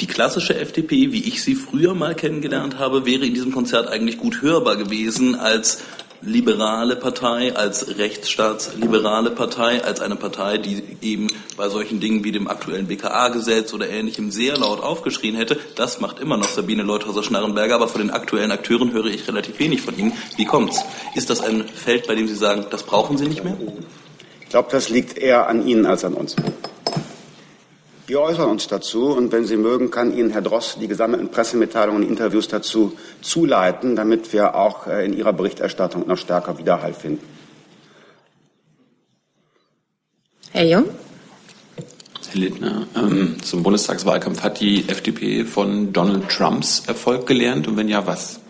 die 0.00 0.06
klassische 0.06 0.56
FDP, 0.56 1.12
wie 1.12 1.26
ich 1.26 1.42
sie 1.42 1.54
früher 1.54 1.94
mal 1.94 2.14
kennengelernt 2.14 2.78
habe, 2.78 3.04
wäre 3.04 3.26
in 3.26 3.34
diesem 3.34 3.52
Konzert 3.52 3.88
eigentlich 3.88 4.18
gut 4.18 4.42
hörbar 4.42 4.76
gewesen 4.76 5.34
als 5.34 5.78
liberale 6.20 6.96
Partei, 6.96 7.54
als 7.54 7.96
rechtsstaatsliberale 7.96 9.30
Partei, 9.30 9.84
als 9.84 10.00
eine 10.00 10.16
Partei, 10.16 10.58
die 10.58 10.82
eben 11.00 11.28
bei 11.56 11.68
solchen 11.68 12.00
Dingen 12.00 12.24
wie 12.24 12.32
dem 12.32 12.48
aktuellen 12.48 12.88
BKA-Gesetz 12.88 13.72
oder 13.72 13.88
ähnlichem 13.88 14.30
sehr 14.30 14.56
laut 14.56 14.82
aufgeschrien 14.82 15.36
hätte. 15.36 15.58
Das 15.76 16.00
macht 16.00 16.18
immer 16.18 16.36
noch 16.36 16.48
Sabine 16.48 16.82
Leuthauser-Schnarrenberger, 16.82 17.76
aber 17.76 17.88
von 17.88 18.00
den 18.00 18.10
aktuellen 18.10 18.50
Akteuren 18.50 18.92
höre 18.92 19.06
ich 19.06 19.28
relativ 19.28 19.58
wenig 19.60 19.82
von 19.82 19.96
Ihnen. 19.96 20.12
Wie 20.36 20.44
kommt's? 20.44 20.82
Ist 21.14 21.30
das 21.30 21.40
ein 21.40 21.64
Feld, 21.68 22.08
bei 22.08 22.14
dem 22.14 22.26
Sie 22.26 22.36
sagen, 22.36 22.66
das 22.70 22.82
brauchen 22.82 23.16
Sie 23.16 23.26
nicht 23.26 23.44
mehr? 23.44 23.56
Ich 24.42 24.48
glaube, 24.48 24.68
das 24.72 24.88
liegt 24.88 25.18
eher 25.18 25.46
an 25.46 25.66
Ihnen 25.66 25.86
als 25.86 26.04
an 26.04 26.14
uns. 26.14 26.34
Wir 28.08 28.20
äußern 28.20 28.48
uns 28.48 28.66
dazu 28.68 29.08
und 29.08 29.32
wenn 29.32 29.44
Sie 29.44 29.58
mögen, 29.58 29.90
kann 29.90 30.16
Ihnen 30.16 30.30
Herr 30.30 30.40
Dross 30.40 30.78
die 30.80 30.88
gesammelten 30.88 31.28
Pressemitteilungen 31.28 32.04
und 32.04 32.08
Interviews 32.08 32.48
dazu 32.48 32.96
zuleiten, 33.20 33.96
damit 33.96 34.32
wir 34.32 34.54
auch 34.54 34.86
äh, 34.86 35.04
in 35.04 35.12
Ihrer 35.12 35.34
Berichterstattung 35.34 36.06
noch 36.06 36.16
stärker 36.16 36.56
Widerhall 36.56 36.94
finden. 36.94 37.22
Herr 40.52 40.64
Jung? 40.64 40.84
Herr 42.30 42.40
Lindner, 42.40 42.86
ähm, 42.96 43.36
zum 43.42 43.62
Bundestagswahlkampf 43.62 44.42
hat 44.42 44.58
die 44.58 44.88
FDP 44.88 45.44
von 45.44 45.92
Donald 45.92 46.30
Trumps 46.30 46.84
Erfolg 46.86 47.26
gelernt 47.26 47.68
und 47.68 47.76
wenn 47.76 47.88
ja, 47.88 48.06
was? 48.06 48.40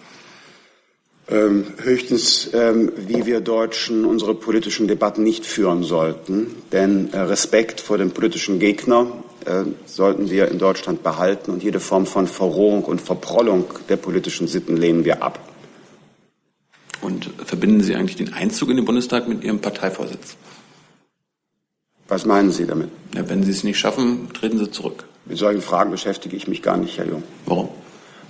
Ähm, 1.28 1.66
höchstens, 1.82 2.50
ähm, 2.54 2.92
wie 2.96 3.26
wir 3.26 3.40
Deutschen 3.40 4.04
unsere 4.04 4.36
politischen 4.36 4.86
Debatten 4.86 5.24
nicht 5.24 5.44
führen 5.44 5.82
sollten. 5.82 6.54
Denn 6.70 7.12
äh, 7.12 7.18
Respekt 7.18 7.80
vor 7.80 7.98
dem 7.98 8.12
politischen 8.12 8.60
Gegner 8.60 9.08
sollten 9.86 10.30
wir 10.30 10.48
in 10.48 10.58
Deutschland 10.58 11.02
behalten 11.02 11.50
und 11.50 11.62
jede 11.62 11.80
Form 11.80 12.06
von 12.06 12.26
Verrohung 12.26 12.84
und 12.84 13.00
Verprollung 13.00 13.64
der 13.88 13.96
politischen 13.96 14.46
Sitten 14.46 14.76
lehnen 14.76 15.04
wir 15.04 15.22
ab. 15.22 15.40
Und 17.00 17.30
verbinden 17.44 17.80
Sie 17.82 17.94
eigentlich 17.94 18.16
den 18.16 18.34
Einzug 18.34 18.70
in 18.70 18.76
den 18.76 18.84
Bundestag 18.84 19.28
mit 19.28 19.44
Ihrem 19.44 19.60
Parteivorsitz? 19.60 20.36
Was 22.08 22.26
meinen 22.26 22.50
Sie 22.50 22.66
damit? 22.66 22.90
Ja, 23.14 23.28
wenn 23.28 23.42
Sie 23.42 23.50
es 23.50 23.64
nicht 23.64 23.78
schaffen, 23.78 24.28
treten 24.32 24.58
Sie 24.58 24.70
zurück. 24.70 25.04
Mit 25.26 25.38
solchen 25.38 25.62
Fragen 25.62 25.90
beschäftige 25.90 26.36
ich 26.36 26.48
mich 26.48 26.62
gar 26.62 26.76
nicht, 26.76 26.98
Herr 26.98 27.06
Jung. 27.06 27.22
Warum? 27.46 27.68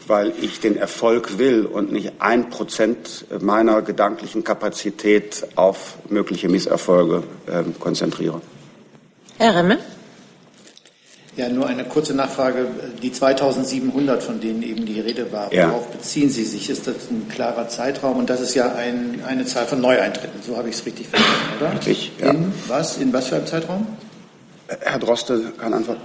Weil 0.07 0.33
ich 0.41 0.61
den 0.61 0.77
Erfolg 0.77 1.39
will 1.39 1.65
und 1.65 1.93
nicht 1.93 2.13
ein 2.19 2.51
Prozent 2.51 3.27
meiner 3.41 3.83
gedanklichen 3.83 4.43
Kapazität 4.43 5.47
auf 5.55 5.97
mögliche 6.09 6.49
Misserfolge 6.49 7.23
äh, 7.47 7.63
konzentriere. 7.79 8.41
Herr 9.39 9.55
Remme? 9.55 9.79
Ja, 11.39 11.49
nur 11.49 11.69
eine 11.69 11.85
kurze 11.85 12.15
Nachfrage. 12.15 12.67
Die 13.01 13.13
2700, 13.13 14.25
von 14.25 14.41
denen 14.41 14.61
eben 14.65 14.85
die 14.87 14.99
Rede 14.99 15.31
war, 15.31 15.55
ja. 15.55 15.69
worauf 15.71 15.87
beziehen 15.87 16.31
Sie 16.31 16.43
sich? 16.43 16.69
Ist 16.69 16.89
das 16.89 16.97
ein 17.13 17.29
klarer 17.29 17.69
Zeitraum? 17.69 18.17
Und 18.17 18.29
das 18.29 18.41
ist 18.41 18.57
ja 18.57 18.75
ein, 18.75 19.23
eine 19.25 19.47
Zahl 19.47 19.65
von 19.67 19.81
Neueintritten. 19.81 20.43
So 20.45 20.57
habe 20.57 20.69
ich 20.69 20.75
es 20.75 20.85
richtig 20.85 21.07
verstanden, 21.07 21.41
oder? 21.61 21.73
Richtig, 21.75 22.11
ja. 22.19 22.31
In 22.31 22.53
was? 22.67 22.97
In 22.97 23.13
was 23.13 23.29
für 23.29 23.37
einem 23.37 23.47
Zeitraum? 23.47 23.87
Herr 24.81 24.99
Droste 24.99 25.53
kann 25.57 25.73
antworten. 25.73 26.03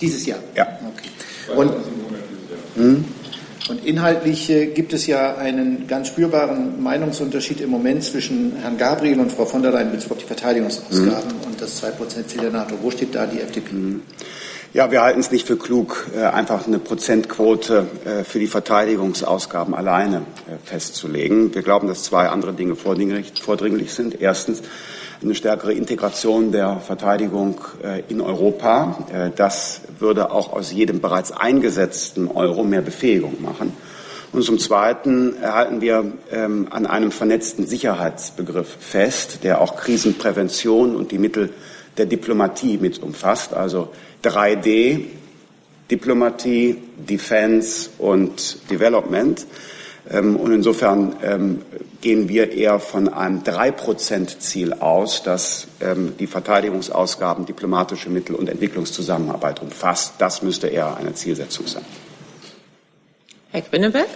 Dieses 0.00 0.24
Jahr? 0.24 0.38
Ja. 0.56 0.66
Okay. 0.66 1.54
Und, 1.54 1.72
hm? 2.76 3.04
und 3.68 3.84
inhaltlich 3.84 4.48
äh, 4.48 4.68
gibt 4.68 4.94
es 4.94 5.06
ja 5.06 5.36
einen 5.36 5.86
ganz 5.86 6.08
spürbaren 6.08 6.82
Meinungsunterschied 6.82 7.60
im 7.60 7.68
Moment 7.68 8.04
zwischen 8.04 8.56
Herrn 8.62 8.78
Gabriel 8.78 9.20
und 9.20 9.32
Frau 9.32 9.44
von 9.44 9.60
der 9.60 9.70
Leyen 9.70 9.88
in 9.88 9.96
Bezug 9.96 10.12
auf 10.12 10.18
die 10.18 10.24
Verteidigungsausgaben 10.24 11.28
mhm. 11.28 11.46
und 11.46 11.60
das 11.60 11.82
2%-Ziel 11.82 12.40
der 12.40 12.52
NATO. 12.52 12.76
Wo 12.80 12.90
steht 12.90 13.14
da 13.14 13.26
die 13.26 13.40
FDP? 13.40 13.74
Mhm. 13.74 14.00
Ja, 14.74 14.90
wir 14.90 15.02
halten 15.02 15.20
es 15.20 15.30
nicht 15.30 15.46
für 15.46 15.58
klug, 15.58 16.06
äh, 16.16 16.22
einfach 16.22 16.66
eine 16.66 16.78
Prozentquote 16.78 17.86
äh, 18.06 18.24
für 18.24 18.38
die 18.38 18.46
Verteidigungsausgaben 18.46 19.74
alleine 19.74 20.22
festzulegen. 20.64 21.54
Wir 21.54 21.60
glauben, 21.60 21.88
dass 21.88 22.04
zwei 22.04 22.30
andere 22.30 22.54
Dinge 22.54 22.74
vordringlich 22.74 23.92
sind. 23.92 24.18
Erstens 24.18 24.62
eine 25.22 25.34
stärkere 25.34 25.74
Integration 25.74 26.52
der 26.52 26.80
Verteidigung 26.80 27.60
äh, 27.84 28.02
in 28.08 28.22
Europa. 28.22 29.06
Äh, 29.12 29.30
das 29.36 29.82
würde 29.98 30.30
auch 30.30 30.54
aus 30.54 30.72
jedem 30.72 31.02
bereits 31.02 31.32
eingesetzten 31.32 32.28
Euro 32.28 32.64
mehr 32.64 32.80
Befähigung 32.80 33.42
machen. 33.42 33.76
Und 34.32 34.42
zum 34.42 34.58
Zweiten 34.58 35.36
erhalten 35.42 35.82
wir 35.82 36.12
ähm, 36.30 36.68
an 36.70 36.86
einem 36.86 37.12
vernetzten 37.12 37.66
Sicherheitsbegriff 37.66 38.74
fest, 38.80 39.40
der 39.42 39.60
auch 39.60 39.76
Krisenprävention 39.76 40.96
und 40.96 41.10
die 41.10 41.18
Mittel 41.18 41.50
der 41.98 42.06
Diplomatie 42.06 42.78
mit 42.78 43.02
umfasst, 43.02 43.52
also 43.52 43.90
3D, 44.22 45.04
Diplomatie, 45.90 46.78
Defense 46.96 47.90
und 47.98 48.70
Development. 48.70 49.46
Ähm, 50.10 50.36
und 50.36 50.52
insofern 50.52 51.16
ähm, 51.22 51.62
gehen 52.00 52.28
wir 52.28 52.52
eher 52.52 52.80
von 52.80 53.08
einem 53.08 53.44
Drei-Prozent-Ziel 53.44 54.72
aus, 54.74 55.22
das 55.22 55.68
ähm, 55.80 56.14
die 56.18 56.26
Verteidigungsausgaben, 56.26 57.46
diplomatische 57.46 58.10
Mittel 58.10 58.34
und 58.34 58.48
Entwicklungszusammenarbeit 58.48 59.62
umfasst. 59.62 60.14
Das 60.18 60.42
müsste 60.42 60.68
eher 60.68 60.96
eine 60.96 61.14
Zielsetzung 61.14 61.66
sein. 61.66 61.84
Herr 63.50 63.60
Grüneberg? 63.60 64.08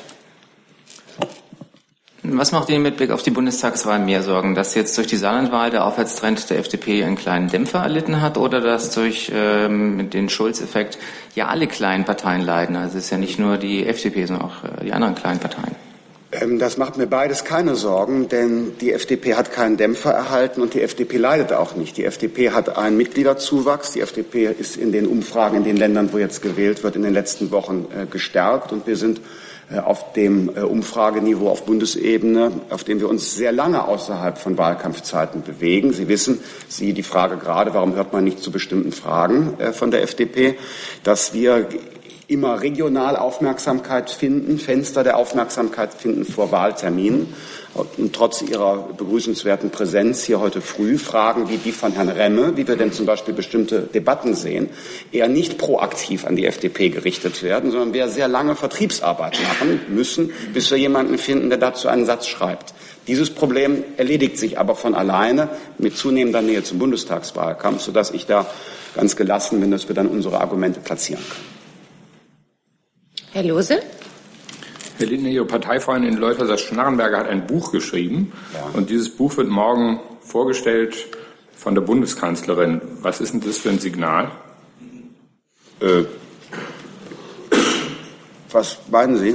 Was 2.33 2.53
macht 2.53 2.69
Ihnen 2.71 2.83
mit 2.83 2.97
Blick 2.97 3.11
auf 3.11 3.23
die 3.23 3.31
Bundestagswahl 3.31 3.99
mehr 3.99 4.23
Sorgen? 4.23 4.55
Dass 4.55 4.75
jetzt 4.75 4.97
durch 4.99 5.07
die 5.07 5.17
Saarlandwahl 5.17 5.71
der 5.71 5.85
Aufwärtstrend 5.85 6.51
der 6.51 6.59
FDP 6.59 7.05
einen 7.05 7.17
kleinen 7.17 7.49
Dämpfer 7.49 7.81
erlitten 7.81 8.21
hat 8.21 8.37
oder 8.37 8.61
dass 8.61 8.91
durch 8.91 9.31
ähm, 9.35 10.11
den 10.11 10.29
Schulz-Effekt 10.29 10.99
ja 11.35 11.47
alle 11.47 11.67
kleinen 11.67 12.05
Parteien 12.05 12.43
leiden? 12.43 12.77
Also 12.77 12.99
es 12.99 13.05
ist 13.05 13.11
ja 13.11 13.19
nicht 13.19 13.39
nur 13.39 13.59
die 13.59 13.87
FDP, 13.87 14.27
sondern 14.27 14.47
auch 14.47 14.65
äh, 14.65 14.85
die 14.85 14.93
anderen 14.93 15.15
kleinen 15.15 15.39
Parteien. 15.41 15.77
Ähm, 16.33 16.59
das 16.59 16.77
macht 16.77 16.97
mir 16.97 17.07
beides 17.07 17.45
keine 17.45 17.77
Sorgen, 17.77 18.29
denn 18.29 18.77
die 18.81 18.93
FDP 18.93 19.35
hat 19.35 19.53
keinen 19.53 19.77
Dämpfer 19.77 20.11
erhalten 20.11 20.61
und 20.63 20.75
die 20.75 20.83
FDP 20.83 21.19
leidet 21.19 21.53
auch 21.53 21.77
nicht. 21.77 21.97
Die 21.97 22.05
FDP 22.05 22.51
hat 22.51 22.77
einen 22.77 22.97
Mitgliederzuwachs. 22.97 23.93
Die 23.93 24.01
FDP 24.01 24.47
ist 24.47 24.77
in 24.77 24.91
den 24.91 25.07
Umfragen 25.07 25.59
in 25.59 25.65
den 25.65 25.77
Ländern, 25.77 26.13
wo 26.13 26.19
jetzt 26.19 26.43
gewählt 26.43 26.83
wird, 26.83 26.97
in 26.97 27.03
den 27.03 27.15
letzten 27.15 27.51
Wochen 27.53 27.87
äh, 27.95 28.07
gestärkt 28.07 28.73
und 28.73 28.87
wir 28.87 28.97
sind 28.97 29.21
auf 29.75 30.13
dem 30.13 30.51
äh, 30.55 30.61
Umfrageniveau 30.61 31.49
auf 31.49 31.65
Bundesebene, 31.65 32.53
auf 32.71 32.85
dem 32.85 33.01
wir 33.01 33.09
uns 33.09 33.35
sehr 33.35 33.53
lange 33.53 33.85
außerhalb 33.85 34.39
von 34.39 34.57
Wahlkampfzeiten 34.59 35.43
bewegen. 35.43 35.93
Sie 35.93 36.09
wissen, 36.09 36.41
Sie 36.69 36.93
die 36.93 37.03
Frage 37.03 37.37
gerade, 37.37 37.75
warum 37.75 37.95
hört 37.95 38.13
man 38.13 38.25
nicht 38.25 38.41
zu 38.41 38.51
bestimmten 38.51 38.93
Fragen 38.93 39.57
von 39.73 39.91
der 39.91 40.03
FDP, 40.03 40.57
dass 41.03 41.35
wir 41.35 41.69
immer 42.29 42.61
regional 42.61 43.17
Aufmerksamkeit 43.17 44.11
finden, 44.11 44.59
Fenster 44.59 45.05
der 45.05 45.17
Aufmerksamkeit 45.17 45.95
finden 45.95 46.25
vor 46.25 46.51
Wahlterminen. 46.51 47.33
Und 47.99 48.15
trotz 48.15 48.41
Ihrer 48.41 48.89
begrüßenswerten 48.97 49.69
Präsenz 49.71 50.25
hier 50.25 50.41
heute 50.41 50.63
früh 50.63 50.97
Fragen 50.97 51.51
wie 51.51 51.59
die 51.59 51.73
von 51.73 51.93
Herrn 51.93 52.09
Remme, 52.09 52.57
wie 52.57 52.67
wir 52.67 52.77
denn 52.77 52.91
zum 52.91 53.05
Beispiel 53.05 53.35
bestimmte 53.35 53.83
Debatten 53.83 54.35
sehen, 54.35 54.71
eher 55.13 55.29
nicht 55.29 55.59
proaktiv 55.59 56.25
an 56.25 56.37
die 56.37 56.47
FDP 56.47 56.89
gerichtet 56.89 57.43
werden, 57.43 57.71
sondern 57.71 57.93
wir 57.93 58.09
sehr 58.09 58.29
lange 58.29 58.57
Vertriebsarbeit 58.57 59.39
machen 59.43 59.83
müssen, 59.91 60.33
bis 60.55 60.71
wir 60.71 60.79
jemanden 60.79 61.19
finden, 61.19 61.51
der 61.51 61.59
dazu 61.59 61.89
einen 61.89 62.07
Satz 62.07 62.27
schreibt. 62.27 62.73
Dieses 63.09 63.29
Problem 63.29 63.85
erledigt 63.99 64.39
sich 64.39 64.59
aber 64.59 64.75
von 64.75 64.95
alleine 64.95 65.51
mit 65.77 65.99
zunehmender 65.99 66.41
Nähe 66.41 66.65
zum 66.65 66.79
Bundestagswahlkampf, 66.79 67.83
sodass 67.83 68.11
ich 68.11 68.25
da 68.25 68.47
ganz 68.95 69.17
gelassen 69.17 69.61
bin, 69.61 69.71
dass 69.71 69.87
wir 69.87 69.95
dann 69.95 70.09
unsere 70.09 70.41
Argumente 70.41 70.81
platzieren 70.81 71.23
können. 71.29 71.56
Herr 73.37 73.45
Lose? 73.45 73.83
Herr 74.97 75.07
Lindner, 75.07 75.29
Ihre 75.29 75.45
Parteifreundin 75.45 76.17
Leuthers 76.17 76.59
Schnarrenberger 76.59 77.19
hat 77.19 77.29
ein 77.29 77.47
Buch 77.47 77.71
geschrieben. 77.71 78.33
Ja. 78.55 78.71
Und 78.73 78.89
dieses 78.89 79.11
Buch 79.11 79.37
wird 79.37 79.49
morgen 79.49 80.01
vorgestellt 80.23 80.97
von 81.55 81.75
der 81.75 81.83
Bundeskanzlerin. 81.83 82.81
Was 83.03 83.21
ist 83.21 83.35
denn 83.35 83.43
das 83.43 83.59
für 83.59 83.69
ein 83.69 83.79
Signal? 83.79 84.31
Äh, 85.81 86.05
was 88.51 88.79
meinen 88.91 89.19
Sie? 89.19 89.35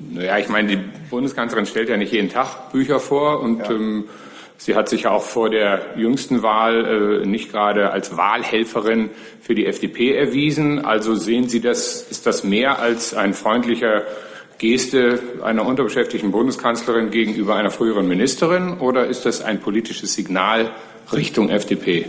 Naja, 0.00 0.38
ich 0.38 0.48
meine, 0.48 0.76
die 0.76 0.82
Bundeskanzlerin 1.08 1.66
stellt 1.66 1.88
ja 1.88 1.96
nicht 1.96 2.12
jeden 2.12 2.28
Tag 2.28 2.72
Bücher 2.72 2.98
vor 2.98 3.38
und 3.38 3.60
ja. 3.60 3.70
ähm, 3.70 4.06
Sie 4.58 4.74
hat 4.74 4.88
sich 4.88 5.06
auch 5.06 5.22
vor 5.22 5.50
der 5.50 5.94
jüngsten 5.96 6.42
Wahl 6.42 7.22
äh, 7.22 7.26
nicht 7.26 7.52
gerade 7.52 7.90
als 7.90 8.16
Wahlhelferin 8.16 9.10
für 9.40 9.54
die 9.54 9.66
FDP 9.66 10.14
erwiesen. 10.14 10.84
Also 10.84 11.14
sehen 11.14 11.48
Sie 11.48 11.60
das, 11.60 12.02
ist 12.02 12.26
das 12.26 12.42
mehr 12.42 12.78
als 12.78 13.14
ein 13.14 13.34
freundlicher 13.34 14.04
Geste 14.58 15.20
einer 15.42 15.66
unterbeschäftigten 15.66 16.30
Bundeskanzlerin 16.30 17.10
gegenüber 17.10 17.56
einer 17.56 17.70
früheren 17.70 18.08
Ministerin 18.08 18.78
oder 18.78 19.06
ist 19.06 19.26
das 19.26 19.42
ein 19.42 19.60
politisches 19.60 20.14
Signal 20.14 20.72
Richtung 21.12 21.50
FDP? 21.50 22.06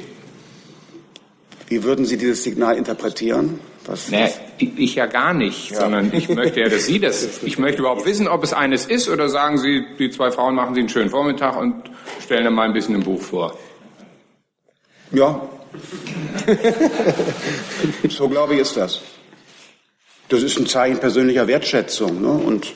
Wie 1.67 1.83
würden 1.83 2.05
Sie 2.05 2.17
dieses 2.17 2.43
Signal 2.43 2.77
interpretieren? 2.77 3.59
Was, 3.87 4.09
nee, 4.09 4.29
ich, 4.57 4.95
ja 4.95 5.05
gar 5.05 5.33
nicht, 5.33 5.71
ja. 5.71 5.79
sondern 5.79 6.11
ich 6.13 6.27
möchte 6.35 6.59
ja, 6.59 6.67
dass 6.67 6.85
Sie 6.85 6.99
das. 6.99 7.41
Ich 7.43 7.57
möchte 7.57 7.79
überhaupt 7.79 8.05
wissen, 8.05 8.27
ob 8.27 8.43
es 8.43 8.51
eines 8.51 8.85
ist 8.85 9.07
oder 9.07 9.29
sagen 9.29 9.57
Sie, 9.57 9.85
die 9.97 10.09
zwei 10.09 10.29
Frauen 10.29 10.55
machen 10.55 10.75
Sie 10.75 10.81
einen 10.81 10.89
schönen 10.89 11.09
Vormittag 11.09 11.57
und 11.57 11.89
stellen 12.21 12.43
dann 12.43 12.53
mal 12.53 12.67
ein 12.67 12.73
bisschen 12.73 12.95
im 12.95 13.03
Buch 13.03 13.21
vor. 13.21 13.57
Ja. 15.11 15.41
so 18.09 18.27
glaube 18.27 18.55
ich 18.55 18.59
ist 18.59 18.75
das. 18.75 19.01
Das 20.27 20.43
ist 20.43 20.59
ein 20.59 20.67
Zeichen 20.67 20.99
persönlicher 20.99 21.47
Wertschätzung. 21.47 22.21
Ne? 22.21 22.29
Und 22.29 22.73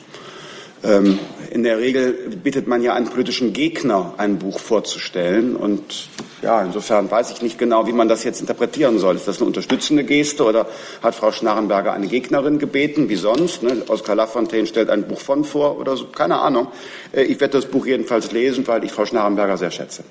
ähm, 0.84 1.18
in 1.50 1.62
der 1.62 1.78
Regel 1.78 2.12
bittet 2.42 2.66
man 2.66 2.82
ja 2.82 2.94
einen 2.94 3.08
politischen 3.08 3.52
Gegner, 3.52 4.14
ein 4.16 4.38
Buch 4.38 4.58
vorzustellen. 4.58 5.54
Und 5.54 6.08
ja, 6.40 6.62
insofern 6.62 7.10
weiß 7.10 7.30
ich 7.30 7.42
nicht 7.42 7.58
genau, 7.58 7.86
wie 7.86 7.92
man 7.92 8.08
das 8.08 8.24
jetzt 8.24 8.40
interpretieren 8.40 8.98
soll. 8.98 9.16
Ist 9.16 9.28
das 9.28 9.36
eine 9.36 9.46
unterstützende 9.46 10.02
Geste 10.02 10.44
oder 10.44 10.66
hat 11.02 11.14
Frau 11.14 11.30
Schnarrenberger 11.30 11.92
eine 11.92 12.06
Gegnerin 12.06 12.58
gebeten, 12.58 13.08
wie 13.08 13.16
sonst? 13.16 13.62
Ne? 13.62 13.82
Oskar 13.88 14.16
Lafontaine 14.16 14.66
stellt 14.66 14.90
ein 14.90 15.06
Buch 15.06 15.20
von 15.20 15.44
vor 15.44 15.78
oder 15.78 15.96
so, 15.96 16.06
keine 16.06 16.40
Ahnung. 16.40 16.68
Äh, 17.12 17.24
ich 17.24 17.38
werde 17.40 17.58
das 17.58 17.66
Buch 17.66 17.86
jedenfalls 17.86 18.32
lesen, 18.32 18.66
weil 18.66 18.82
ich 18.84 18.92
Frau 18.92 19.04
Schnarrenberger 19.04 19.56
sehr 19.56 19.70
schätze. 19.70 20.04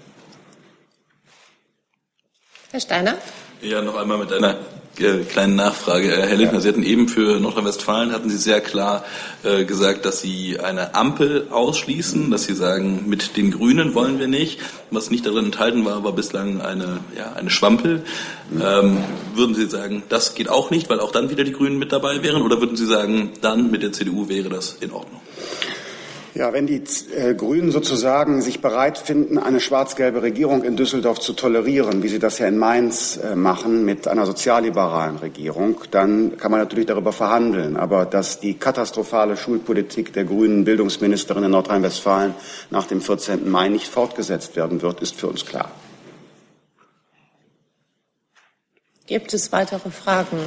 Herr 2.72 2.80
Steiner? 2.80 3.16
Ja, 3.62 3.82
noch 3.82 3.98
einmal 3.98 4.18
mit 4.18 4.32
einer 4.32 4.58
äh, 5.00 5.24
kleine 5.24 5.56
Nachfrage. 5.56 6.12
Äh, 6.12 6.28
Herr 6.28 6.38
Lindner, 6.38 6.56
ja. 6.56 6.62
Sie 6.62 6.68
hatten 6.68 6.84
eben 6.84 7.08
für 7.08 7.40
Nordrhein-Westfalen 7.40 8.12
hatten 8.12 8.30
Sie 8.30 8.38
sehr 8.38 8.62
klar 8.62 9.06
äh, 9.44 9.66
gesagt, 9.66 10.06
dass 10.06 10.22
Sie 10.22 10.60
eine 10.60 10.96
Ampel 10.96 11.48
ausschließen, 11.50 12.30
dass 12.30 12.44
Sie 12.44 12.54
sagen, 12.54 13.06
mit 13.08 13.38
den 13.38 13.52
Grünen 13.52 13.96
wollen 13.96 14.20
wir 14.20 14.28
nicht. 14.28 14.60
Was 14.90 15.10
nicht 15.10 15.26
darin 15.26 15.46
enthalten 15.46 15.86
war, 15.86 16.04
war 16.04 16.14
bislang 16.14 16.62
eine, 16.62 17.00
ja, 17.18 17.34
eine 17.34 17.50
Schwampel. 17.50 18.04
Mhm. 18.50 18.62
Ähm, 18.62 18.98
würden 19.36 19.56
Sie 19.56 19.68
sagen, 19.68 20.04
das 20.10 20.36
geht 20.36 20.50
auch 20.50 20.70
nicht, 20.72 20.90
weil 20.90 21.00
auch 21.00 21.12
dann 21.12 21.30
wieder 21.30 21.44
die 21.44 21.54
Grünen 21.54 21.80
mit 21.80 21.92
dabei 21.92 22.24
wären? 22.24 22.42
Oder 22.42 22.60
würden 22.60 22.76
Sie 22.76 22.86
sagen, 22.86 23.32
dann 23.42 23.72
mit 23.72 23.84
der 23.84 23.94
CDU 23.94 24.28
wäre 24.28 24.50
das 24.50 24.78
in 24.82 24.92
Ordnung? 24.92 25.22
Ja, 26.34 26.54
wenn 26.54 26.66
die 26.66 26.82
äh, 27.14 27.34
Grünen 27.34 27.72
sozusagen 27.72 28.42
sich 28.42 28.62
bereit 28.62 28.98
finden, 28.98 29.38
eine 29.38 29.60
schwarz-gelbe 29.60 30.22
Regierung 30.22 30.64
in 30.64 30.78
Düsseldorf 30.78 31.20
zu 31.20 31.34
tolerieren, 31.34 32.04
wie 32.04 32.08
sie 32.08 32.20
das 32.20 32.40
ja 32.40 32.48
in 32.48 32.58
Mainz 32.58 33.18
äh, 33.18 33.36
machen 33.36 33.84
mit 33.84 34.08
einer 34.08 34.26
sozialliberalen 34.26 35.18
Regierung, 35.18 35.82
dann 35.92 36.38
kann 36.38 36.52
man 36.52 36.62
natürlich 36.62 36.86
darüber 36.86 37.12
verhandeln. 37.12 37.76
Aber 37.76 38.06
dass 38.06 38.40
die 38.40 38.54
katastrophale 38.54 39.36
Schulpolitik 39.36 40.14
der 40.14 40.24
grünen 40.24 40.64
Bildungsministerin 40.64 41.44
in 41.44 41.52
Nordrhein-Westfalen 41.52 42.34
nach 42.70 42.88
dem 42.88 43.02
14. 43.02 43.50
Mai 43.52 43.68
nicht 43.68 43.88
fortgesetzt 43.88 44.56
werden 44.56 44.82
wird, 44.82 45.02
ist 45.02 45.16
für 45.16 45.28
uns 45.28 45.46
klar. 45.46 45.70
Gibt 49.06 49.34
es 49.34 49.52
weitere 49.52 49.92
Fragen? 49.92 50.38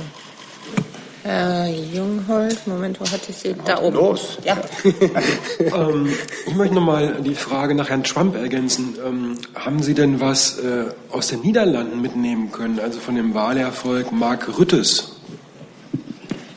Herr 1.24 1.68
Junghold, 1.68 2.66
Moment, 2.66 3.00
wo 3.00 3.06
hatte 3.06 3.30
ich 3.30 3.36
Sie? 3.36 3.54
Da 3.64 3.80
oben. 3.80 3.96
Los. 3.96 4.36
Ja. 4.44 4.58
ähm, 5.58 6.12
ich 6.46 6.54
möchte 6.54 6.74
noch 6.74 6.84
mal 6.84 7.22
die 7.22 7.34
Frage 7.34 7.74
nach 7.74 7.88
Herrn 7.88 8.04
Trump 8.04 8.36
ergänzen. 8.36 8.94
Ähm, 9.02 9.38
haben 9.54 9.82
Sie 9.82 9.94
denn 9.94 10.20
was 10.20 10.58
äh, 10.58 10.84
aus 11.10 11.28
den 11.28 11.40
Niederlanden 11.40 12.02
mitnehmen 12.02 12.52
können, 12.52 12.78
also 12.78 13.00
von 13.00 13.14
dem 13.14 13.32
Wahlerfolg 13.32 14.12
Mark 14.12 14.58
Rüttes? 14.58 15.16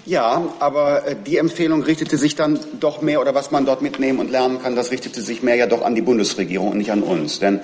Ja, 0.05 0.43
aber 0.59 1.07
äh, 1.07 1.15
die 1.25 1.37
Empfehlung 1.37 1.83
richtete 1.83 2.17
sich 2.17 2.35
dann 2.35 2.59
doch 2.81 3.01
mehr, 3.01 3.21
oder 3.21 3.33
was 3.33 3.51
man 3.51 3.65
dort 3.65 3.81
mitnehmen 3.81 4.19
und 4.19 4.29
lernen 4.29 4.61
kann, 4.61 4.75
das 4.75 4.91
richtete 4.91 5.21
sich 5.21 5.43
mehr 5.43 5.55
ja 5.55 5.67
doch 5.67 5.81
an 5.81 5.95
die 5.95 6.01
Bundesregierung 6.01 6.71
und 6.71 6.77
nicht 6.77 6.91
an 6.91 7.03
uns. 7.03 7.39
Denn 7.39 7.61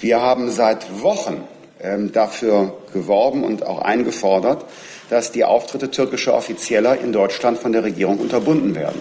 wir 0.00 0.22
haben 0.22 0.50
seit 0.50 1.02
Wochen 1.02 1.46
dafür 2.12 2.74
geworben 2.92 3.44
und 3.44 3.64
auch 3.64 3.80
eingefordert, 3.80 4.64
dass 5.10 5.32
die 5.32 5.44
Auftritte 5.44 5.90
türkischer 5.90 6.34
Offizieller 6.34 6.98
in 7.00 7.12
Deutschland 7.12 7.58
von 7.58 7.72
der 7.72 7.84
Regierung 7.84 8.18
unterbunden 8.18 8.74
werden. 8.74 9.00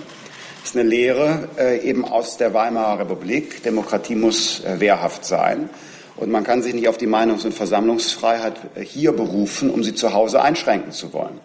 Das 0.61 0.71
ist 0.71 0.79
eine 0.79 0.89
Lehre 0.89 1.47
äh, 1.59 1.87
eben 1.87 2.05
aus 2.05 2.37
der 2.37 2.53
Weimarer 2.55 3.01
Republik. 3.01 3.61
Demokratie 3.63 4.15
muss 4.15 4.63
äh, 4.63 4.79
wehrhaft 4.79 5.23
sein. 5.23 5.69
Und 6.15 6.31
man 6.31 6.43
kann 6.43 6.63
sich 6.63 6.73
nicht 6.73 6.87
auf 6.87 6.97
die 6.97 7.07
Meinungs- 7.07 7.45
und 7.45 7.53
Versammlungsfreiheit 7.53 8.53
äh, 8.73 8.81
hier 8.81 9.11
berufen, 9.11 9.69
um 9.69 9.83
sie 9.83 9.93
zu 9.93 10.13
Hause 10.13 10.41
einschränken 10.41 10.91
zu 10.91 11.13
wollen. 11.13 11.39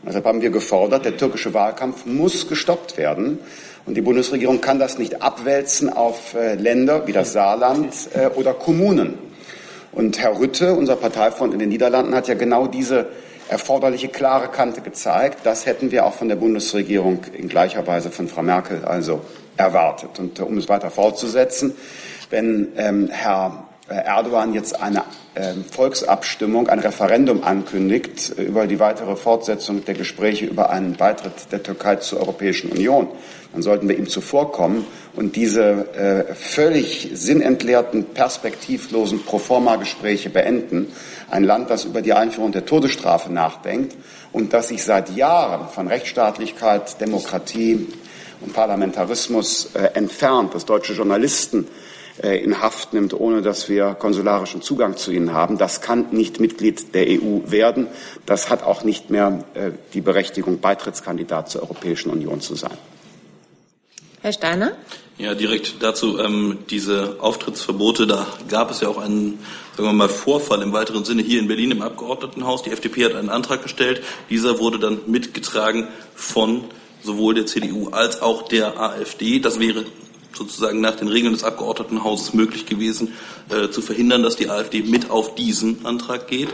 Und 0.00 0.06
deshalb 0.06 0.24
haben 0.24 0.40
wir 0.40 0.48
gefordert, 0.48 1.04
der 1.04 1.18
türkische 1.18 1.52
Wahlkampf 1.52 2.06
muss 2.06 2.48
gestoppt 2.48 2.96
werden. 2.96 3.40
Und 3.84 3.94
die 3.94 4.00
Bundesregierung 4.00 4.60
kann 4.60 4.78
das 4.78 4.96
nicht 4.96 5.22
abwälzen 5.22 5.92
auf 5.92 6.34
Länder 6.56 7.06
wie 7.06 7.12
das 7.12 7.32
Saarland 7.32 7.92
oder 8.36 8.54
Kommunen. 8.54 9.18
Und 9.92 10.18
Herr 10.18 10.38
Rütte, 10.38 10.74
unser 10.74 10.96
Parteifreund 10.96 11.52
in 11.52 11.58
den 11.58 11.68
Niederlanden, 11.68 12.14
hat 12.14 12.26
ja 12.26 12.34
genau 12.34 12.66
diese 12.66 13.08
erforderliche 13.48 14.08
klare 14.08 14.48
Kante 14.48 14.80
gezeigt. 14.80 15.40
Das 15.44 15.66
hätten 15.66 15.90
wir 15.90 16.06
auch 16.06 16.14
von 16.14 16.28
der 16.28 16.36
Bundesregierung 16.36 17.24
in 17.32 17.48
gleicher 17.48 17.86
Weise 17.86 18.10
von 18.10 18.26
Frau 18.26 18.42
Merkel 18.42 18.84
also 18.84 19.20
erwartet. 19.56 20.18
Und 20.18 20.40
um 20.40 20.56
es 20.56 20.68
weiter 20.68 20.90
fortzusetzen, 20.90 21.74
wenn 22.30 22.72
ähm, 22.76 23.08
Herr 23.12 23.64
äh, 23.88 23.94
Erdogan 23.94 24.54
jetzt 24.54 24.80
eine 24.80 25.04
ähm, 25.34 25.64
Volksabstimmung, 25.64 26.68
ein 26.68 26.78
Referendum 26.78 27.44
ankündigt 27.44 28.38
äh, 28.38 28.42
über 28.42 28.66
die 28.66 28.80
weitere 28.80 29.16
Fortsetzung 29.16 29.84
der 29.84 29.94
Gespräche 29.94 30.46
über 30.46 30.70
einen 30.70 30.94
Beitritt 30.96 31.52
der 31.52 31.62
Türkei 31.62 31.96
zur 31.96 32.20
Europäischen 32.20 32.70
Union, 32.70 33.08
dann 33.52 33.62
sollten 33.62 33.88
wir 33.88 33.98
ihm 33.98 34.08
zuvorkommen 34.08 34.86
und 35.14 35.36
diese 35.36 35.94
äh, 35.94 36.34
völlig 36.34 37.10
sinnentleerten, 37.14 38.04
perspektivlosen 38.06 39.24
Proforma-Gespräche 39.24 40.30
beenden. 40.30 40.92
Ein 41.30 41.44
Land, 41.44 41.70
das 41.70 41.84
über 41.84 42.02
die 42.02 42.12
Einführung 42.12 42.52
der 42.52 42.64
Todesstrafe 42.64 43.32
nachdenkt 43.32 43.96
und 44.32 44.52
das 44.52 44.68
sich 44.68 44.82
seit 44.82 45.14
Jahren 45.14 45.68
von 45.68 45.86
Rechtsstaatlichkeit, 45.86 47.00
Demokratie 47.00 47.88
und 48.40 48.52
Parlamentarismus 48.54 49.70
entfernt, 49.94 50.54
das 50.54 50.64
deutsche 50.64 50.94
Journalisten 50.94 51.68
äh, 52.20 52.42
in 52.42 52.60
Haft 52.60 52.92
nimmt, 52.92 53.14
ohne 53.14 53.40
dass 53.40 53.68
wir 53.68 53.94
konsularischen 53.94 54.60
Zugang 54.60 54.96
zu 54.96 55.12
ihnen 55.12 55.32
haben. 55.32 55.56
Das 55.56 55.80
kann 55.80 56.06
nicht 56.10 56.40
Mitglied 56.40 56.94
der 56.94 57.06
EU 57.08 57.40
werden. 57.46 57.86
Das 58.26 58.50
hat 58.50 58.62
auch 58.62 58.84
nicht 58.84 59.10
mehr 59.10 59.44
äh, 59.54 59.70
die 59.94 60.02
Berechtigung, 60.02 60.60
Beitrittskandidat 60.60 61.48
zur 61.50 61.62
Europäischen 61.62 62.10
Union 62.10 62.40
zu 62.40 62.54
sein. 62.54 62.76
Herr 64.22 64.32
Steiner? 64.32 64.76
Ja, 65.18 65.34
direkt 65.34 65.82
dazu. 65.82 66.20
Ähm, 66.20 66.58
diese 66.70 67.16
Auftrittsverbote, 67.18 68.06
da 68.06 68.24
gab 68.48 68.70
es 68.70 68.80
ja 68.80 68.86
auch 68.86 68.98
einen, 68.98 69.40
sagen 69.76 69.88
wir 69.88 69.92
mal, 69.92 70.08
Vorfall 70.08 70.62
im 70.62 70.72
weiteren 70.72 71.04
Sinne 71.04 71.22
hier 71.22 71.40
in 71.40 71.48
Berlin 71.48 71.72
im 71.72 71.82
Abgeordnetenhaus. 71.82 72.62
Die 72.62 72.70
FDP 72.70 73.04
hat 73.04 73.16
einen 73.16 73.30
Antrag 73.30 73.64
gestellt. 73.64 74.00
Dieser 74.30 74.60
wurde 74.60 74.78
dann 74.78 75.00
mitgetragen 75.08 75.88
von 76.14 76.62
sowohl 77.02 77.34
der 77.34 77.46
CDU 77.46 77.88
als 77.88 78.22
auch 78.22 78.42
der 78.46 78.80
AfD. 78.80 79.40
Das 79.40 79.58
wäre 79.58 79.86
sozusagen 80.36 80.80
nach 80.80 80.96
den 80.96 81.08
Regeln 81.08 81.32
des 81.32 81.44
Abgeordnetenhauses 81.44 82.34
möglich 82.34 82.66
gewesen, 82.66 83.12
äh, 83.50 83.70
zu 83.70 83.82
verhindern, 83.82 84.22
dass 84.22 84.36
die 84.36 84.48
AfD 84.48 84.82
mit 84.82 85.10
auf 85.10 85.34
diesen 85.34 85.84
Antrag 85.84 86.28
geht. 86.28 86.48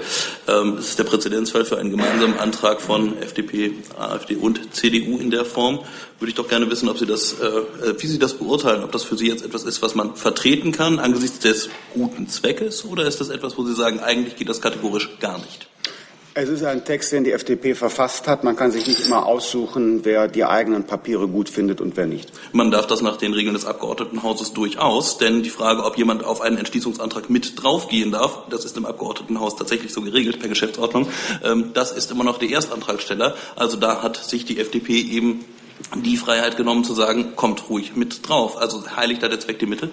Ähm, 0.47 0.77
es 0.79 0.91
ist 0.91 0.99
der 0.99 1.05
Präzedenzfall 1.05 1.65
für 1.65 1.79
einen 1.79 1.91
gemeinsamen 1.91 2.39
Antrag 2.39 2.81
von 2.81 3.19
FDP, 3.19 3.73
AfD 3.99 4.37
und 4.37 4.75
CDU 4.75 5.19
in 5.19 5.31
der 5.31 5.45
Form. 5.45 5.81
Würde 6.19 6.31
ich 6.31 6.35
doch 6.35 6.49
gerne 6.49 6.71
wissen, 6.71 6.89
ob 6.89 6.99
Sie 6.99 7.07
das, 7.07 7.35
äh, 7.35 7.47
äh, 7.47 7.95
wie 7.99 8.07
Sie 8.07 8.19
das 8.19 8.35
beurteilen, 8.35 8.83
ob 8.83 8.93
das 8.93 9.05
für 9.05 9.17
Sie 9.17 9.29
jetzt 9.29 9.45
etwas 9.45 9.65
ist, 9.65 9.83
was 9.83 9.95
man 9.95 10.17
vertreten 10.17 10.73
kann 10.73 10.99
angesichts 10.99 11.39
des 11.41 11.71
guten 11.95 12.29
Zweckes, 12.29 12.85
oder 12.85 13.07
ist 13.07 13.21
das 13.21 13.29
etwas, 13.29 13.57
wo 13.57 13.65
Sie 13.65 13.75
sagen, 13.75 14.01
eigentlich 14.01 14.37
geht 14.37 14.49
das 14.49 14.61
kategorisch 14.61 15.09
gar 15.21 15.39
nicht? 15.39 15.69
Es 16.35 16.49
ist 16.49 16.63
ein 16.63 16.85
Text, 16.85 17.11
den 17.13 17.25
die 17.25 17.33
FDP 17.33 17.75
verfasst 17.75 18.29
hat. 18.29 18.45
Man 18.45 18.55
kann 18.55 18.71
sich 18.71 18.87
nicht 18.87 19.01
immer 19.01 19.27
aussuchen, 19.27 20.05
wer 20.05 20.29
die 20.29 20.45
eigenen 20.45 20.85
Papiere 20.85 21.27
gut 21.27 21.49
findet 21.49 21.81
und 21.81 21.97
wer 21.97 22.07
nicht. 22.07 22.31
Man 22.53 22.71
darf 22.71 22.87
das 22.87 23.03
nach 23.03 23.17
den 23.17 23.33
Regeln 23.33 23.55
des 23.55 23.65
Abgeordnetenhauses 23.65 24.53
durchaus, 24.53 25.19
denn 25.19 25.43
die 25.43 25.51
Frage, 25.51 25.85
ob 25.85 25.99
jemand 25.99 26.25
auf 26.25 26.41
einen 26.41 26.59
Entschließungsantrag 26.59 27.29
mit 27.29 27.61
draufgehen 27.61 28.13
darf, 28.13 28.43
das 28.51 28.65
ist 28.65 28.77
im 28.77 28.87
Abgeordnetenhaus 28.87 29.57
tatsächlich 29.57 29.93
so 29.93 30.01
geregelt 30.01 30.39
per 30.39 30.49
Geschäftsordnung, 30.49 31.09
ähm, 31.43 31.71
das 31.75 31.93
ist 31.93 32.11
immer 32.11 32.25
noch 32.25 32.39
der 32.39 32.51
Erstantragsteller. 32.51 33.35
Also 33.57 33.77
da 33.77 34.03
hat 34.03 34.17
sich 34.17 34.45
die 34.45 34.61
FDP 34.61 35.01
eben 35.01 35.45
die 35.97 36.17
Freiheit 36.17 36.57
genommen 36.57 36.85
zu 36.85 36.95
sagen, 36.95 37.37
kommt 37.37 37.69
ruhig 37.69 37.97
mit 37.97 38.29
drauf. 38.29 38.59
Also 38.59 38.85
heiligt 38.97 39.23
da 39.23 39.29
der 39.29 39.41
Zweck 39.41 39.59
die 39.59 39.67
Mittel? 39.67 39.91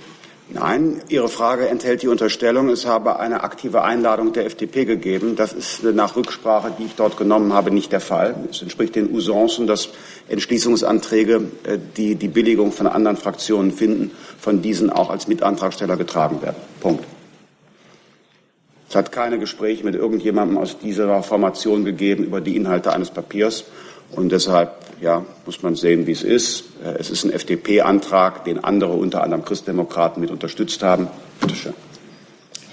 Nein, 0.50 1.02
Ihre 1.10 1.28
Frage 1.28 1.68
enthält 1.70 2.04
die 2.04 2.08
Unterstellung, 2.08 2.70
es 2.70 2.86
habe 2.86 3.20
eine 3.20 3.43
aktive 3.43 3.84
Einladung 3.84 4.32
der 4.32 4.46
FDP 4.46 4.86
gegeben. 4.86 5.36
Das 5.36 5.54
ist 5.54 5.84
nach 5.84 6.16
Rücksprache, 6.16 6.72
die 6.78 6.86
ich 6.86 6.93
dort 6.96 7.18
genommen 7.18 7.54
habe, 7.54 7.72
nicht 7.72 7.91
der 7.91 8.00
Fall. 8.00 8.36
Es 8.52 8.62
entspricht 8.62 8.96
den 8.96 9.12
Usancen, 9.12 9.66
dass 9.66 9.89
Entschließungsanträge, 10.30 11.48
äh, 11.64 11.80
die 11.98 12.16
die 12.16 12.28
Billigung 12.28 12.72
von 12.72 12.86
anderen 12.86 13.18
Fraktionen 13.18 13.72
finden, 13.72 14.12
von 14.39 14.62
diesen 14.62 14.91
auch 14.91 15.10
als 15.10 15.28
Mitantragsteller 15.28 15.98
getragen 15.98 16.43
werden. 16.43 16.58
Punkt. 16.80 17.04
Es 18.88 18.96
hat 18.96 19.12
keine 19.12 19.39
Gespräche 19.39 19.84
mit 19.84 19.96
irgendjemandem 19.96 20.60
aus 20.60 20.78
dieser 20.78 21.24
Formation 21.24 21.86
gegeben 21.86 22.24
über 22.24 22.39
die 22.39 22.56
Inhalte 22.56 22.93
eines 22.93 23.10
Papiers. 23.10 23.66
Und 24.12 24.32
deshalb 24.32 24.85
ja, 25.06 25.24
muss 25.45 25.62
man 25.62 25.76
sehen, 25.76 26.08
wie 26.08 26.14
es 26.14 26.24
ist. 26.24 26.64
Äh, 26.84 26.97
es 26.99 27.12
ist 27.12 27.24
ein 27.26 27.32
FDP-Antrag, 27.32 28.43
den 28.43 28.64
andere, 28.64 28.93
unter 28.93 29.22
anderem 29.22 29.45
Christdemokraten, 29.45 30.20
mit 30.20 30.32
unterstützt 30.32 30.82
haben. 30.82 31.08
Bitte 31.39 31.56
schön. 31.56 31.74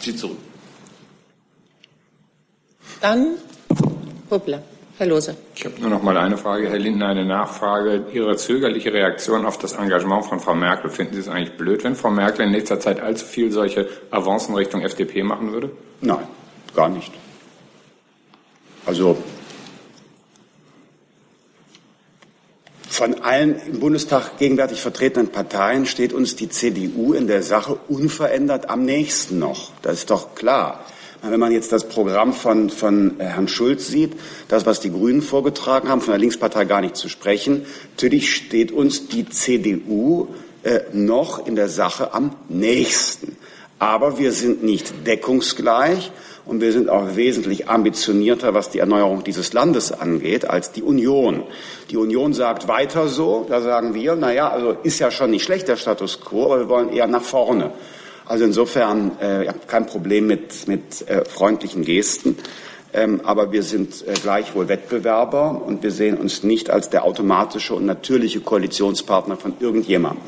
Sie 0.01 0.17
zurück. 0.17 0.39
Dann 3.03 3.35
Huppler. 4.31 4.63
Herr 4.97 5.07
Lose. 5.07 5.37
Ich 5.55 5.65
habe 5.65 5.79
nur 5.81 5.91
noch 5.91 6.03
mal 6.03 6.17
eine 6.17 6.39
Frage, 6.39 6.71
Herr 6.71 6.79
Lindner, 6.79 7.09
eine 7.09 7.27
Nachfrage. 7.27 8.07
Ihre 8.13 8.37
zögerliche 8.37 8.93
Reaktion 8.93 9.45
auf 9.45 9.59
das 9.59 9.73
Engagement 9.73 10.25
von 10.25 10.41
Frau 10.41 10.55
Merkel, 10.55 10.91
finden 10.91 11.15
Sie 11.15 11.21
es 11.21 11.29
eigentlich 11.29 11.57
blöd, 11.59 11.85
wenn 11.85 11.97
Frau 11.97 12.11
Merkel 12.11 12.47
in 12.47 12.53
nächster 12.53 12.81
Zeit 12.81 13.01
allzu 13.01 13.27
viel 13.27 13.51
solche 13.51 13.89
Avancen 14.11 14.55
Richtung 14.55 14.83
FDP 14.83 15.23
machen 15.23 15.53
würde? 15.53 15.71
Nein, 16.01 16.27
gar 16.75 16.89
nicht. 16.89 17.13
Also 18.87 19.19
Von 22.93 23.23
allen 23.23 23.59
im 23.67 23.81
Bundestag 23.81 24.37
gegenwärtig 24.37 24.83
vertretenen 24.83 25.29
Parteien 25.29 25.87
steht 25.87 26.13
uns 26.13 26.37
die 26.37 26.51
CDU 26.51 27.15
in 27.15 27.27
der 27.27 27.43
Sache 27.43 27.79
unverändert 27.89 28.69
am 28.69 28.85
nächsten 28.85 29.39
noch. 29.39 29.71
Das 29.81 29.95
ist 29.95 30.11
doch 30.11 30.35
klar. 30.35 30.85
Wenn 31.23 31.41
man 31.41 31.53
jetzt 31.53 31.73
das 31.73 31.89
Programm 31.89 32.35
von, 32.35 32.69
von 32.69 33.15
Herrn 33.19 33.49
Schulz 33.49 33.89
sieht, 33.89 34.13
das, 34.49 34.67
was 34.67 34.81
die 34.81 34.91
Grünen 34.91 35.23
vorgetragen 35.23 35.89
haben, 35.89 36.03
von 36.03 36.11
der 36.11 36.19
Linkspartei 36.19 36.67
gar 36.67 36.83
nicht 36.83 36.97
zu 36.97 37.09
sprechen, 37.09 37.65
natürlich 37.93 38.37
steht 38.37 38.73
uns 38.73 39.09
die 39.09 39.27
CDU 39.27 40.29
äh, 40.63 40.81
noch 40.93 41.47
in 41.47 41.57
der 41.57 41.71
Sache 41.71 42.13
am 42.13 42.37
nächsten. 42.51 43.39
Aber 43.79 44.19
wir 44.19 44.33
sind 44.33 44.63
nicht 44.63 45.07
deckungsgleich 45.07 46.13
und 46.45 46.61
wir 46.61 46.73
sind 46.73 46.89
auch 46.89 47.15
wesentlich 47.17 47.69
ambitionierter, 47.69 48.53
was 48.55 48.71
die 48.71 48.81
Erneuerung 48.81 49.23
dieses 49.25 49.53
Landes 49.53 49.93
angeht, 49.93 50.49
als 50.49 50.73
die 50.73 50.83
Union. 50.83 51.45
Die 51.91 51.97
Union 51.97 52.35
sagt 52.35 52.69
weiter 52.69 53.09
so, 53.09 53.47
da 53.49 53.61
sagen 53.61 53.95
wir, 53.95 54.17
na 54.17 54.33
ja, 54.33 54.49
also 54.49 54.77
ist 54.83 54.99
ja 54.99 55.11
schon 55.11 55.31
nicht 55.31 55.45
schlecht 55.45 55.69
der 55.69 55.77
Status 55.77 56.21
quo, 56.21 56.47
aber 56.47 56.61
wir 56.61 56.69
wollen 56.69 56.93
eher 56.93 57.07
nach 57.07 57.23
vorne. 57.23 57.71
Also 58.27 58.45
insofern 58.45 59.13
äh, 59.21 59.47
ja, 59.47 59.55
kein 59.67 59.87
Problem 59.87 60.27
mit, 60.27 60.67
mit 60.67 61.09
äh, 61.09 61.25
freundlichen 61.25 61.85
Gesten. 61.85 62.37
Ähm, 62.95 63.23
aber 63.25 63.53
wir 63.53 63.63
sind 63.63 64.07
äh, 64.07 64.13
gleichwohl 64.15 64.69
Wettbewerber 64.69 65.63
und 65.65 65.83
wir 65.83 65.91
sehen 65.91 66.19
uns 66.19 66.43
nicht 66.43 66.71
als 66.71 66.91
der 66.91 67.05
automatische 67.05 67.75
und 67.75 67.87
natürliche 67.87 68.41
Koalitionspartner 68.41 69.37
von 69.37 69.55
irgendjemandem. 69.61 70.25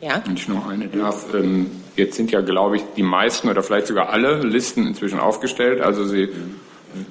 Ja. 0.00 0.22
Wenn 0.24 0.36
ich 0.36 0.48
noch 0.48 0.68
eine 0.68 0.88
darf. 0.88 1.26
Ähm, 1.34 1.70
jetzt 1.98 2.16
sind 2.16 2.30
ja, 2.30 2.40
glaube 2.40 2.76
ich, 2.76 2.82
die 2.96 3.02
meisten 3.02 3.48
oder 3.48 3.62
vielleicht 3.62 3.88
sogar 3.88 4.10
alle 4.10 4.42
Listen 4.42 4.86
inzwischen 4.86 5.20
aufgestellt. 5.20 5.80
Also 5.80 6.06
Sie 6.06 6.28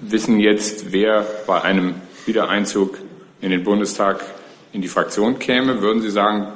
wissen 0.01 0.39
jetzt, 0.39 0.91
wer 0.91 1.25
bei 1.45 1.61
einem 1.61 1.95
Wiedereinzug 2.25 2.97
in 3.41 3.51
den 3.51 3.63
Bundestag 3.63 4.25
in 4.73 4.81
die 4.81 4.87
Fraktion 4.87 5.37
käme. 5.39 5.81
Würden 5.81 6.01
Sie 6.01 6.09
sagen, 6.09 6.47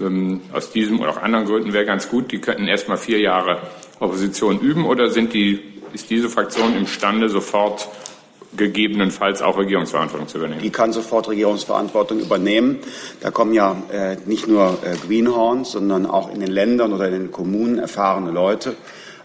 ähm, 0.00 0.42
aus 0.52 0.70
diesem 0.70 1.00
oder 1.00 1.10
auch 1.10 1.22
anderen 1.22 1.46
Gründen 1.46 1.72
wäre 1.72 1.84
ganz 1.84 2.08
gut, 2.08 2.30
die 2.30 2.38
könnten 2.38 2.68
erst 2.68 2.88
mal 2.88 2.96
vier 2.96 3.18
Jahre 3.18 3.58
Opposition 3.98 4.60
üben 4.60 4.86
oder 4.86 5.10
sind 5.10 5.32
die, 5.34 5.60
ist 5.92 6.10
diese 6.10 6.28
Fraktion 6.28 6.76
imstande, 6.76 7.28
sofort 7.28 7.88
gegebenenfalls 8.56 9.42
auch 9.42 9.58
Regierungsverantwortung 9.58 10.28
zu 10.28 10.38
übernehmen. 10.38 10.62
Die 10.62 10.70
kann 10.70 10.92
sofort 10.92 11.28
Regierungsverantwortung 11.28 12.18
übernehmen. 12.18 12.80
Da 13.20 13.30
kommen 13.30 13.54
ja 13.54 13.76
äh, 13.92 14.16
nicht 14.26 14.48
nur 14.48 14.78
äh, 14.82 14.96
Greenhorns, 15.06 15.72
sondern 15.72 16.06
auch 16.06 16.32
in 16.32 16.40
den 16.40 16.50
Ländern 16.50 16.92
oder 16.92 17.06
in 17.06 17.12
den 17.12 17.32
Kommunen 17.32 17.78
erfahrene 17.78 18.30
Leute, 18.30 18.74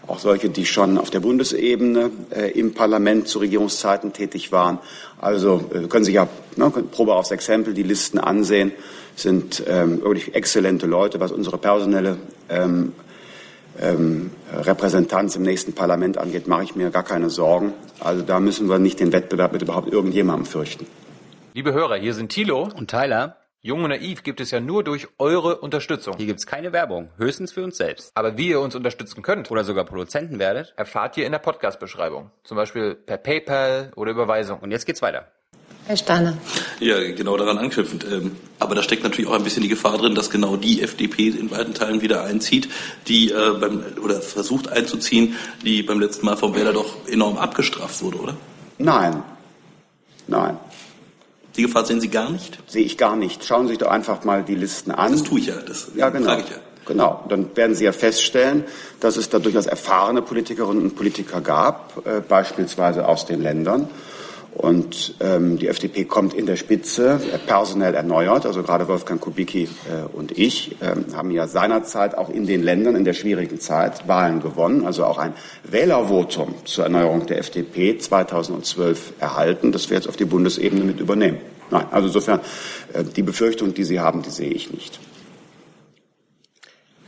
auch 0.06 0.20
solche, 0.20 0.48
die 0.48 0.64
schon 0.64 0.98
auf 0.98 1.10
der 1.10 1.20
Bundesebene 1.20 2.10
äh, 2.30 2.52
im 2.52 2.74
Parlament 2.74 3.26
zu 3.26 3.40
Regierungszeiten 3.40 4.12
tätig 4.12 4.52
waren. 4.52 4.78
Also 5.20 5.64
äh, 5.74 5.88
können 5.88 6.04
sich 6.04 6.14
ja 6.14 6.28
ne, 6.54 6.70
Probe 6.70 7.14
aufs 7.14 7.32
Exempel 7.32 7.74
die 7.74 7.82
Listen 7.82 8.18
ansehen, 8.18 8.72
sind 9.16 9.62
ähm, 9.66 10.02
wirklich 10.02 10.34
exzellente 10.34 10.86
Leute, 10.86 11.18
was 11.18 11.32
unsere 11.32 11.58
personelle 11.58 12.18
ähm, 12.48 12.92
ähm, 13.80 14.30
Repräsentanz 14.52 15.36
im 15.36 15.42
nächsten 15.42 15.74
Parlament 15.74 16.18
angeht, 16.18 16.46
mache 16.46 16.64
ich 16.64 16.76
mir 16.76 16.90
gar 16.90 17.02
keine 17.02 17.30
Sorgen. 17.30 17.72
Also 18.00 18.22
da 18.22 18.40
müssen 18.40 18.68
wir 18.68 18.78
nicht 18.78 19.00
den 19.00 19.12
Wettbewerb 19.12 19.52
mit 19.52 19.62
überhaupt 19.62 19.92
irgendjemandem 19.92 20.46
fürchten. 20.46 20.86
Liebe 21.54 21.72
Hörer, 21.72 21.96
hier 21.96 22.14
sind 22.14 22.30
Thilo 22.30 22.68
und 22.76 22.90
Tyler. 22.90 23.36
Jung 23.62 23.82
und 23.82 23.90
Naiv 23.90 24.22
gibt 24.22 24.40
es 24.40 24.52
ja 24.52 24.60
nur 24.60 24.84
durch 24.84 25.08
eure 25.18 25.56
Unterstützung. 25.56 26.14
Hier 26.16 26.26
gibt 26.26 26.38
es 26.38 26.46
keine 26.46 26.72
Werbung, 26.72 27.08
höchstens 27.16 27.52
für 27.52 27.64
uns 27.64 27.76
selbst. 27.76 28.12
Aber 28.14 28.38
wie 28.38 28.50
ihr 28.50 28.60
uns 28.60 28.76
unterstützen 28.76 29.22
könnt 29.22 29.50
oder 29.50 29.64
sogar 29.64 29.84
Produzenten 29.84 30.38
werdet, 30.38 30.72
erfahrt 30.76 31.16
ihr 31.16 31.26
in 31.26 31.32
der 31.32 31.40
Podcast-Beschreibung. 31.40 32.30
Zum 32.44 32.56
Beispiel 32.56 32.94
per 32.94 33.16
PayPal 33.16 33.90
oder 33.96 34.12
Überweisung. 34.12 34.60
Und 34.60 34.70
jetzt 34.70 34.86
geht's 34.86 35.02
weiter. 35.02 35.32
Herr 35.86 35.96
Steiner. 35.96 36.36
Ja, 36.80 36.98
genau 37.12 37.36
daran 37.36 37.58
anknüpfend. 37.58 38.04
Ähm, 38.10 38.32
aber 38.58 38.74
da 38.74 38.82
steckt 38.82 39.04
natürlich 39.04 39.30
auch 39.30 39.34
ein 39.34 39.44
bisschen 39.44 39.62
die 39.62 39.68
Gefahr 39.68 39.98
drin, 39.98 40.14
dass 40.16 40.30
genau 40.30 40.56
die 40.56 40.82
FDP 40.82 41.28
in 41.28 41.50
weiten 41.50 41.74
Teilen 41.74 42.02
wieder 42.02 42.24
einzieht, 42.24 42.68
die 43.06 43.30
äh, 43.30 43.52
beim 43.60 43.82
oder 44.02 44.20
versucht 44.20 44.68
einzuziehen, 44.68 45.36
die 45.64 45.82
beim 45.82 46.00
letzten 46.00 46.26
Mal 46.26 46.36
vom 46.36 46.54
Wähler 46.56 46.72
doch 46.72 47.06
enorm 47.06 47.36
abgestraft 47.36 48.02
wurde, 48.02 48.18
oder? 48.18 48.36
Nein. 48.78 49.22
Nein. 50.26 50.58
Die 51.56 51.62
Gefahr 51.62 51.86
sehen 51.86 52.00
Sie 52.00 52.08
gar 52.08 52.30
nicht? 52.30 52.58
Sehe 52.66 52.84
ich 52.84 52.98
gar 52.98 53.14
nicht. 53.14 53.44
Schauen 53.44 53.66
Sie 53.66 53.74
sich 53.74 53.78
doch 53.78 53.90
einfach 53.90 54.24
mal 54.24 54.42
die 54.42 54.56
Listen 54.56 54.90
an. 54.90 55.12
Das 55.12 55.22
tue 55.22 55.38
ich 55.38 55.46
ja. 55.46 55.54
Das 55.64 55.88
ja, 55.94 56.10
genau. 56.10 56.26
frage 56.26 56.42
ich 56.42 56.50
ja. 56.50 56.56
Genau. 56.86 57.24
Dann 57.28 57.56
werden 57.56 57.74
Sie 57.74 57.84
ja 57.84 57.92
feststellen, 57.92 58.64
dass 59.00 59.16
es 59.16 59.28
da 59.28 59.38
durchaus 59.38 59.66
erfahrene 59.66 60.22
Politikerinnen 60.22 60.82
und 60.82 60.96
Politiker 60.96 61.40
gab, 61.40 62.06
äh, 62.06 62.20
beispielsweise 62.20 63.06
aus 63.06 63.26
den 63.26 63.42
Ländern, 63.42 63.88
und 64.56 65.16
ähm, 65.20 65.58
die 65.58 65.68
FDP 65.68 66.04
kommt 66.04 66.32
in 66.32 66.46
der 66.46 66.56
Spitze 66.56 67.20
äh, 67.32 67.36
personell 67.36 67.94
erneuert. 67.94 68.46
Also 68.46 68.62
gerade 68.62 68.88
Wolfgang 68.88 69.20
Kubicki 69.20 69.64
äh, 69.64 70.16
und 70.16 70.36
ich 70.38 70.80
äh, 70.80 71.14
haben 71.14 71.30
ja 71.30 71.46
seinerzeit 71.46 72.16
auch 72.16 72.30
in 72.30 72.46
den 72.46 72.62
Ländern 72.62 72.96
in 72.96 73.04
der 73.04 73.12
schwierigen 73.12 73.60
Zeit 73.60 74.08
Wahlen 74.08 74.40
gewonnen. 74.40 74.86
Also 74.86 75.04
auch 75.04 75.18
ein 75.18 75.34
Wählervotum 75.64 76.54
zur 76.64 76.84
Erneuerung 76.84 77.26
der 77.26 77.38
FDP 77.38 77.98
2012 77.98 79.12
erhalten. 79.20 79.72
Das 79.72 79.90
wir 79.90 79.98
jetzt 79.98 80.08
auf 80.08 80.16
die 80.16 80.24
Bundesebene 80.24 80.84
mit 80.84 81.00
übernehmen. 81.00 81.38
Nein, 81.70 81.84
also 81.90 82.06
insofern 82.06 82.40
äh, 82.94 83.04
die 83.04 83.22
Befürchtung, 83.22 83.74
die 83.74 83.84
Sie 83.84 84.00
haben, 84.00 84.22
die 84.22 84.30
sehe 84.30 84.50
ich 84.50 84.72
nicht. 84.72 84.98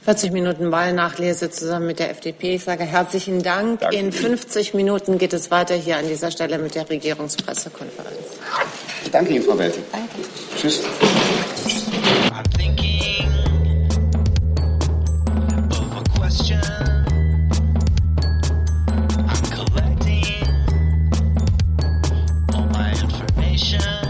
40 0.09 0.33
Minuten 0.33 0.73
Wahlnachlese 0.73 1.51
zusammen 1.51 1.87
mit 1.87 1.99
der 1.99 2.09
FDP. 2.09 2.55
Ich 2.55 2.65
sage 2.65 2.85
herzlichen 2.85 3.43
Dank. 3.43 3.81
Danke. 3.81 3.95
In 3.95 4.11
50 4.11 4.73
Minuten 4.73 5.19
geht 5.19 5.35
es 5.35 5.51
weiter 5.51 5.75
hier 5.75 5.99
an 5.99 6.09
dieser 6.09 6.31
Stelle 6.31 6.57
mit 6.57 6.75
der 6.75 6.89
Regierungspressekonferenz. 6.89 8.17
Ich 9.05 9.11
danke 9.11 9.35
Ihnen, 9.35 9.45
Frau 9.45 9.59
Welti. 9.59 9.81
Danke. 9.93 10.09
Tschüss. 10.57 10.81
information 23.59 24.08